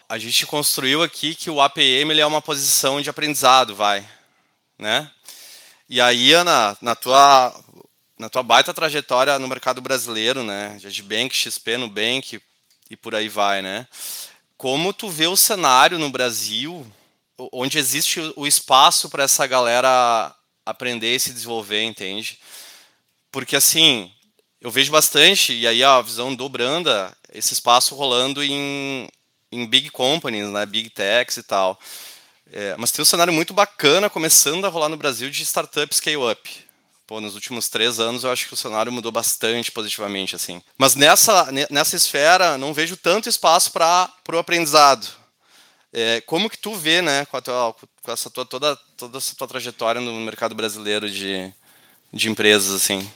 A 0.08 0.18
gente 0.18 0.48
construiu 0.48 1.04
aqui 1.04 1.36
que 1.36 1.52
o 1.52 1.62
APM 1.62 2.12
ele 2.12 2.22
é 2.22 2.26
uma 2.26 2.42
posição 2.42 3.00
de 3.00 3.10
aprendizado, 3.12 3.76
vai, 3.76 4.04
né? 4.80 5.12
E 5.88 6.02
aí, 6.02 6.34
Ana, 6.34 6.76
na 6.82 6.96
tua 6.96 7.54
na 8.20 8.30
tua 8.30 8.44
baita 8.44 8.74
trajetória 8.74 9.40
no 9.40 9.48
mercado 9.48 9.82
brasileiro, 9.82 10.44
né, 10.44 10.78
de 10.78 11.02
Bank, 11.02 11.34
XP, 11.34 11.78
Nubank 11.78 12.42
e 12.92 12.98
por 12.98 13.16
aí 13.16 13.30
vai, 13.30 13.62
né? 13.62 13.88
Como 14.58 14.92
tu 14.92 15.10
vê 15.10 15.26
o 15.26 15.38
cenário 15.38 15.98
no 15.98 16.10
Brasil 16.10 16.86
onde 17.54 17.78
existe 17.78 18.20
o 18.36 18.46
espaço 18.46 19.10
para 19.10 19.24
essa 19.24 19.48
galera 19.48 20.36
aprender 20.66 21.16
e 21.16 21.20
se 21.20 21.32
desenvolver, 21.32 21.82
entende? 21.84 22.38
Porque 23.32 23.56
assim, 23.56 24.12
eu 24.60 24.70
vejo 24.70 24.92
bastante, 24.92 25.54
e 25.54 25.66
aí 25.66 25.82
a 25.82 26.02
visão 26.02 26.36
do 26.36 26.50
Branda, 26.50 27.16
esse 27.32 27.54
espaço 27.54 27.96
rolando 27.96 28.44
em, 28.44 29.08
em 29.50 29.66
big 29.66 29.90
companies, 29.92 30.50
né, 30.50 30.66
big 30.66 30.90
techs 30.90 31.38
e 31.38 31.44
tal. 31.44 31.80
É, 32.52 32.76
mas 32.78 32.92
tem 32.92 33.02
um 33.02 33.06
cenário 33.06 33.32
muito 33.32 33.54
bacana 33.54 34.10
começando 34.10 34.66
a 34.66 34.70
rolar 34.70 34.90
no 34.90 34.98
Brasil 34.98 35.30
de 35.30 35.46
startup 35.46 35.96
scale-up. 35.96 36.69
Pô, 37.10 37.20
nos 37.20 37.34
últimos 37.34 37.68
três 37.70 38.00
anos 38.00 38.24
eu 38.24 38.32
acho 38.32 38.48
que 38.48 38.54
o 38.54 38.58
cenário 38.58 38.92
mudou 38.92 39.12
bastante 39.12 39.72
positivamente, 39.72 40.36
assim. 40.36 40.62
Mas 40.78 40.94
nessa, 40.94 41.50
nessa 41.72 41.96
esfera 41.96 42.56
não 42.56 42.72
vejo 42.72 42.96
tanto 42.96 43.28
espaço 43.28 43.72
para 43.72 44.14
o 44.32 44.38
aprendizado. 44.38 45.08
É, 45.92 46.22
como 46.22 46.48
que 46.48 46.58
tu 46.60 46.76
vê, 46.76 47.02
né, 47.02 47.26
com, 47.26 47.42
tua, 47.42 47.74
com, 48.04 48.12
essa 48.12 48.30
tua, 48.30 48.46
toda, 48.46 48.76
toda 48.96 49.18
essa 49.18 49.36
tua 49.36 49.48
trajetória 49.48 50.00
no 50.00 50.14
mercado 50.20 50.54
brasileiro 50.54 51.10
de, 51.10 51.52
de 52.14 52.30
empresas, 52.30 52.76
assim? 52.76 53.10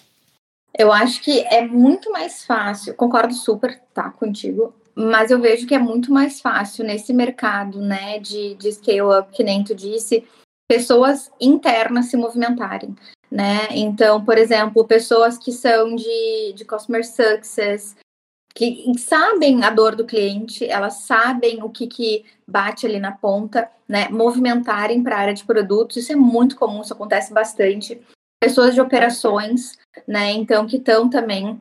Eu 0.76 0.92
acho 0.92 1.22
que 1.22 1.42
é 1.42 1.62
muito 1.62 2.10
mais 2.10 2.44
fácil, 2.46 2.96
concordo 2.96 3.36
super, 3.36 3.80
tá, 3.94 4.10
contigo, 4.10 4.74
mas 4.96 5.30
eu 5.30 5.40
vejo 5.40 5.68
que 5.68 5.76
é 5.76 5.80
muito 5.80 6.12
mais 6.12 6.42
fácil 6.42 6.84
nesse 6.84 7.14
mercado, 7.14 7.80
né, 7.80 8.18
de, 8.18 8.56
de 8.56 8.72
scale-up, 8.72 9.32
que 9.32 9.44
nem 9.44 9.64
tu 9.64 9.76
disse, 9.76 10.28
pessoas 10.68 11.30
internas 11.40 12.08
se 12.08 12.18
movimentarem, 12.18 12.96
né? 13.34 13.68
Então, 13.72 14.24
por 14.24 14.38
exemplo, 14.38 14.86
pessoas 14.86 15.40
que 15.40 15.52
são 15.52 15.96
de, 15.96 16.54
de 16.54 16.64
customer 16.64 17.04
success, 17.04 17.96
que 18.54 18.94
sabem 19.00 19.64
a 19.64 19.72
dor 19.72 19.96
do 19.96 20.06
cliente, 20.06 20.64
elas 20.70 20.98
sabem 20.98 21.64
o 21.64 21.70
que, 21.70 21.88
que 21.88 22.24
bate 22.48 22.86
ali 22.86 23.00
na 23.00 23.12
ponta, 23.12 23.68
né? 23.90 24.08
Movimentarem 24.10 25.02
para 25.02 25.16
a 25.16 25.20
área 25.20 25.34
de 25.34 25.44
produtos, 25.44 25.98
isso 25.98 26.12
é 26.12 26.16
muito 26.16 26.56
comum, 26.56 26.82
isso 26.82 26.94
acontece 26.94 27.34
bastante. 27.34 28.00
Pessoas 28.40 28.76
de 28.76 28.82
operações, 28.82 29.80
né? 30.08 30.32
Então, 30.34 30.68
que 30.68 30.78
estão 30.78 31.10
também 31.10 31.60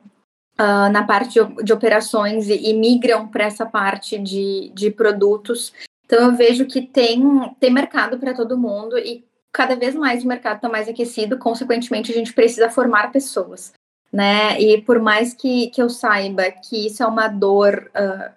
uh, 0.59 0.91
na 0.91 1.03
parte 1.03 1.39
de, 1.43 1.63
de 1.63 1.73
operações 1.73 2.49
e, 2.49 2.69
e 2.69 2.73
migram 2.75 3.27
para 3.27 3.45
essa 3.45 3.65
parte 3.65 4.19
de, 4.19 4.71
de 4.75 4.91
produtos. 4.91 5.73
Então, 6.05 6.27
eu 6.29 6.35
vejo 6.35 6.67
que 6.67 6.83
tem, 6.83 7.19
tem 7.59 7.71
mercado 7.71 8.19
para 8.19 8.35
todo 8.35 8.59
mundo 8.59 8.95
e 8.95 9.25
cada 9.53 9.75
vez 9.75 9.95
mais 9.95 10.23
o 10.23 10.27
mercado 10.27 10.57
está 10.57 10.69
mais 10.69 10.89
aquecido, 10.89 11.37
consequentemente, 11.37 12.11
a 12.11 12.15
gente 12.15 12.33
precisa 12.33 12.69
formar 12.69 13.11
pessoas 13.11 13.71
né? 14.13 14.61
E 14.61 14.79
por 14.79 14.99
mais 14.99 15.33
que, 15.33 15.71
que 15.71 15.81
eu 15.81 15.89
saiba 15.89 16.51
que 16.51 16.85
isso 16.85 17.01
é 17.01 17.07
uma 17.07 17.27
dor 17.27 17.91
uh, 17.95 18.31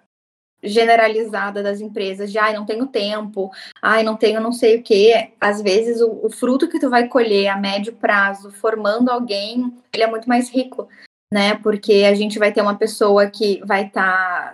generalizada 0.63 1.61
das 1.61 1.79
empresas, 1.79 2.31
de 2.31 2.39
ai, 2.39 2.55
não 2.55 2.65
tenho 2.65 2.87
tempo, 2.87 3.51
ai, 3.79 4.01
não 4.01 4.17
tenho 4.17 4.41
não 4.41 4.51
sei 4.51 4.77
o 4.77 4.83
que, 4.83 5.13
às 5.39 5.61
vezes 5.61 6.01
o, 6.01 6.25
o, 6.25 6.31
fruto 6.31 6.67
que 6.67 6.79
tu 6.79 6.89
vai 6.89 7.07
colher 7.07 7.49
a 7.49 7.55
médio 7.55 7.93
prazo 7.93 8.51
formando 8.51 9.09
alguém, 9.09 9.71
ele 9.93 10.01
é 10.01 10.07
muito 10.07 10.27
mais 10.27 10.49
rico, 10.49 10.89
né? 11.31 11.55
Porque 11.57 12.05
a 12.09 12.15
gente 12.15 12.39
vai 12.39 12.51
ter 12.51 12.61
uma 12.61 12.75
pessoa 12.75 13.29
que 13.29 13.61
vai 13.63 13.85
estar. 13.85 14.53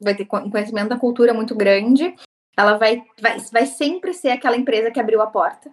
vai 0.00 0.14
ter 0.14 0.26
conhecimento 0.26 0.88
da 0.88 0.98
cultura 0.98 1.32
muito 1.32 1.54
grande, 1.54 2.14
ela 2.56 2.76
vai, 2.76 3.02
vai, 3.20 3.38
vai 3.50 3.66
sempre 3.66 4.12
ser 4.12 4.30
aquela 4.30 4.56
empresa 4.56 4.90
que 4.90 5.00
abriu 5.00 5.22
a 5.22 5.26
porta, 5.26 5.70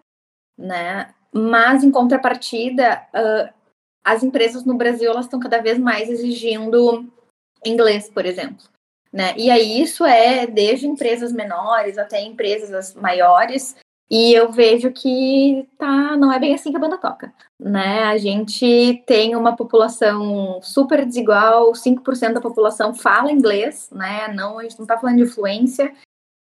né? 0.57 1.13
Mas, 1.31 1.83
em 1.83 1.91
contrapartida, 1.91 3.01
uh, 3.13 3.53
as 4.03 4.21
empresas 4.21 4.65
no 4.65 4.75
Brasil 4.75 5.09
elas 5.09 5.25
estão 5.25 5.39
cada 5.39 5.61
vez 5.61 5.79
mais 5.79 6.09
exigindo 6.09 7.09
inglês, 7.65 8.09
por 8.09 8.25
exemplo. 8.25 8.65
Né? 9.11 9.33
E 9.37 9.49
aí 9.51 9.81
isso 9.81 10.03
é 10.03 10.47
desde 10.47 10.87
empresas 10.87 11.31
menores 11.31 11.97
até 11.97 12.21
empresas 12.21 12.95
maiores. 12.95 13.75
E 14.09 14.33
eu 14.33 14.51
vejo 14.51 14.91
que 14.91 15.67
tá, 15.77 16.17
não 16.17 16.31
é 16.31 16.39
bem 16.39 16.53
assim 16.53 16.71
que 16.71 16.77
a 16.77 16.79
banda 16.79 16.97
toca. 16.97 17.33
Né? 17.59 18.03
A 18.03 18.17
gente 18.17 19.03
tem 19.05 19.35
uma 19.35 19.55
população 19.55 20.59
super 20.61 21.05
desigual, 21.05 21.71
5% 21.71 22.33
da 22.33 22.41
população 22.41 22.93
fala 22.93 23.31
inglês, 23.31 23.89
né? 23.91 24.27
Não, 24.33 24.59
a 24.59 24.63
gente 24.63 24.77
não 24.77 24.83
está 24.83 24.97
falando 24.97 25.17
de 25.17 25.25
fluência. 25.25 25.93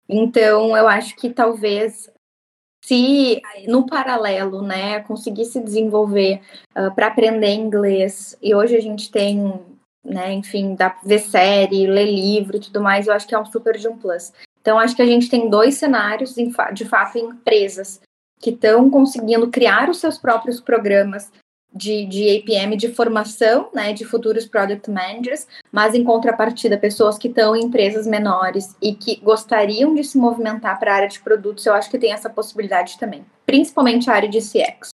Então, 0.09 0.77
eu 0.77 0.89
acho 0.89 1.15
que 1.17 1.31
talvez 1.31 2.11
se 2.85 3.41
no 3.69 3.87
paralelo, 3.87 4.61
né, 4.61 5.01
conseguir 5.01 5.45
se 5.45 5.61
desenvolver 5.61 6.41
uh, 6.77 6.87
ah, 6.87 6.91
para 6.91 7.07
aprender 7.07 7.55
inglês, 7.55 8.37
e 8.43 8.55
hoje 8.55 8.77
a 8.77 8.81
gente 8.81 9.11
tem, 9.11 9.61
né, 10.05 10.33
enfim, 10.33 10.75
dá 10.75 10.99
ver 11.05 11.21
série, 11.21 11.87
ler 11.87 12.07
livro 12.07 12.57
e 12.57 12.61
tudo 12.61 12.83
mais, 12.83 13.07
eu 13.07 13.15
acho 13.15 13.27
que 13.27 13.35
é 13.35 13.39
um 13.39 13.47
super 13.47 13.79
de 13.79 13.89
um 13.89 13.97
plus. 13.97 14.33
Então, 14.61 14.79
acho 14.79 14.95
que 14.95 15.03
a 15.03 15.07
gente 15.07 15.29
tem 15.29 15.49
dois 15.49 15.75
cenários, 15.75 16.35
de 16.35 16.85
fato, 16.85 17.19
em 17.19 17.25
empresas 17.27 18.01
que 18.41 18.51
estão 18.51 18.91
conseguindo 18.91 19.49
criar 19.49 19.89
os 19.89 19.99
seus 19.99 20.19
próprios 20.19 20.61
programas 20.61 21.31
de, 21.75 22.05
de 22.07 22.37
APM 22.39 22.77
de 22.77 22.89
formação, 22.89 23.69
né, 23.75 23.93
de 23.93 24.05
futuros 24.05 24.47
product 24.47 24.91
managers, 24.91 25.47
mas 25.71 25.95
em 25.95 26.05
contrapartida, 26.05 26.77
pessoas 26.77 27.17
que 27.17 27.29
estão 27.29 27.57
em 27.57 27.65
empresas 27.65 28.07
menores 28.07 28.77
e 28.81 28.95
que 28.95 29.21
gostariam 29.23 29.95
de 29.95 30.05
se 30.05 30.19
movimentar 30.19 30.79
para 30.79 30.93
a 30.93 30.97
área 30.97 31.09
de 31.09 31.21
produtos, 31.21 31.65
eu 31.67 31.75
acho 31.75 31.91
que 31.91 31.99
tem 31.99 32.13
essa 32.13 32.29
possibilidade 32.29 32.99
também, 32.99 33.25
principalmente 33.47 34.11
a 34.11 34.15
área 34.15 34.29
de 34.29 34.39
CX. 34.39 34.91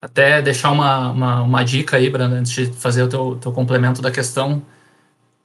Até 0.00 0.42
deixar 0.42 0.70
uma, 0.70 1.10
uma, 1.10 1.42
uma 1.42 1.64
dica 1.64 1.96
aí, 1.96 2.10
Branda, 2.10 2.36
antes 2.36 2.52
de 2.52 2.66
fazer 2.66 3.02
o 3.02 3.08
teu, 3.08 3.36
teu 3.36 3.52
complemento 3.52 4.02
da 4.02 4.10
questão, 4.10 4.62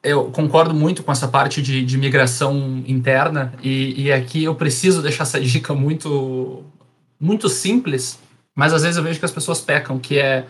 eu 0.04 0.26
concordo 0.32 0.74
muito 0.74 1.04
com 1.04 1.12
essa 1.12 1.28
parte 1.28 1.62
de, 1.62 1.84
de 1.84 1.98
migração 1.98 2.84
interna 2.88 3.54
e, 3.64 4.04
e 4.04 4.12
aqui 4.12 4.44
eu 4.44 4.56
preciso 4.56 5.02
deixar 5.02 5.24
essa 5.24 5.40
dica 5.40 5.74
muito, 5.74 6.64
muito 7.20 7.50
simples, 7.50 8.20
mas 8.60 8.74
às 8.74 8.82
vezes 8.82 8.98
eu 8.98 9.04
vejo 9.04 9.18
que 9.18 9.24
as 9.24 9.32
pessoas 9.32 9.62
pecam, 9.62 9.98
que 9.98 10.20
é 10.20 10.46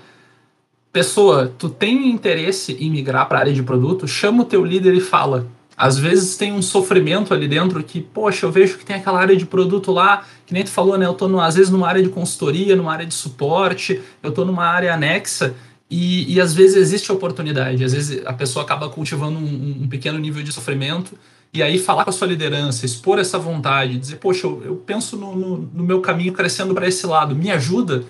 pessoa, 0.92 1.54
tu 1.60 1.70
tem 1.70 2.10
interesse 2.10 2.76
em 2.80 2.90
migrar 2.90 3.28
para 3.28 3.38
a 3.38 3.42
área 3.42 3.54
de 3.54 3.62
produto, 3.62 4.08
chama 4.08 4.42
o 4.42 4.46
teu 4.46 4.66
líder 4.66 4.96
e 4.96 5.00
fala. 5.00 5.46
Às 5.78 6.00
vezes 6.00 6.36
tem 6.36 6.52
um 6.52 6.62
sofrimento 6.64 7.36
ali 7.36 7.48
dentro 7.48 7.84
que, 7.84 8.02
poxa, 8.02 8.48
eu 8.48 8.52
vejo 8.52 8.80
que 8.80 8.84
tem 8.84 8.96
aquela 8.96 9.20
área 9.20 9.36
de 9.36 9.46
produto 9.46 9.92
lá, 9.92 10.26
que 10.44 10.56
nem 10.56 10.64
tu 10.64 10.72
falou, 10.72 10.98
né? 10.98 11.06
Eu 11.06 11.14
tô 11.14 11.40
às 11.40 11.54
vezes 11.54 11.72
numa 11.72 11.88
área 11.88 12.02
de 12.02 12.10
consultoria, 12.10 12.76
numa 12.76 12.92
área 12.92 13.06
de 13.06 13.14
suporte, 13.14 14.02
eu 14.24 14.32
tô 14.32 14.44
numa 14.44 14.66
área 14.66 14.92
anexa 14.92 15.54
e, 15.88 16.34
e 16.34 16.42
às 16.42 16.52
vezes 16.52 16.78
existe 16.78 17.12
oportunidade, 17.12 17.84
às 17.84 17.94
vezes 17.94 18.26
a 18.26 18.34
pessoa 18.34 18.66
acaba 18.66 18.90
cultivando 18.90 19.38
um, 19.38 19.84
um 19.84 19.88
pequeno 19.88 20.18
nível 20.18 20.42
de 20.42 20.52
sofrimento 20.52 21.16
e 21.52 21.64
aí 21.64 21.80
falar 21.80 22.04
com 22.04 22.12
a 22.12 22.14
sua 22.14 22.28
liderança, 22.28 22.86
expor 22.86 23.18
essa 23.18 23.40
vontade, 23.40 23.98
dizer, 23.98 24.18
poxa, 24.18 24.46
eu, 24.46 24.62
eu 24.64 24.76
penso 24.76 25.18
no, 25.18 25.36
no, 25.36 25.58
no, 25.74 25.84
meu 25.84 26.00
caminho 26.00 26.32
crescendo 26.32 26.74
para 26.76 26.88
esse 26.88 27.06
lado, 27.08 27.36
me 27.36 27.50
ajuda. 27.50 28.04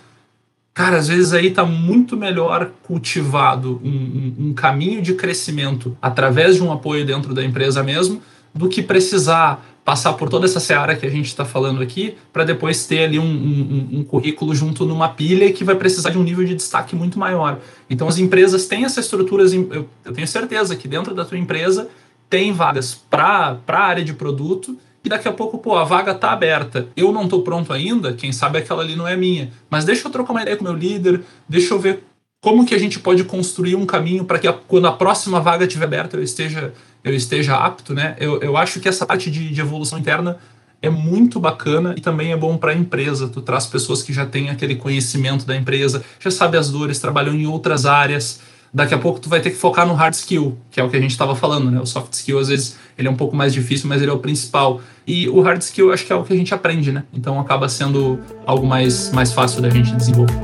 Cara, 0.73 0.97
às 0.97 1.07
vezes 1.07 1.33
aí 1.33 1.47
está 1.47 1.65
muito 1.65 2.17
melhor 2.17 2.71
cultivado 2.83 3.79
um, 3.83 3.89
um, 3.89 4.35
um, 4.47 4.53
caminho 4.53 5.01
de 5.01 5.13
crescimento 5.13 5.97
através 6.01 6.55
de 6.55 6.63
um 6.63 6.71
apoio 6.71 7.05
dentro 7.05 7.33
da 7.33 7.43
empresa 7.43 7.81
mesmo, 7.81 8.21
do 8.53 8.67
que 8.67 8.81
precisar 8.81 9.65
passar 9.85 10.13
por 10.13 10.29
toda 10.29 10.45
essa 10.45 10.59
seara 10.59 10.95
que 10.95 11.05
a 11.05 11.09
gente 11.09 11.25
está 11.27 11.43
falando 11.43 11.81
aqui, 11.81 12.15
para 12.31 12.43
depois 12.43 12.85
ter 12.85 13.05
ali 13.05 13.17
um, 13.17 13.89
um, 13.91 14.03
currículo 14.03 14.53
junto 14.53 14.85
numa 14.85 15.09
pilha 15.09 15.51
que 15.51 15.63
vai 15.63 15.75
precisar 15.75 16.11
de 16.11 16.17
um 16.17 16.23
nível 16.23 16.45
de 16.45 16.53
destaque 16.53 16.95
muito 16.95 17.17
maior. 17.17 17.59
Então 17.89 18.07
as 18.07 18.19
empresas 18.19 18.67
têm 18.67 18.85
essa 18.85 18.99
estrutura, 18.99 19.43
eu, 19.45 19.89
eu 20.05 20.13
tenho 20.13 20.27
certeza 20.27 20.75
que 20.75 20.87
dentro 20.87 21.15
da 21.15 21.25
tua 21.25 21.39
empresa 21.39 21.89
tem 22.29 22.53
vagas 22.53 22.93
para 22.93 23.57
a 23.67 23.79
área 23.79 24.03
de 24.03 24.13
produto 24.13 24.77
e 25.03 25.09
daqui 25.09 25.27
a 25.27 25.31
pouco, 25.31 25.57
pô, 25.57 25.77
a 25.77 25.83
vaga 25.83 26.13
tá 26.13 26.31
aberta. 26.31 26.87
Eu 26.95 27.11
não 27.11 27.27
tô 27.27 27.41
pronto 27.41 27.71
ainda, 27.73 28.13
quem 28.13 28.31
sabe 28.31 28.59
aquela 28.59 28.83
ali 28.83 28.95
não 28.95 29.07
é 29.07 29.15
minha. 29.15 29.51
Mas 29.69 29.85
deixa 29.85 30.07
eu 30.07 30.11
trocar 30.11 30.31
uma 30.31 30.41
ideia 30.41 30.57
com 30.57 30.63
meu 30.63 30.73
líder, 30.73 31.21
deixa 31.47 31.73
eu 31.73 31.79
ver 31.79 32.03
como 32.41 32.65
que 32.65 32.75
a 32.75 32.79
gente 32.79 32.99
pode 32.99 33.23
construir 33.23 33.75
um 33.75 33.85
caminho 33.85 34.23
para 34.25 34.39
que 34.39 34.47
a, 34.47 34.53
quando 34.53 34.87
a 34.87 34.91
próxima 34.91 35.39
vaga 35.39 35.65
estiver 35.65 35.85
aberta 35.85 36.15
eu 36.15 36.23
esteja, 36.23 36.73
eu 37.03 37.13
esteja 37.13 37.55
apto, 37.55 37.93
né? 37.93 38.15
Eu, 38.19 38.39
eu 38.41 38.55
acho 38.55 38.79
que 38.79 38.87
essa 38.87 39.05
parte 39.05 39.31
de, 39.31 39.49
de 39.49 39.61
evolução 39.61 39.97
interna 39.99 40.37
é 40.81 40.89
muito 40.89 41.39
bacana 41.39 41.93
e 41.97 42.01
também 42.01 42.31
é 42.31 42.37
bom 42.37 42.57
para 42.57 42.71
a 42.71 42.75
empresa. 42.75 43.27
Tu 43.27 43.41
traz 43.41 43.65
pessoas 43.65 44.01
que 44.01 44.13
já 44.13 44.25
têm 44.25 44.49
aquele 44.49 44.75
conhecimento 44.75 45.45
da 45.45 45.55
empresa, 45.55 46.03
já 46.19 46.31
sabe 46.31 46.57
as 46.57 46.69
dores, 46.69 46.99
trabalham 46.99 47.33
em 47.33 47.45
outras 47.45 47.85
áreas 47.85 48.39
daqui 48.73 48.93
a 48.93 48.97
pouco 48.97 49.19
tu 49.19 49.29
vai 49.29 49.41
ter 49.41 49.49
que 49.49 49.55
focar 49.55 49.85
no 49.87 49.93
hard 49.93 50.13
skill, 50.13 50.57
que 50.71 50.79
é 50.79 50.83
o 50.83 50.89
que 50.89 50.97
a 50.97 51.01
gente 51.01 51.11
estava 51.11 51.35
falando, 51.35 51.71
né? 51.71 51.79
O 51.79 51.85
soft 51.85 52.13
skill, 52.13 52.39
às 52.39 52.47
vezes, 52.47 52.77
ele 52.97 53.07
é 53.07 53.11
um 53.11 53.15
pouco 53.15 53.35
mais 53.35 53.53
difícil, 53.53 53.87
mas 53.87 54.01
ele 54.01 54.11
é 54.11 54.13
o 54.13 54.19
principal. 54.19 54.81
E 55.05 55.27
o 55.29 55.41
hard 55.41 55.61
skill, 55.61 55.91
acho 55.91 56.05
que 56.05 56.13
é 56.13 56.15
o 56.15 56.23
que 56.23 56.33
a 56.33 56.35
gente 56.35 56.53
aprende, 56.53 56.91
né? 56.91 57.03
Então 57.13 57.39
acaba 57.39 57.67
sendo 57.67 58.19
algo 58.45 58.65
mais, 58.65 59.11
mais 59.11 59.33
fácil 59.33 59.61
da 59.61 59.69
gente 59.69 59.95
desenvolver. 59.95 60.37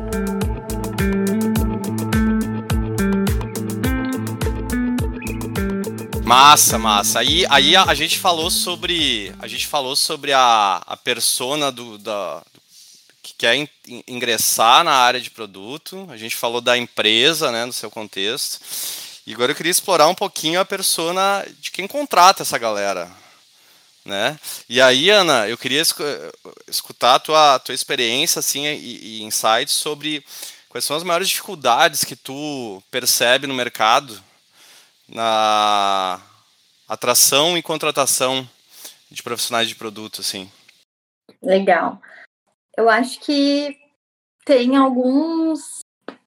Massa, 6.25 6.79
massa. 6.79 7.19
Aí, 7.19 7.45
aí 7.49 7.75
a, 7.75 7.83
a, 7.83 7.93
gente 7.93 8.17
falou 8.17 8.49
sobre 8.49 9.31
a 9.39 9.47
gente 9.47 9.67
falou 9.67 9.95
sobre 9.95 10.33
a, 10.33 10.81
a 10.83 10.97
persona 10.97 11.71
do, 11.71 11.99
da, 11.99 12.41
quer 13.33 13.67
ingressar 14.07 14.83
na 14.83 14.93
área 14.93 15.19
de 15.19 15.31
produto. 15.31 16.07
A 16.09 16.17
gente 16.17 16.35
falou 16.35 16.61
da 16.61 16.77
empresa, 16.77 17.51
né, 17.51 17.65
no 17.65 17.73
seu 17.73 17.89
contexto. 17.89 18.59
E 19.25 19.33
agora 19.33 19.51
eu 19.51 19.55
queria 19.55 19.71
explorar 19.71 20.07
um 20.07 20.15
pouquinho 20.15 20.59
a 20.59 20.65
persona 20.65 21.45
de 21.59 21.71
quem 21.71 21.87
contrata 21.87 22.43
essa 22.43 22.57
galera, 22.59 23.11
né? 24.05 24.39
E 24.69 24.79
aí, 24.79 25.09
Ana, 25.09 25.47
eu 25.49 25.57
queria 25.57 25.81
escutar 26.67 27.15
a 27.15 27.19
tua, 27.19 27.59
tua 27.59 27.73
experiência 27.73 28.39
assim 28.39 28.67
e, 28.67 29.19
e 29.19 29.23
insights 29.23 29.73
sobre 29.73 30.23
quais 30.69 30.85
são 30.85 30.95
as 30.95 31.03
maiores 31.03 31.27
dificuldades 31.27 32.03
que 32.03 32.15
tu 32.15 32.83
percebe 32.91 33.47
no 33.47 33.53
mercado 33.55 34.21
na 35.07 36.21
atração 36.87 37.57
e 37.57 37.63
contratação 37.63 38.47
de 39.09 39.21
profissionais 39.23 39.67
de 39.67 39.75
produto, 39.75 40.21
assim. 40.21 40.51
Legal. 41.41 42.01
Eu 42.77 42.89
acho 42.89 43.19
que 43.19 43.77
tem 44.45 44.75
alguns 44.75 45.79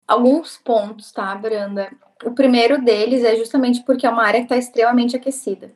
alguns 0.06 0.56
pontos, 0.56 1.12
tá, 1.12 1.34
Branda? 1.34 1.90
O 2.24 2.32
primeiro 2.32 2.82
deles 2.82 3.22
é 3.22 3.36
justamente 3.36 3.82
porque 3.82 4.06
é 4.06 4.10
uma 4.10 4.24
área 4.24 4.40
que 4.40 4.46
está 4.46 4.56
extremamente 4.56 5.14
aquecida. 5.14 5.70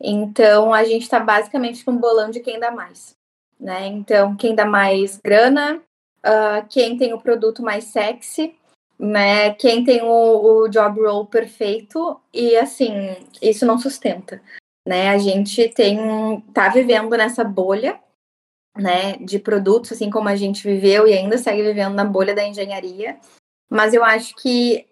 Então 0.00 0.74
a 0.74 0.84
gente 0.84 1.02
está 1.02 1.18
basicamente 1.18 1.84
com 1.84 1.92
um 1.92 1.96
bolão 1.96 2.30
de 2.30 2.40
quem 2.40 2.60
dá 2.60 2.70
mais. 2.70 3.14
Né? 3.58 3.86
Então, 3.86 4.34
quem 4.34 4.56
dá 4.56 4.66
mais 4.66 5.20
grana, 5.24 5.80
uh, 6.26 6.66
quem 6.68 6.96
tem 6.96 7.14
o 7.14 7.20
produto 7.20 7.62
mais 7.62 7.84
sexy, 7.84 8.56
né? 8.98 9.54
Quem 9.54 9.84
tem 9.84 10.02
o, 10.02 10.62
o 10.62 10.68
job 10.68 11.00
role 11.00 11.28
perfeito, 11.28 12.20
e 12.34 12.56
assim, 12.56 13.16
isso 13.40 13.64
não 13.64 13.78
sustenta. 13.78 14.42
Né? 14.86 15.10
A 15.10 15.18
gente 15.18 15.68
tem 15.68 16.40
tá 16.52 16.68
vivendo 16.70 17.10
nessa 17.10 17.44
bolha 17.44 18.00
né, 18.76 19.16
de 19.18 19.38
produtos, 19.38 19.92
assim 19.92 20.10
como 20.10 20.28
a 20.28 20.36
gente 20.36 20.62
viveu 20.62 21.06
e 21.06 21.12
ainda 21.12 21.36
segue 21.38 21.62
vivendo 21.62 21.94
na 21.94 22.04
bolha 22.04 22.34
da 22.34 22.44
engenharia. 22.44 23.18
Mas 23.68 23.94
eu 23.94 24.04
acho 24.04 24.34
que 24.36 24.86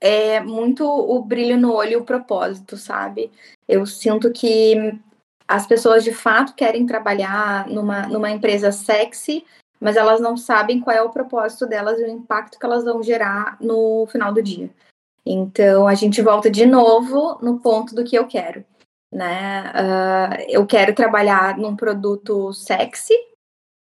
é 0.00 0.40
muito 0.40 0.84
o 0.84 1.22
brilho 1.22 1.56
no 1.58 1.72
olho 1.72 1.92
e 1.92 1.96
o 1.96 2.04
propósito, 2.04 2.76
sabe? 2.76 3.30
Eu 3.66 3.86
sinto 3.86 4.30
que 4.30 4.98
as 5.46 5.66
pessoas 5.66 6.04
de 6.04 6.12
fato 6.12 6.54
querem 6.54 6.86
trabalhar 6.86 7.68
numa, 7.68 8.06
numa 8.06 8.30
empresa 8.30 8.70
sexy, 8.70 9.44
mas 9.80 9.96
elas 9.96 10.20
não 10.20 10.36
sabem 10.36 10.80
qual 10.80 10.96
é 10.96 11.02
o 11.02 11.10
propósito 11.10 11.66
delas 11.66 11.98
e 11.98 12.04
o 12.04 12.10
impacto 12.10 12.58
que 12.58 12.66
elas 12.66 12.84
vão 12.84 13.02
gerar 13.02 13.56
no 13.60 14.06
final 14.06 14.32
do 14.32 14.42
dia. 14.42 14.70
Então 15.26 15.88
a 15.88 15.94
gente 15.94 16.20
volta 16.22 16.50
de 16.50 16.66
novo 16.66 17.38
no 17.42 17.58
ponto 17.60 17.94
do 17.94 18.04
que 18.04 18.16
eu 18.16 18.26
quero 18.26 18.64
né? 19.14 19.70
Uh, 19.70 20.44
eu 20.48 20.66
quero 20.66 20.92
trabalhar 20.92 21.56
num 21.56 21.76
produto 21.76 22.52
sexy. 22.52 23.14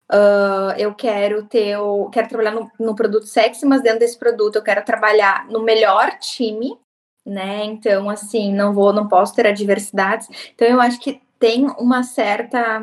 Uh, 0.10 0.72
eu 0.78 0.96
quero 0.96 1.44
ter 1.46 1.78
o, 1.78 2.10
quero 2.10 2.30
trabalhar 2.30 2.52
num, 2.52 2.70
num 2.80 2.96
produto 2.96 3.28
sexy, 3.28 3.66
mas 3.66 3.84
dentro 3.84 4.00
desse 4.00 4.18
produto 4.18 4.56
eu 4.56 4.64
quero 4.64 4.84
trabalhar 4.86 5.46
no 5.50 5.62
melhor 5.62 6.18
time, 6.20 6.80
né? 7.26 7.66
Então, 7.66 8.10
assim, 8.10 8.54
não 8.54 8.74
vou, 8.74 8.94
não 8.94 9.10
posso 9.10 9.36
ter 9.36 9.46
adversidades. 9.46 10.28
Então, 10.56 10.66
eu 10.66 10.80
acho 10.80 11.00
que 11.02 11.22
tem 11.38 11.68
uma 11.78 12.02
certa 12.04 12.80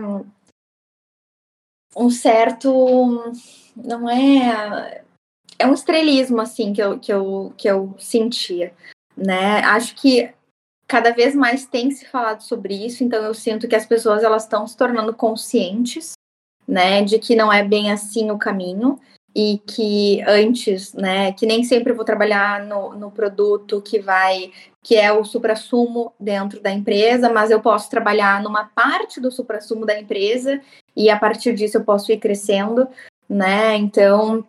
um 1.96 2.10
certo 2.10 3.32
não 3.74 4.08
é 4.08 5.02
é 5.58 5.66
um 5.66 5.72
estrelismo 5.72 6.40
assim 6.40 6.74
que 6.74 6.82
eu, 6.82 6.98
que 6.98 7.10
eu, 7.10 7.54
que 7.56 7.68
eu 7.68 7.94
sentia, 7.98 8.74
né? 9.16 9.60
Acho 9.60 9.94
que 9.94 10.35
cada 10.86 11.10
vez 11.10 11.34
mais 11.34 11.66
tem 11.66 11.90
se 11.90 12.06
falado 12.06 12.42
sobre 12.42 12.74
isso, 12.74 13.02
então 13.02 13.22
eu 13.24 13.34
sinto 13.34 13.66
que 13.66 13.76
as 13.76 13.86
pessoas 13.86 14.22
elas 14.22 14.44
estão 14.44 14.66
se 14.66 14.76
tornando 14.76 15.12
conscientes, 15.12 16.12
né, 16.66 17.02
de 17.02 17.18
que 17.18 17.34
não 17.34 17.52
é 17.52 17.62
bem 17.64 17.90
assim 17.90 18.30
o 18.30 18.38
caminho 18.38 18.98
e 19.34 19.58
que 19.66 20.22
antes, 20.26 20.94
né, 20.94 21.32
que 21.32 21.44
nem 21.44 21.62
sempre 21.62 21.92
vou 21.92 22.04
trabalhar 22.04 22.64
no, 22.64 22.94
no 22.94 23.10
produto 23.10 23.82
que 23.82 23.98
vai, 23.98 24.50
que 24.82 24.96
é 24.96 25.12
o 25.12 25.24
supra-sumo 25.24 26.12
dentro 26.18 26.60
da 26.60 26.70
empresa, 26.70 27.28
mas 27.28 27.50
eu 27.50 27.60
posso 27.60 27.90
trabalhar 27.90 28.42
numa 28.42 28.64
parte 28.64 29.20
do 29.20 29.30
supra-sumo 29.30 29.84
da 29.84 29.98
empresa 29.98 30.60
e 30.96 31.10
a 31.10 31.18
partir 31.18 31.54
disso 31.54 31.76
eu 31.76 31.84
posso 31.84 32.10
ir 32.12 32.18
crescendo, 32.18 32.88
né, 33.28 33.76
então 33.76 34.46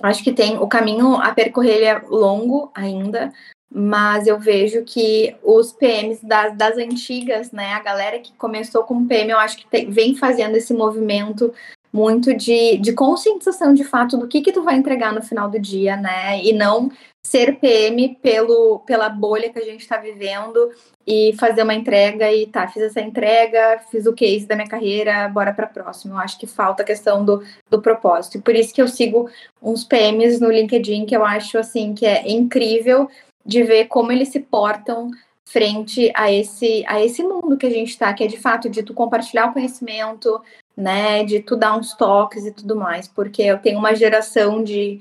acho 0.00 0.22
que 0.24 0.32
tem 0.32 0.58
o 0.58 0.66
caminho 0.66 1.16
a 1.16 1.32
percorrer 1.34 1.82
é 1.82 1.98
longo 2.08 2.70
ainda, 2.74 3.32
mas 3.74 4.26
eu 4.26 4.38
vejo 4.38 4.82
que 4.84 5.34
os 5.42 5.72
PMs 5.72 6.20
das, 6.22 6.56
das 6.56 6.76
antigas, 6.76 7.50
né, 7.52 7.72
a 7.72 7.80
galera 7.80 8.18
que 8.18 8.32
começou 8.34 8.84
com 8.84 9.06
PM, 9.06 9.30
eu 9.30 9.38
acho 9.38 9.56
que 9.56 9.66
tem, 9.66 9.90
vem 9.90 10.14
fazendo 10.14 10.56
esse 10.56 10.74
movimento 10.74 11.52
muito 11.92 12.34
de, 12.34 12.78
de 12.78 12.92
conscientização 12.92 13.74
de 13.74 13.84
fato 13.84 14.16
do 14.16 14.26
que 14.26 14.40
que 14.40 14.52
tu 14.52 14.62
vai 14.62 14.76
entregar 14.76 15.12
no 15.12 15.22
final 15.22 15.48
do 15.48 15.58
dia, 15.58 15.96
né, 15.96 16.42
e 16.42 16.52
não 16.52 16.90
ser 17.24 17.58
PM 17.60 18.16
pelo, 18.20 18.80
pela 18.80 19.08
bolha 19.08 19.48
que 19.48 19.58
a 19.58 19.64
gente 19.64 19.80
está 19.80 19.96
vivendo 19.96 20.70
e 21.06 21.34
fazer 21.38 21.62
uma 21.62 21.74
entrega 21.74 22.32
e 22.32 22.46
tá, 22.46 22.66
fiz 22.68 22.82
essa 22.82 23.00
entrega, 23.00 23.80
fiz 23.90 24.06
o 24.06 24.12
case 24.12 24.44
da 24.44 24.56
minha 24.56 24.68
carreira, 24.68 25.28
bora 25.28 25.52
para 25.52 25.66
próximo. 25.66 26.14
Eu 26.14 26.18
acho 26.18 26.38
que 26.38 26.46
falta 26.46 26.82
a 26.82 26.86
questão 26.86 27.24
do, 27.24 27.42
do 27.70 27.80
propósito. 27.80 28.38
E 28.38 28.40
por 28.40 28.54
isso 28.54 28.74
que 28.74 28.82
eu 28.82 28.88
sigo 28.88 29.30
uns 29.62 29.84
PMs 29.84 30.40
no 30.40 30.50
LinkedIn 30.50 31.06
que 31.06 31.16
eu 31.16 31.24
acho 31.24 31.58
assim 31.58 31.94
que 31.94 32.04
é 32.04 32.28
incrível 32.28 33.08
de 33.44 33.62
ver 33.62 33.86
como 33.86 34.12
eles 34.12 34.28
se 34.28 34.40
portam 34.40 35.10
frente 35.44 36.10
a 36.14 36.32
esse 36.32 36.84
a 36.86 37.04
esse 37.04 37.22
mundo 37.22 37.56
que 37.56 37.66
a 37.66 37.70
gente 37.70 37.90
está, 37.90 38.12
que 38.14 38.24
é 38.24 38.26
de 38.26 38.38
fato 38.38 38.70
de 38.70 38.82
tu 38.82 38.94
compartilhar 38.94 39.50
o 39.50 39.52
conhecimento, 39.52 40.40
né, 40.76 41.24
de 41.24 41.40
tu 41.40 41.56
dar 41.56 41.76
uns 41.76 41.94
toques 41.94 42.46
e 42.46 42.52
tudo 42.52 42.76
mais, 42.76 43.06
porque 43.08 43.42
eu 43.42 43.58
tenho 43.58 43.78
uma 43.78 43.94
geração 43.94 44.62
de 44.62 45.00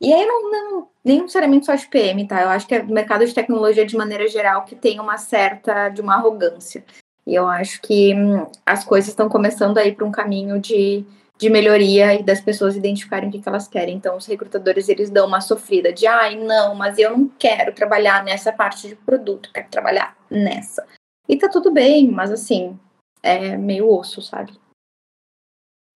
e 0.00 0.12
aí 0.12 0.26
não, 0.26 0.50
não 0.50 0.88
nem 1.04 1.20
necessariamente 1.22 1.66
só 1.66 1.74
de 1.74 1.86
PM, 1.86 2.26
tá? 2.26 2.42
Eu 2.42 2.48
acho 2.48 2.66
que 2.66 2.74
é 2.74 2.82
o 2.82 2.88
mercado 2.88 3.24
de 3.24 3.32
tecnologia 3.32 3.86
de 3.86 3.96
maneira 3.96 4.28
geral 4.28 4.64
que 4.64 4.74
tem 4.74 5.00
uma 5.00 5.16
certa 5.16 5.88
de 5.88 6.00
uma 6.00 6.16
arrogância. 6.16 6.84
E 7.26 7.34
eu 7.34 7.46
acho 7.48 7.80
que 7.80 8.14
hum, 8.14 8.46
as 8.64 8.84
coisas 8.84 9.08
estão 9.10 9.28
começando 9.28 9.78
a 9.78 9.84
ir 9.84 9.94
para 9.94 10.06
um 10.06 10.12
caminho 10.12 10.60
de 10.60 11.04
de 11.38 11.50
melhoria 11.50 12.14
e 12.14 12.22
das 12.22 12.40
pessoas 12.40 12.76
identificarem 12.76 13.28
o 13.28 13.32
que, 13.32 13.42
elas 13.46 13.68
querem. 13.68 13.96
Então, 13.96 14.16
os 14.16 14.26
recrutadores, 14.26 14.88
eles 14.88 15.10
dão 15.10 15.26
uma 15.26 15.40
sofrida 15.40 15.92
de, 15.92 16.06
ai, 16.06 16.36
não, 16.36 16.74
mas 16.74 16.98
eu 16.98 17.10
não 17.10 17.28
quero 17.38 17.72
trabalhar 17.72 18.24
nessa 18.24 18.52
parte 18.52 18.88
de 18.88 18.96
produto, 18.96 19.50
quero 19.52 19.68
trabalhar 19.68 20.16
nessa. 20.30 20.86
E 21.28 21.36
tá 21.36 21.48
tudo 21.48 21.70
bem, 21.70 22.10
mas 22.10 22.30
assim, 22.30 22.78
é 23.22 23.56
meio 23.56 23.90
osso, 23.90 24.22
sabe? 24.22 24.52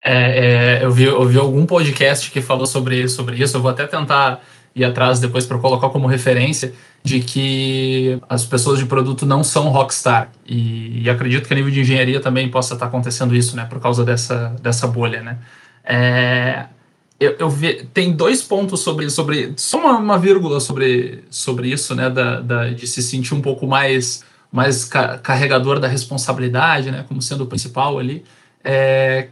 É, 0.04 0.80
é, 0.80 0.84
eu, 0.84 0.92
vi, 0.92 1.04
eu 1.04 1.26
vi 1.26 1.38
algum 1.38 1.66
podcast 1.66 2.32
que 2.32 2.42
falou 2.42 2.66
sobre, 2.66 3.08
sobre 3.08 3.36
isso, 3.38 3.58
eu 3.58 3.62
vou 3.62 3.72
até 3.72 3.86
tentar 3.86 4.42
ir 4.76 4.86
atrás 4.86 5.20
depois 5.20 5.46
para 5.46 5.58
colocar 5.58 5.90
como 5.90 6.08
referência, 6.08 6.74
de 7.04 7.20
que 7.22 8.20
as 8.28 8.46
pessoas 8.46 8.80
de 8.80 8.86
produto 8.86 9.26
não 9.26 9.44
são 9.44 9.70
rockstar. 9.70 10.32
E, 10.46 11.04
e, 11.04 11.10
acredito 11.10 11.48
que 11.48 11.54
a 11.54 11.56
nível 11.56 11.72
de 11.72 11.82
engenharia 11.82 12.20
também 12.20 12.50
possa 12.50 12.74
estar 12.74 12.88
acontecendo 12.88 13.36
isso, 13.36 13.56
né, 13.56 13.66
por 13.66 13.80
causa 13.80 14.04
dessa, 14.04 14.56
dessa 14.62 14.88
bolha, 14.88 15.22
né. 15.22 15.38
É, 15.84 16.66
eu, 17.20 17.36
eu 17.40 17.50
vi, 17.50 17.86
tem 17.94 18.14
dois 18.14 18.42
pontos 18.42 18.82
sobre, 18.82 19.10
sobre 19.10 19.54
só 19.58 19.80
uma, 19.80 19.98
uma 19.98 20.18
vírgula 20.18 20.60
sobre, 20.60 21.24
sobre 21.30 21.70
isso, 21.70 21.96
né, 21.96 22.10
da, 22.10 22.40
da, 22.40 22.70
de 22.70 22.88
se 22.88 23.02
sentir 23.02 23.34
um 23.34 23.42
pouco 23.42 23.66
mais, 23.68 24.24
mais 24.52 24.86
ca 24.86 25.18
carregador 25.18 25.80
da 25.80 25.88
responsabilidade, 25.88 26.92
né, 26.92 27.04
como 27.08 27.22
sendo 27.22 27.44
o 27.44 27.48
principal 27.48 27.98
ali, 27.98 28.24
é, 28.64 29.30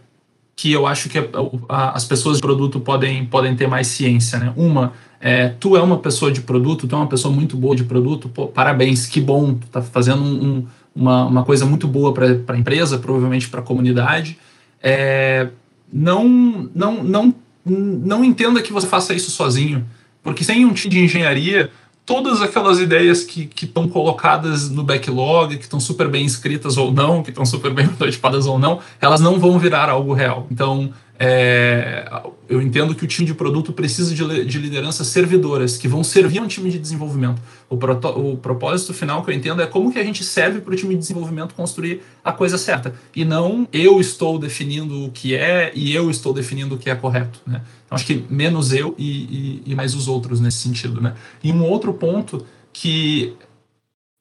que 0.55 0.71
eu 0.71 0.87
acho 0.87 1.09
que 1.09 1.17
a, 1.17 1.23
a, 1.69 1.91
as 1.91 2.05
pessoas 2.05 2.37
de 2.37 2.41
produto 2.41 2.79
podem, 2.79 3.25
podem 3.25 3.55
ter 3.55 3.67
mais 3.67 3.87
ciência, 3.87 4.39
né. 4.39 4.53
Uma 4.55 4.93
é, 5.19 5.49
tu 5.49 5.75
é 5.75 5.81
uma 5.81 5.97
pessoa 5.97 6.31
de 6.31 6.41
produto, 6.41 6.87
tu 6.87 6.95
é 6.95 6.97
uma 6.97 7.07
pessoa 7.07 7.33
muito 7.33 7.57
boa 7.57 7.75
de 7.75 7.83
produto, 7.83 8.29
pô, 8.29 8.47
parabéns, 8.47 9.07
que 9.07 9.19
bom, 9.19 9.55
tu 9.55 9.67
tá 9.67 9.81
fazendo 9.81 10.21
um, 10.21 10.65
uma, 10.95 11.25
uma 11.25 11.43
coisa 11.43 11.65
muito 11.65 11.87
boa 11.87 12.13
para 12.13 12.55
a 12.55 12.57
empresa, 12.57 12.97
provavelmente 12.97 13.49
para 13.49 13.59
a 13.59 13.63
comunidade. 13.63 14.37
É, 14.81 15.49
não, 15.91 16.69
não, 16.73 17.03
não, 17.03 17.35
não 17.65 18.23
entenda 18.23 18.61
que 18.61 18.71
você 18.71 18.87
faça 18.87 19.13
isso 19.13 19.31
sozinho, 19.31 19.85
porque 20.21 20.43
sem 20.43 20.65
um 20.65 20.73
time 20.73 20.93
de 20.93 21.03
engenharia, 21.03 21.71
todas 22.05 22.41
aquelas 22.41 22.79
ideias 22.79 23.23
que 23.23 23.49
estão 23.61 23.87
colocadas 23.87 24.69
no 24.69 24.81
backlog, 24.81 25.57
que 25.57 25.63
estão 25.63 25.79
super 25.79 26.07
bem 26.07 26.25
escritas 26.25 26.77
ou 26.77 26.91
não, 26.91 27.21
que 27.21 27.31
estão 27.31 27.45
super 27.45 27.73
bem 27.73 27.85
prototipadas 27.89 28.47
ou 28.47 28.57
não, 28.57 28.79
elas 29.01 29.19
não 29.19 29.39
vão 29.39 29.59
virar 29.59 29.89
algo 29.89 30.13
real. 30.13 30.47
Então, 30.49 30.93
é, 31.19 32.07
eu 32.47 32.61
entendo 32.61 32.93
que 32.93 33.03
o 33.03 33.07
time 33.07 33.25
de 33.25 33.33
produto 33.33 33.73
precisa 33.73 34.13
de, 34.13 34.45
de, 34.45 34.59
lideranças 34.59 35.07
servidoras 35.07 35.75
que 35.75 35.87
vão 35.87 36.03
servir 36.03 36.39
um 36.39 36.47
time 36.47 36.69
de 36.69 36.77
desenvolvimento. 36.77 37.41
O, 37.67 37.75
proto, 37.75 38.07
o 38.09 38.37
propósito 38.37 38.93
final 38.93 39.23
que 39.23 39.31
eu 39.31 39.35
entendo 39.35 39.61
é 39.61 39.65
como 39.65 39.91
que 39.91 39.97
a 39.97 40.03
gente 40.03 40.23
serve 40.23 40.61
para 40.61 40.73
o 40.73 40.75
time 40.75 40.93
de 40.93 40.99
desenvolvimento 40.99 41.55
construir 41.55 42.01
a 42.23 42.31
coisa 42.31 42.57
certa 42.57 42.93
e 43.15 43.25
não 43.25 43.67
eu 43.73 43.99
estou 43.99 44.37
definindo 44.37 45.05
o 45.05 45.11
que 45.11 45.35
é 45.35 45.71
e 45.73 45.93
eu 45.93 46.11
estou 46.11 46.33
definindo 46.33 46.75
o 46.75 46.77
que 46.77 46.89
é 46.89 46.95
correto. 46.95 47.41
Né? 47.47 47.63
Então 47.85 47.95
acho 47.95 48.05
que 48.05 48.23
menos 48.29 48.71
eu 48.71 48.93
e, 48.95 49.63
e, 49.65 49.71
e 49.71 49.75
mais 49.75 49.95
os 49.95 50.07
outros 50.07 50.39
nesse 50.39 50.57
sentido. 50.57 51.01
Né? 51.01 51.15
E 51.43 51.51
um 51.51 51.63
outro 51.63 51.93
ponto 51.95 52.45
que 52.71 53.35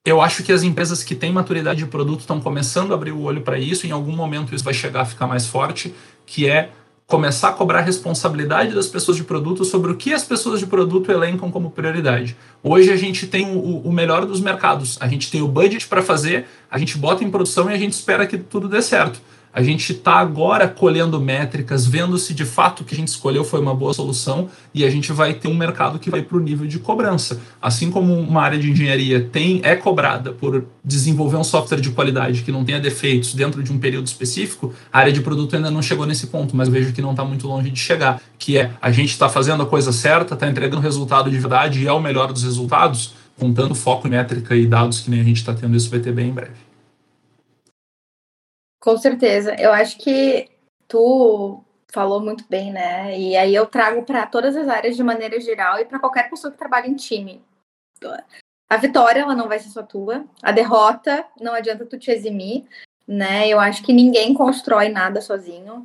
eu 0.02 0.22
acho 0.22 0.42
que 0.42 0.52
as 0.52 0.62
empresas 0.62 1.04
que 1.04 1.14
têm 1.14 1.30
maturidade 1.30 1.80
de 1.80 1.86
produto 1.86 2.20
estão 2.20 2.40
começando 2.40 2.92
a 2.92 2.94
abrir 2.94 3.12
o 3.12 3.20
olho 3.20 3.42
para 3.42 3.58
isso. 3.58 3.86
Em 3.86 3.90
algum 3.90 4.16
momento 4.16 4.54
isso 4.54 4.64
vai 4.64 4.72
chegar 4.72 5.02
a 5.02 5.04
ficar 5.04 5.26
mais 5.26 5.46
forte, 5.46 5.94
que 6.24 6.48
é 6.48 6.70
começar 7.06 7.50
a 7.50 7.52
cobrar 7.52 7.82
responsabilidade 7.82 8.74
das 8.74 8.88
pessoas 8.88 9.16
de 9.16 9.22
produto 9.22 9.64
sobre 9.64 9.92
o 9.92 9.96
que 9.96 10.12
as 10.12 10.24
pessoas 10.24 10.58
de 10.58 10.66
produto 10.66 11.12
elencam 11.12 11.50
como 11.52 11.70
prioridade. 11.70 12.36
Hoje 12.62 12.90
a 12.90 12.96
gente 12.96 13.28
tem 13.28 13.46
o, 13.56 13.78
o 13.78 13.92
melhor 13.92 14.26
dos 14.26 14.40
mercados, 14.40 14.98
a 15.00 15.06
gente 15.06 15.30
tem 15.30 15.40
o 15.40 15.46
budget 15.46 15.86
para 15.86 16.02
fazer, 16.02 16.46
a 16.68 16.78
gente 16.78 16.98
bota 16.98 17.22
em 17.22 17.30
produção 17.30 17.70
e 17.70 17.74
a 17.74 17.78
gente 17.78 17.92
espera 17.92 18.26
que 18.26 18.36
tudo 18.36 18.68
dê 18.68 18.82
certo. 18.82 19.20
A 19.56 19.62
gente 19.62 19.92
está 19.92 20.16
agora 20.16 20.68
colhendo 20.68 21.18
métricas, 21.18 21.86
vendo 21.86 22.18
se 22.18 22.34
de 22.34 22.44
fato 22.44 22.80
o 22.80 22.84
que 22.84 22.94
a 22.94 22.98
gente 22.98 23.08
escolheu 23.08 23.42
foi 23.42 23.58
uma 23.58 23.74
boa 23.74 23.94
solução 23.94 24.50
e 24.74 24.84
a 24.84 24.90
gente 24.90 25.14
vai 25.14 25.32
ter 25.32 25.48
um 25.48 25.54
mercado 25.54 25.98
que 25.98 26.10
vai 26.10 26.20
para 26.20 26.36
o 26.36 26.40
nível 26.40 26.66
de 26.66 26.78
cobrança. 26.78 27.40
Assim 27.60 27.90
como 27.90 28.12
uma 28.12 28.42
área 28.42 28.58
de 28.58 28.70
engenharia 28.70 29.18
tem 29.18 29.62
é 29.64 29.74
cobrada 29.74 30.30
por 30.30 30.66
desenvolver 30.84 31.38
um 31.38 31.42
software 31.42 31.80
de 31.80 31.88
qualidade 31.88 32.42
que 32.42 32.52
não 32.52 32.66
tenha 32.66 32.78
defeitos 32.78 33.32
dentro 33.32 33.62
de 33.62 33.72
um 33.72 33.78
período 33.78 34.06
específico, 34.06 34.74
a 34.92 34.98
área 34.98 35.12
de 35.12 35.22
produto 35.22 35.56
ainda 35.56 35.70
não 35.70 35.80
chegou 35.80 36.04
nesse 36.04 36.26
ponto, 36.26 36.54
mas 36.54 36.68
vejo 36.68 36.92
que 36.92 37.00
não 37.00 37.12
está 37.12 37.24
muito 37.24 37.48
longe 37.48 37.70
de 37.70 37.80
chegar. 37.80 38.20
Que 38.38 38.58
é 38.58 38.72
a 38.82 38.90
gente 38.90 39.12
está 39.12 39.26
fazendo 39.26 39.62
a 39.62 39.66
coisa 39.66 39.90
certa, 39.90 40.34
está 40.34 40.46
entregando 40.46 40.82
resultado 40.82 41.30
de 41.30 41.38
verdade 41.38 41.82
e 41.82 41.88
é 41.88 41.92
o 41.92 41.98
melhor 41.98 42.30
dos 42.30 42.42
resultados, 42.42 43.14
contando 43.38 43.74
foco 43.74 44.06
métrica 44.06 44.54
e 44.54 44.66
dados 44.66 45.00
que 45.00 45.10
nem 45.10 45.22
a 45.22 45.24
gente 45.24 45.38
está 45.38 45.54
tendo, 45.54 45.74
isso 45.74 45.88
vai 45.88 46.00
ter 46.00 46.12
bem 46.12 46.28
em 46.28 46.32
breve. 46.34 46.65
Com 48.86 48.96
certeza. 48.96 49.52
Eu 49.58 49.72
acho 49.72 49.98
que 49.98 50.48
tu 50.86 51.60
falou 51.88 52.20
muito 52.20 52.44
bem, 52.48 52.72
né? 52.72 53.18
E 53.18 53.36
aí 53.36 53.52
eu 53.52 53.66
trago 53.66 54.04
para 54.04 54.24
todas 54.28 54.56
as 54.56 54.68
áreas 54.68 54.94
de 54.94 55.02
maneira 55.02 55.40
geral 55.40 55.80
e 55.80 55.84
para 55.84 55.98
qualquer 55.98 56.30
pessoa 56.30 56.52
que 56.52 56.58
trabalha 56.58 56.86
em 56.86 56.94
time. 56.94 57.44
A 58.70 58.76
vitória, 58.76 59.22
ela 59.22 59.34
não 59.34 59.48
vai 59.48 59.58
ser 59.58 59.70
só 59.70 59.82
tua. 59.82 60.24
A 60.40 60.52
derrota, 60.52 61.26
não 61.40 61.52
adianta 61.52 61.84
tu 61.84 61.98
te 61.98 62.12
eximir, 62.12 62.64
né? 63.08 63.48
Eu 63.48 63.58
acho 63.58 63.82
que 63.82 63.92
ninguém 63.92 64.32
constrói 64.32 64.88
nada 64.88 65.20
sozinho. 65.20 65.84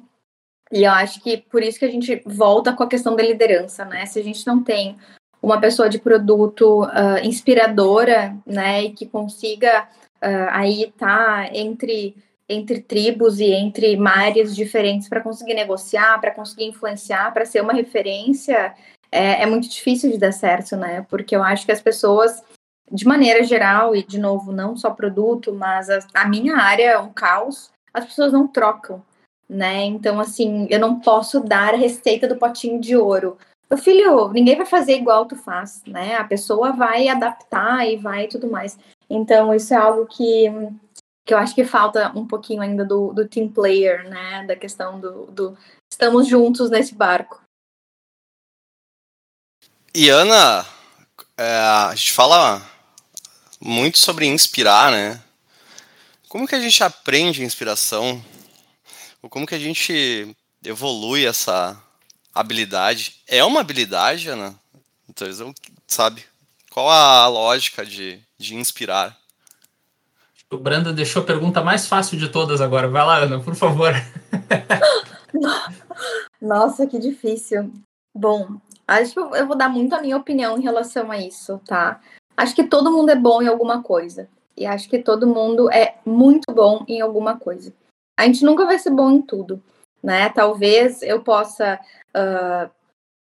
E 0.72 0.84
eu 0.84 0.92
acho 0.92 1.24
que 1.24 1.38
por 1.38 1.64
isso 1.64 1.80
que 1.80 1.86
a 1.86 1.92
gente 1.92 2.22
volta 2.24 2.72
com 2.72 2.84
a 2.84 2.88
questão 2.88 3.16
da 3.16 3.24
liderança, 3.24 3.84
né? 3.84 4.06
Se 4.06 4.20
a 4.20 4.24
gente 4.24 4.46
não 4.46 4.64
tem 4.64 4.96
uma 5.42 5.60
pessoa 5.60 5.90
de 5.90 5.98
produto 5.98 6.84
uh, 6.84 7.18
inspiradora, 7.24 8.38
né, 8.46 8.84
e 8.84 8.92
que 8.92 9.08
consiga 9.08 9.90
uh, 10.24 10.50
aí 10.52 10.84
estar 10.84 11.48
tá 11.48 11.50
entre 11.52 12.16
entre 12.52 12.82
tribos 12.82 13.40
e 13.40 13.52
entre 13.52 13.96
mares 13.98 14.56
diferentes 14.56 15.08
para 15.08 15.22
conseguir 15.22 15.54
negociar, 15.54 16.20
para 16.20 16.32
conseguir 16.32 16.66
influenciar, 16.66 17.34
para 17.34 17.46
ser 17.46 17.62
uma 17.62 17.74
referência, 17.74 18.74
é, 19.12 19.44
é, 19.44 19.46
muito 19.46 19.68
difícil 19.68 20.12
de 20.12 20.18
dar 20.18 20.32
certo, 20.32 20.76
né? 20.76 21.06
Porque 21.10 21.36
eu 21.36 21.44
acho 21.44 21.66
que 21.66 21.72
as 21.72 21.82
pessoas, 21.82 22.44
de 22.92 23.06
maneira 23.06 23.44
geral, 23.44 23.96
e 23.96 24.04
de 24.04 24.20
novo, 24.20 24.52
não 24.52 24.76
só 24.76 24.90
produto, 24.92 25.54
mas 25.54 25.90
a, 25.90 26.00
a 26.14 26.28
minha 26.28 26.58
área 26.58 26.92
é 26.92 26.98
um 26.98 27.12
caos, 27.12 27.70
as 27.94 28.06
pessoas 28.06 28.32
não 28.32 28.48
trocam, 28.48 29.04
né? 29.50 29.84
Então, 29.84 30.20
assim, 30.20 30.68
eu 30.70 30.80
não 30.80 31.00
posso 31.00 31.42
dar 31.42 31.74
a 31.74 31.78
receita 31.78 32.28
do 32.28 32.38
potinho 32.38 32.80
de 32.80 32.96
ouro. 32.96 33.38
Meu 33.70 33.78
filho, 33.78 34.30
ninguém 34.30 34.56
vai 34.58 34.66
fazer 34.66 34.96
igual 34.96 35.26
tu 35.26 35.36
faz, 35.36 35.82
né? 35.88 36.16
A 36.16 36.24
pessoa 36.24 36.72
vai 36.72 37.08
adaptar 37.08 37.88
e 37.88 37.98
vai 37.98 38.28
tudo 38.28 38.50
mais. 38.50 38.78
Então, 39.10 39.54
isso 39.54 39.74
é 39.74 39.78
algo 39.78 40.06
que, 40.06 40.46
que 41.32 41.34
eu 41.34 41.38
acho 41.38 41.56
que 41.56 41.64
falta 41.64 42.12
um 42.14 42.28
pouquinho 42.28 42.62
ainda 42.62 42.84
do, 42.84 43.14
do 43.14 43.26
team 43.26 43.48
player, 43.48 44.04
né? 44.10 44.46
Da 44.46 44.54
questão 44.54 45.00
do, 45.00 45.28
do 45.28 45.58
estamos 45.90 46.28
juntos 46.28 46.70
nesse 46.70 46.94
barco. 46.94 47.42
E 49.96 50.10
Ana, 50.10 50.66
é, 51.38 51.56
a 51.88 51.96
gente 51.96 52.12
fala 52.12 52.62
muito 53.62 53.98
sobre 53.98 54.26
inspirar, 54.26 54.92
né? 54.92 55.24
Como 56.28 56.46
que 56.46 56.54
a 56.54 56.60
gente 56.60 56.84
aprende 56.84 57.46
inspiração? 57.46 58.22
Ou 59.22 59.30
como 59.30 59.48
que 59.48 59.56
a 59.56 59.60
gente 59.60 60.36
evolui 60.62 61.26
essa 61.26 61.82
habilidade. 62.36 63.22
É 63.26 63.42
uma 63.42 63.62
habilidade, 63.62 64.28
Ana? 64.28 64.60
Então, 65.08 65.54
sabe? 65.88 66.26
Qual 66.70 66.90
a 66.90 67.26
lógica 67.30 67.86
de, 67.86 68.20
de 68.38 68.54
inspirar? 68.56 69.18
O 70.52 70.58
Branda 70.58 70.92
deixou 70.92 71.22
a 71.22 71.26
pergunta 71.26 71.64
mais 71.64 71.88
fácil 71.88 72.18
de 72.18 72.30
todas 72.30 72.60
agora. 72.60 72.88
Vai 72.88 73.06
lá, 73.06 73.18
Ana, 73.20 73.40
por 73.40 73.56
favor. 73.56 73.94
Nossa, 76.42 76.86
que 76.86 77.00
difícil. 77.00 77.72
Bom, 78.14 78.58
acho 78.88 79.14
que 79.14 79.20
eu 79.20 79.48
vou 79.48 79.56
dar 79.56 79.70
muito 79.70 79.94
a 79.96 80.02
minha 80.02 80.18
opinião 80.18 80.58
em 80.58 80.62
relação 80.62 81.10
a 81.10 81.18
isso, 81.18 81.60
tá? 81.66 82.02
Acho 82.36 82.54
que 82.54 82.66
todo 82.66 82.92
mundo 82.92 83.10
é 83.10 83.16
bom 83.16 83.42
em 83.42 83.48
alguma 83.48 83.82
coisa. 83.82 84.28
E 84.58 84.66
acho 84.66 84.90
que 84.90 85.00
todo 85.00 85.26
mundo 85.26 85.72
é 85.72 85.96
muito 86.06 86.54
bom 86.54 86.84
em 86.88 87.00
alguma 87.00 87.38
coisa. 87.38 87.74
A 88.20 88.26
gente 88.26 88.44
nunca 88.44 88.66
vai 88.66 88.78
ser 88.78 88.92
bom 88.92 89.10
em 89.10 89.22
tudo 89.22 89.64
né? 90.04 90.30
Talvez 90.30 91.02
eu 91.02 91.22
possa 91.22 91.80
uh, 92.16 92.70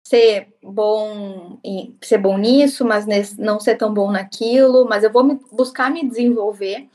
ser 0.07 0.49
bom 0.63 1.59
em, 1.63 1.97
ser 2.03 2.19
bom 2.19 2.39
nisso, 2.39 2.85
mas 2.85 3.07
nesse, 3.07 3.41
não 3.41 3.61
ser 3.61 3.77
tão 3.77 3.93
bom 3.93 4.11
naquilo, 4.11 4.87
mas 4.89 5.05
eu 5.05 5.13
vou 5.13 5.23
me, 5.23 5.39
buscar 5.53 5.91
me 5.91 6.09
desenvolver 6.09 6.89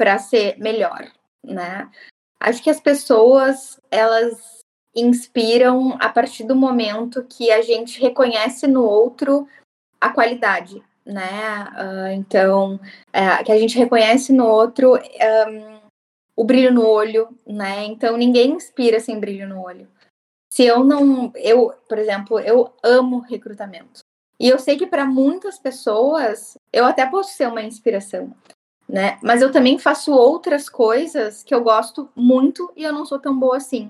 para 0.00 0.18
ser 0.18 0.56
melhor, 0.56 1.12
né? 1.44 1.90
Acho 2.40 2.62
que 2.62 2.70
as 2.70 2.80
pessoas 2.80 3.78
elas 3.90 4.60
inspiram 4.96 5.94
a 6.00 6.08
partir 6.08 6.44
do 6.44 6.56
momento 6.56 7.26
que 7.28 7.50
a 7.50 7.60
gente 7.60 8.00
reconhece 8.00 8.66
no 8.66 8.82
outro 8.82 9.46
a 10.00 10.08
qualidade, 10.08 10.82
né? 11.04 11.68
Uh, 11.74 12.12
então, 12.12 12.76
uh, 12.76 13.44
que 13.44 13.52
a 13.52 13.58
gente 13.58 13.76
reconhece 13.76 14.32
no 14.32 14.46
outro 14.46 14.96
um, 14.96 15.80
o 16.34 16.44
brilho 16.44 16.72
no 16.72 16.88
olho, 16.88 17.28
né? 17.46 17.84
Então 17.84 18.16
ninguém 18.16 18.52
inspira 18.52 19.00
sem 19.00 19.20
brilho 19.20 19.46
no 19.46 19.62
olho. 19.62 19.86
Se 20.50 20.64
eu 20.64 20.82
não, 20.82 21.30
eu, 21.34 21.74
por 21.86 21.98
exemplo, 21.98 22.40
eu 22.40 22.72
amo 22.82 23.18
recrutamento. 23.18 24.00
E 24.40 24.48
eu 24.48 24.58
sei 24.58 24.78
que 24.78 24.86
para 24.86 25.04
muitas 25.04 25.58
pessoas 25.58 26.56
eu 26.72 26.86
até 26.86 27.04
posso 27.04 27.34
ser 27.34 27.48
uma 27.48 27.60
inspiração, 27.60 28.34
né? 28.90 29.18
Mas 29.22 29.40
eu 29.40 29.52
também 29.52 29.78
faço 29.78 30.12
outras 30.12 30.68
coisas 30.68 31.44
que 31.44 31.54
eu 31.54 31.62
gosto 31.62 32.08
muito 32.14 32.72
e 32.76 32.82
eu 32.82 32.92
não 32.92 33.06
sou 33.06 33.20
tão 33.20 33.38
boa 33.38 33.56
assim. 33.56 33.88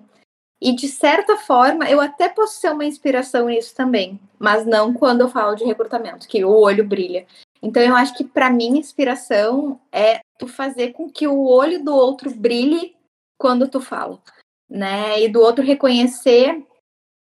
E 0.61 0.75
de 0.75 0.89
certa 0.89 1.39
forma, 1.39 1.89
eu 1.89 2.01
até 2.03 2.29
posso 2.29 2.61
ser 2.61 2.71
uma 2.71 2.85
inspiração 2.85 3.47
nisso 3.47 3.75
também, 3.75 4.21
mas 4.39 4.67
não 4.67 4.93
quando 4.93 5.23
eu 5.23 5.29
falo 5.29 5.55
de 5.55 5.65
recrutamento, 5.65 6.29
que 6.29 6.45
o 6.45 6.51
olho 6.51 6.87
brilha. 6.87 7.27
Então 7.63 7.83
eu 7.83 7.97
acho 7.97 8.15
que 8.15 8.25
para 8.25 8.51
mim 8.51 8.79
inspiração 8.79 9.81
é 9.91 10.21
tu 10.39 10.47
fazer 10.47 10.93
com 10.93 11.11
que 11.11 11.27
o 11.27 11.47
olho 11.47 11.83
do 11.83 11.95
outro 11.95 12.31
brilhe 12.31 12.95
quando 13.39 13.69
tu 13.69 13.81
fala, 13.81 14.21
né? 14.69 15.23
E 15.23 15.29
do 15.29 15.41
outro 15.41 15.65
reconhecer 15.65 16.63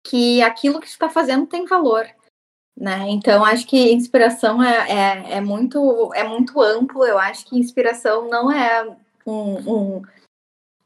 que 0.06 0.42
aquilo 0.42 0.80
que 0.80 0.88
está 0.88 1.10
fazendo 1.10 1.46
tem 1.46 1.66
valor, 1.66 2.08
né? 2.78 3.10
Então 3.10 3.44
acho 3.44 3.66
que 3.66 3.92
inspiração 3.92 4.62
é, 4.62 4.92
é, 4.92 5.34
é, 5.38 5.42
muito 5.42 6.12
é 6.14 6.24
muito 6.24 6.62
amplo. 6.62 7.04
Eu 7.04 7.18
acho 7.18 7.46
que 7.46 7.58
inspiração 7.58 8.30
não 8.30 8.52
é 8.52 8.88
um, 9.26 9.74
um, 9.74 10.02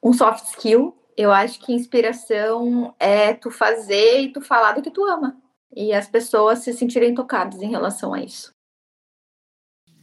um 0.01 0.13
soft 0.13 0.45
skill. 0.45 0.97
Eu 1.17 1.31
acho 1.31 1.59
que 1.59 1.73
inspiração 1.73 2.95
é 2.97 3.33
tu 3.33 3.51
fazer 3.51 4.21
e 4.21 4.31
tu 4.31 4.39
falar 4.39 4.71
do 4.71 4.81
que 4.81 4.89
tu 4.89 5.03
ama 5.03 5.35
e 5.75 5.93
as 5.93 6.07
pessoas 6.07 6.59
se 6.59 6.73
sentirem 6.73 7.13
tocadas 7.13 7.61
em 7.61 7.69
relação 7.69 8.13
a 8.13 8.21
isso. 8.21 8.53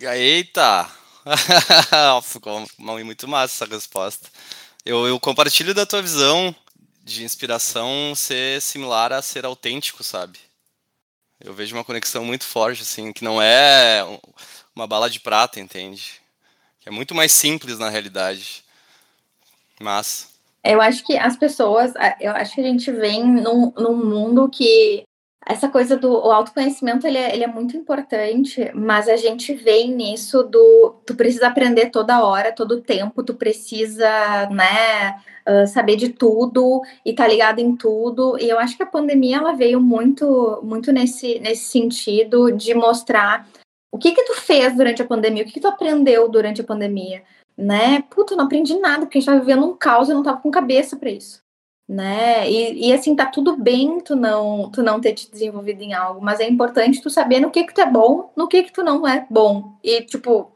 Eita! 0.01 0.89
Ficou 2.22 2.64
muito 2.78 3.26
massa 3.26 3.64
essa 3.64 3.74
resposta. 3.74 4.28
Eu, 4.84 5.07
eu 5.07 5.18
compartilho 5.18 5.74
da 5.74 5.84
tua 5.84 6.01
visão 6.01 6.55
de 7.03 7.24
inspiração 7.24 8.14
ser 8.14 8.61
similar 8.61 9.12
a 9.12 9.20
ser 9.20 9.45
autêntico, 9.45 10.05
sabe? 10.05 10.47
Eu 11.41 11.55
vejo 11.55 11.76
uma 11.76 11.84
conexão 11.84 12.24
muito 12.24 12.45
forte, 12.45 12.82
assim, 12.82 13.12
que 13.12 13.22
não 13.22 13.41
é 13.41 14.05
uma 14.74 14.86
bala 14.86 15.09
de 15.09 15.20
prata, 15.20 15.61
entende? 15.61 16.20
Que 16.80 16.89
é 16.89 16.93
muito 16.93 17.14
mais 17.14 17.32
simples 17.32 17.78
na 17.78 17.89
realidade. 17.89 18.64
Mas. 19.80 20.34
Eu 20.64 20.80
acho 20.80 21.05
que 21.05 21.16
as 21.16 21.36
pessoas, 21.36 21.93
eu 22.20 22.32
acho 22.32 22.55
que 22.55 22.61
a 22.61 22.64
gente 22.64 22.91
vem 22.91 23.24
num, 23.24 23.72
num 23.76 23.97
mundo 23.97 24.49
que 24.49 25.05
essa 25.47 25.68
coisa 25.68 25.97
do 25.97 26.14
autoconhecimento 26.16 27.07
ele 27.07 27.16
é, 27.16 27.34
ele 27.34 27.45
é 27.45 27.47
muito 27.47 27.76
importante, 27.76 28.70
mas 28.74 29.09
a 29.09 29.16
gente 29.16 29.55
vem 29.55 29.91
nisso 29.95 30.43
do 30.43 30.97
tu 31.07 31.14
precisa 31.14 31.49
aprender 31.49 31.91
toda 31.91 32.22
hora, 32.22 32.53
todo 32.53 32.80
tempo, 32.80 33.22
tu 33.22 33.34
precisa, 33.34 34.49
né, 34.51 35.18
uh, 35.49 35.66
saber 35.66 35.97
de 35.97 36.11
tudo 36.11 36.82
e 37.05 37.12
tá 37.14 37.26
ligado 37.26 37.61
em 37.61 37.74
tudo. 37.76 38.36
E 38.39 38.49
eu 38.49 38.59
acho 38.59 38.76
que 38.76 38.82
a 38.82 38.86
pandemia 38.86 39.39
ela 39.39 39.53
veio 39.53 39.80
muito 39.80 40.61
muito 40.62 40.93
nesse 40.93 41.39
nesse 41.41 41.64
sentido 41.66 42.51
de 42.53 42.74
mostrar 42.74 43.49
o 43.93 43.99
que 43.99 44.12
que 44.12 44.24
tu 44.24 44.34
fez 44.34 44.76
durante 44.76 45.03
a 45.03 45.07
pandemia, 45.07 45.43
o 45.45 45.47
que 45.47 45.55
que 45.55 45.61
tu 45.61 45.68
aprendeu 45.68 46.28
durante 46.28 46.61
a 46.61 46.64
pandemia, 46.64 47.22
né? 47.57 48.03
Puta, 48.11 48.34
eu 48.34 48.39
não 48.39 48.45
aprendi 48.45 48.78
nada, 48.78 49.07
porque 49.07 49.18
a 49.18 49.20
gente 49.20 49.30
tava 49.30 49.41
vivendo 49.41 49.64
um 49.66 49.76
caos 49.76 50.09
e 50.09 50.14
não 50.14 50.22
tava 50.22 50.41
com 50.41 50.51
cabeça 50.51 50.97
para 50.97 51.11
isso 51.11 51.47
né? 51.89 52.51
E, 52.51 52.89
e, 52.89 52.93
assim, 52.93 53.16
tá 53.16 53.24
tudo 53.26 53.57
bem 53.57 54.01
tu 54.01 54.14
não, 54.14 54.70
tu 54.70 54.82
não 54.82 55.01
ter 55.01 55.14
te 55.14 55.30
desenvolvido 55.30 55.80
em 55.82 55.95
algo, 55.95 56.20
mas 56.22 56.39
é 56.39 56.47
importante 56.47 57.01
tu 57.01 57.09
saber 57.09 57.41
no 57.41 57.51
que 57.51 57.64
que 57.64 57.72
tu 57.72 57.80
é 57.80 57.91
bom, 57.91 58.30
no 58.36 58.47
que 58.47 58.64
que 58.64 58.72
tu 58.72 58.82
não 58.82 59.09
é 59.09 59.26
bom. 59.30 59.78
E, 59.82 60.03
tipo, 60.03 60.53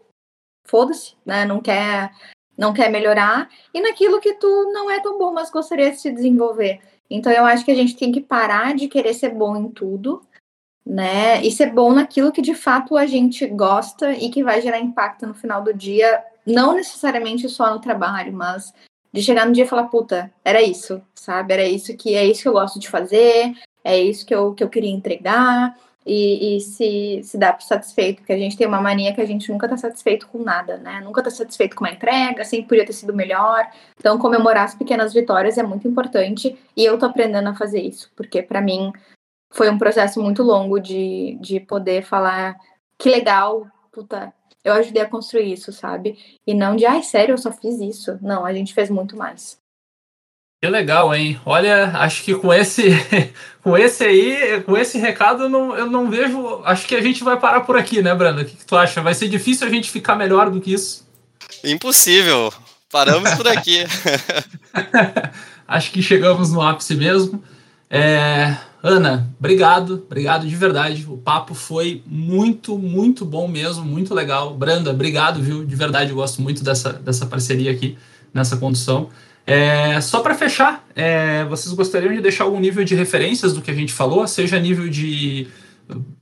foda-se, 0.66 1.14
né? 1.24 1.46
Não 1.46 1.60
quer, 1.60 2.12
não 2.56 2.74
quer 2.74 2.90
melhorar. 2.90 3.48
E 3.72 3.80
naquilo 3.80 4.20
que 4.20 4.34
tu 4.34 4.70
não 4.72 4.90
é 4.90 5.00
tão 5.00 5.18
bom, 5.18 5.32
mas 5.32 5.50
gostaria 5.50 5.90
de 5.90 5.98
se 5.98 6.12
desenvolver. 6.12 6.80
Então, 7.08 7.32
eu 7.32 7.46
acho 7.46 7.64
que 7.64 7.70
a 7.70 7.74
gente 7.74 7.96
tem 7.96 8.12
que 8.12 8.20
parar 8.20 8.74
de 8.74 8.86
querer 8.88 9.14
ser 9.14 9.30
bom 9.30 9.56
em 9.56 9.70
tudo, 9.70 10.22
né? 10.84 11.42
E 11.42 11.50
ser 11.50 11.72
bom 11.72 11.92
naquilo 11.92 12.32
que 12.32 12.42
de 12.42 12.54
fato 12.54 12.96
a 12.96 13.06
gente 13.06 13.46
gosta 13.46 14.12
e 14.12 14.30
que 14.30 14.44
vai 14.44 14.60
gerar 14.60 14.80
impacto 14.80 15.26
no 15.26 15.34
final 15.34 15.62
do 15.62 15.72
dia, 15.72 16.22
não 16.46 16.74
necessariamente 16.74 17.48
só 17.48 17.72
no 17.72 17.80
trabalho, 17.80 18.32
mas 18.32 18.72
de 19.12 19.22
chegar 19.22 19.46
no 19.46 19.52
dia 19.52 19.64
e 19.64 19.68
falar, 19.68 19.84
puta, 19.84 20.32
era 20.44 20.62
isso, 20.62 21.02
sabe? 21.14 21.52
Era 21.52 21.64
isso 21.64 21.96
que 21.96 22.14
é 22.14 22.24
isso 22.24 22.42
que 22.42 22.48
eu 22.48 22.52
gosto 22.52 22.78
de 22.78 22.88
fazer, 22.88 23.52
é 23.84 23.98
isso 24.00 24.24
que 24.24 24.34
eu, 24.34 24.54
que 24.54 24.64
eu 24.64 24.68
queria 24.68 24.90
entregar, 24.90 25.76
e, 26.04 26.56
e 26.56 26.60
se, 26.60 27.20
se 27.22 27.38
dá 27.38 27.52
por 27.52 27.62
satisfeito, 27.62 28.18
porque 28.18 28.32
a 28.32 28.38
gente 28.38 28.56
tem 28.56 28.66
uma 28.66 28.80
mania 28.80 29.14
que 29.14 29.20
a 29.20 29.24
gente 29.24 29.50
nunca 29.52 29.68
tá 29.68 29.76
satisfeito 29.76 30.26
com 30.28 30.38
nada, 30.42 30.76
né? 30.78 31.00
Nunca 31.00 31.22
tá 31.22 31.30
satisfeito 31.30 31.76
com 31.76 31.84
uma 31.84 31.92
entrega, 31.92 32.44
sempre 32.44 32.68
podia 32.68 32.86
ter 32.86 32.92
sido 32.92 33.14
melhor. 33.14 33.68
Então, 33.98 34.18
comemorar 34.18 34.64
as 34.64 34.74
pequenas 34.74 35.12
vitórias 35.12 35.58
é 35.58 35.62
muito 35.62 35.86
importante, 35.86 36.58
e 36.76 36.84
eu 36.84 36.98
tô 36.98 37.06
aprendendo 37.06 37.48
a 37.48 37.54
fazer 37.54 37.80
isso, 37.80 38.10
porque 38.16 38.42
para 38.42 38.60
mim 38.60 38.92
foi 39.52 39.70
um 39.70 39.78
processo 39.78 40.20
muito 40.20 40.42
longo 40.42 40.80
de, 40.80 41.38
de 41.40 41.60
poder 41.60 42.02
falar 42.02 42.56
que 42.98 43.10
legal, 43.10 43.66
puta, 43.92 44.32
eu 44.64 44.72
ajudei 44.74 45.02
a 45.02 45.08
construir 45.08 45.52
isso, 45.52 45.72
sabe? 45.72 46.18
E 46.46 46.54
não 46.54 46.76
de, 46.76 46.86
ai, 46.86 47.02
sério, 47.02 47.32
eu 47.32 47.38
só 47.38 47.52
fiz 47.52 47.80
isso. 47.80 48.18
Não, 48.22 48.44
a 48.44 48.52
gente 48.52 48.74
fez 48.74 48.88
muito 48.88 49.16
mais. 49.16 49.60
Que 50.62 50.68
legal, 50.68 51.12
hein? 51.12 51.40
Olha, 51.44 51.90
acho 51.96 52.22
que 52.22 52.34
com 52.36 52.54
esse, 52.54 52.90
com 53.62 53.76
esse 53.76 54.04
aí, 54.04 54.62
com 54.62 54.76
esse 54.76 54.96
recado, 54.96 55.44
eu 55.44 55.48
não, 55.48 55.76
eu 55.76 55.86
não 55.86 56.08
vejo. 56.08 56.62
Acho 56.64 56.86
que 56.86 56.94
a 56.94 57.00
gente 57.00 57.24
vai 57.24 57.38
parar 57.38 57.62
por 57.62 57.76
aqui, 57.76 58.00
né, 58.00 58.14
Branda? 58.14 58.42
O 58.42 58.44
que, 58.44 58.56
que 58.56 58.64
tu 58.64 58.76
acha? 58.76 59.02
Vai 59.02 59.14
ser 59.14 59.28
difícil 59.28 59.66
a 59.66 59.70
gente 59.70 59.90
ficar 59.90 60.14
melhor 60.14 60.50
do 60.50 60.60
que 60.60 60.72
isso? 60.72 61.04
Impossível. 61.64 62.52
Paramos 62.90 63.34
por 63.34 63.48
aqui. 63.48 63.84
acho 65.66 65.90
que 65.90 66.00
chegamos 66.00 66.52
no 66.52 66.62
ápice 66.62 66.94
mesmo. 66.94 67.42
É, 67.94 68.56
Ana, 68.82 69.30
obrigado, 69.38 70.02
obrigado 70.06 70.48
de 70.48 70.56
verdade. 70.56 71.04
O 71.06 71.18
papo 71.18 71.52
foi 71.52 72.02
muito, 72.06 72.78
muito 72.78 73.22
bom 73.22 73.46
mesmo, 73.46 73.84
muito 73.84 74.14
legal. 74.14 74.54
Branda, 74.54 74.90
obrigado, 74.90 75.42
viu? 75.42 75.62
De 75.62 75.76
verdade, 75.76 76.08
eu 76.08 76.16
gosto 76.16 76.40
muito 76.40 76.64
dessa, 76.64 76.94
dessa 76.94 77.26
parceria 77.26 77.70
aqui, 77.70 77.98
nessa 78.32 78.56
condução. 78.56 79.10
É, 79.46 80.00
só 80.00 80.20
para 80.20 80.34
fechar, 80.34 80.86
é, 80.96 81.44
vocês 81.44 81.74
gostariam 81.74 82.14
de 82.14 82.22
deixar 82.22 82.44
algum 82.44 82.58
nível 82.58 82.82
de 82.82 82.94
referências 82.94 83.52
do 83.52 83.60
que 83.60 83.70
a 83.70 83.74
gente 83.74 83.92
falou, 83.92 84.26
seja 84.26 84.58
nível 84.58 84.88
de 84.88 85.48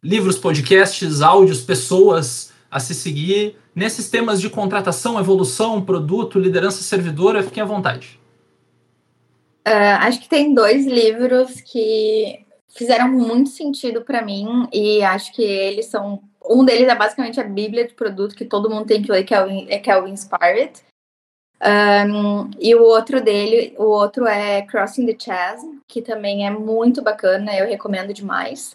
livros, 0.02 0.36
podcasts, 0.36 1.20
áudios, 1.20 1.60
pessoas 1.60 2.50
a 2.68 2.80
se 2.80 2.94
seguir, 2.94 3.56
nesses 3.74 4.08
temas 4.10 4.40
de 4.40 4.50
contratação, 4.50 5.20
evolução, 5.20 5.80
produto, 5.80 6.38
liderança 6.38 6.82
servidora, 6.82 7.42
fiquem 7.42 7.62
à 7.62 7.66
vontade. 7.66 8.19
Uh, 9.70 10.00
acho 10.00 10.20
que 10.20 10.28
tem 10.28 10.52
dois 10.52 10.84
livros 10.84 11.60
que 11.60 12.44
fizeram 12.74 13.08
muito 13.08 13.50
sentido 13.50 14.02
para 14.02 14.20
mim 14.20 14.68
e 14.72 15.00
acho 15.04 15.32
que 15.32 15.42
eles 15.42 15.86
são. 15.86 16.24
Um 16.44 16.64
deles 16.64 16.88
é 16.88 16.94
basicamente 16.96 17.38
a 17.38 17.44
Bíblia 17.44 17.86
de 17.86 17.94
produto 17.94 18.34
que 18.34 18.44
todo 18.44 18.68
mundo 18.68 18.86
tem 18.86 19.00
que 19.00 19.12
ler, 19.12 19.22
que 19.22 19.32
é 19.32 19.40
o, 19.40 19.80
que 19.80 19.90
é 19.90 20.02
o 20.02 20.08
Inspired. 20.08 20.72
Um, 21.62 22.50
e 22.58 22.74
o 22.74 22.82
outro 22.82 23.20
dele, 23.20 23.74
o 23.78 23.84
outro 23.84 24.26
é 24.26 24.62
Crossing 24.62 25.06
the 25.06 25.16
Chasm, 25.16 25.78
que 25.86 26.02
também 26.02 26.46
é 26.46 26.50
muito 26.50 27.00
bacana, 27.02 27.54
eu 27.54 27.68
recomendo 27.68 28.12
demais. 28.12 28.74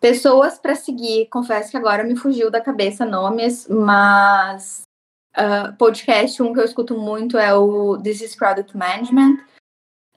Pessoas 0.00 0.58
para 0.58 0.74
seguir, 0.74 1.26
confesso 1.26 1.70
que 1.70 1.76
agora 1.76 2.04
me 2.04 2.16
fugiu 2.16 2.50
da 2.50 2.60
cabeça 2.60 3.06
nomes, 3.06 3.66
mas 3.68 4.82
uh, 5.36 5.72
podcast, 5.78 6.42
um 6.42 6.52
que 6.52 6.60
eu 6.60 6.64
escuto 6.64 6.98
muito 6.98 7.38
é 7.38 7.54
o 7.54 7.96
This 8.02 8.20
is 8.20 8.36
Product 8.36 8.76
Management. 8.76 9.38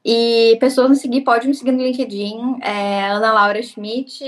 E 0.04 0.58
pessoas 0.60 0.90
me 0.90 0.96
seguir, 0.96 1.22
pode 1.22 1.48
me 1.48 1.54
seguir 1.54 1.72
no 1.72 1.84
LinkedIn, 1.84 2.60
é 2.62 3.10
Ana 3.10 3.34
Laura 3.34 3.62
Schmidt. 3.62 4.24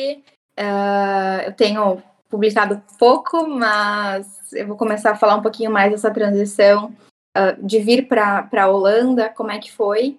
Uh, 0.60 1.42
eu 1.46 1.54
tenho 1.54 2.02
publicado 2.30 2.82
pouco, 2.98 3.48
mas 3.48 4.52
eu 4.54 4.68
vou 4.68 4.78
começar 4.78 5.12
a 5.12 5.16
falar 5.16 5.36
um 5.36 5.42
pouquinho 5.42 5.72
mais 5.72 5.92
dessa 5.92 6.12
transição 6.12 6.94
uh, 7.38 7.66
de 7.66 7.80
vir 7.80 8.08
para 8.08 8.48
a 8.52 8.68
Holanda, 8.68 9.30
como 9.30 9.52
é 9.52 9.60
que 9.60 9.72
foi. 9.72 10.18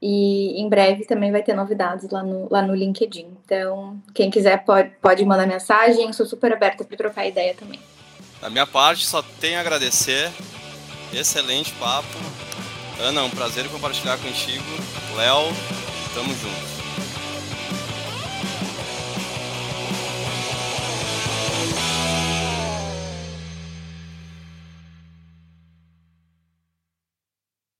E 0.00 0.60
em 0.60 0.68
breve 0.68 1.06
também 1.06 1.32
vai 1.32 1.42
ter 1.42 1.54
novidades 1.54 2.10
lá 2.10 2.22
no, 2.22 2.46
lá 2.50 2.60
no 2.60 2.74
LinkedIn. 2.74 3.38
Então, 3.44 3.98
quem 4.14 4.30
quiser 4.30 4.62
pode, 4.64 4.90
pode 5.00 5.24
mandar 5.24 5.46
mensagem, 5.46 6.12
sou 6.12 6.26
super 6.26 6.52
aberta 6.52 6.84
para 6.84 6.96
trocar 6.96 7.26
ideia 7.26 7.54
também. 7.54 7.80
Da 8.40 8.50
minha 8.50 8.66
parte, 8.66 9.06
só 9.06 9.22
tenho 9.40 9.56
a 9.56 9.60
agradecer. 9.60 10.30
Excelente 11.10 11.72
papo. 11.74 12.08
Ana, 13.00 13.24
um 13.24 13.30
prazer 13.30 13.68
compartilhar 13.68 14.18
contigo. 14.18 14.64
Léo, 15.16 15.52
tamo 16.14 16.32
junto. 16.34 16.73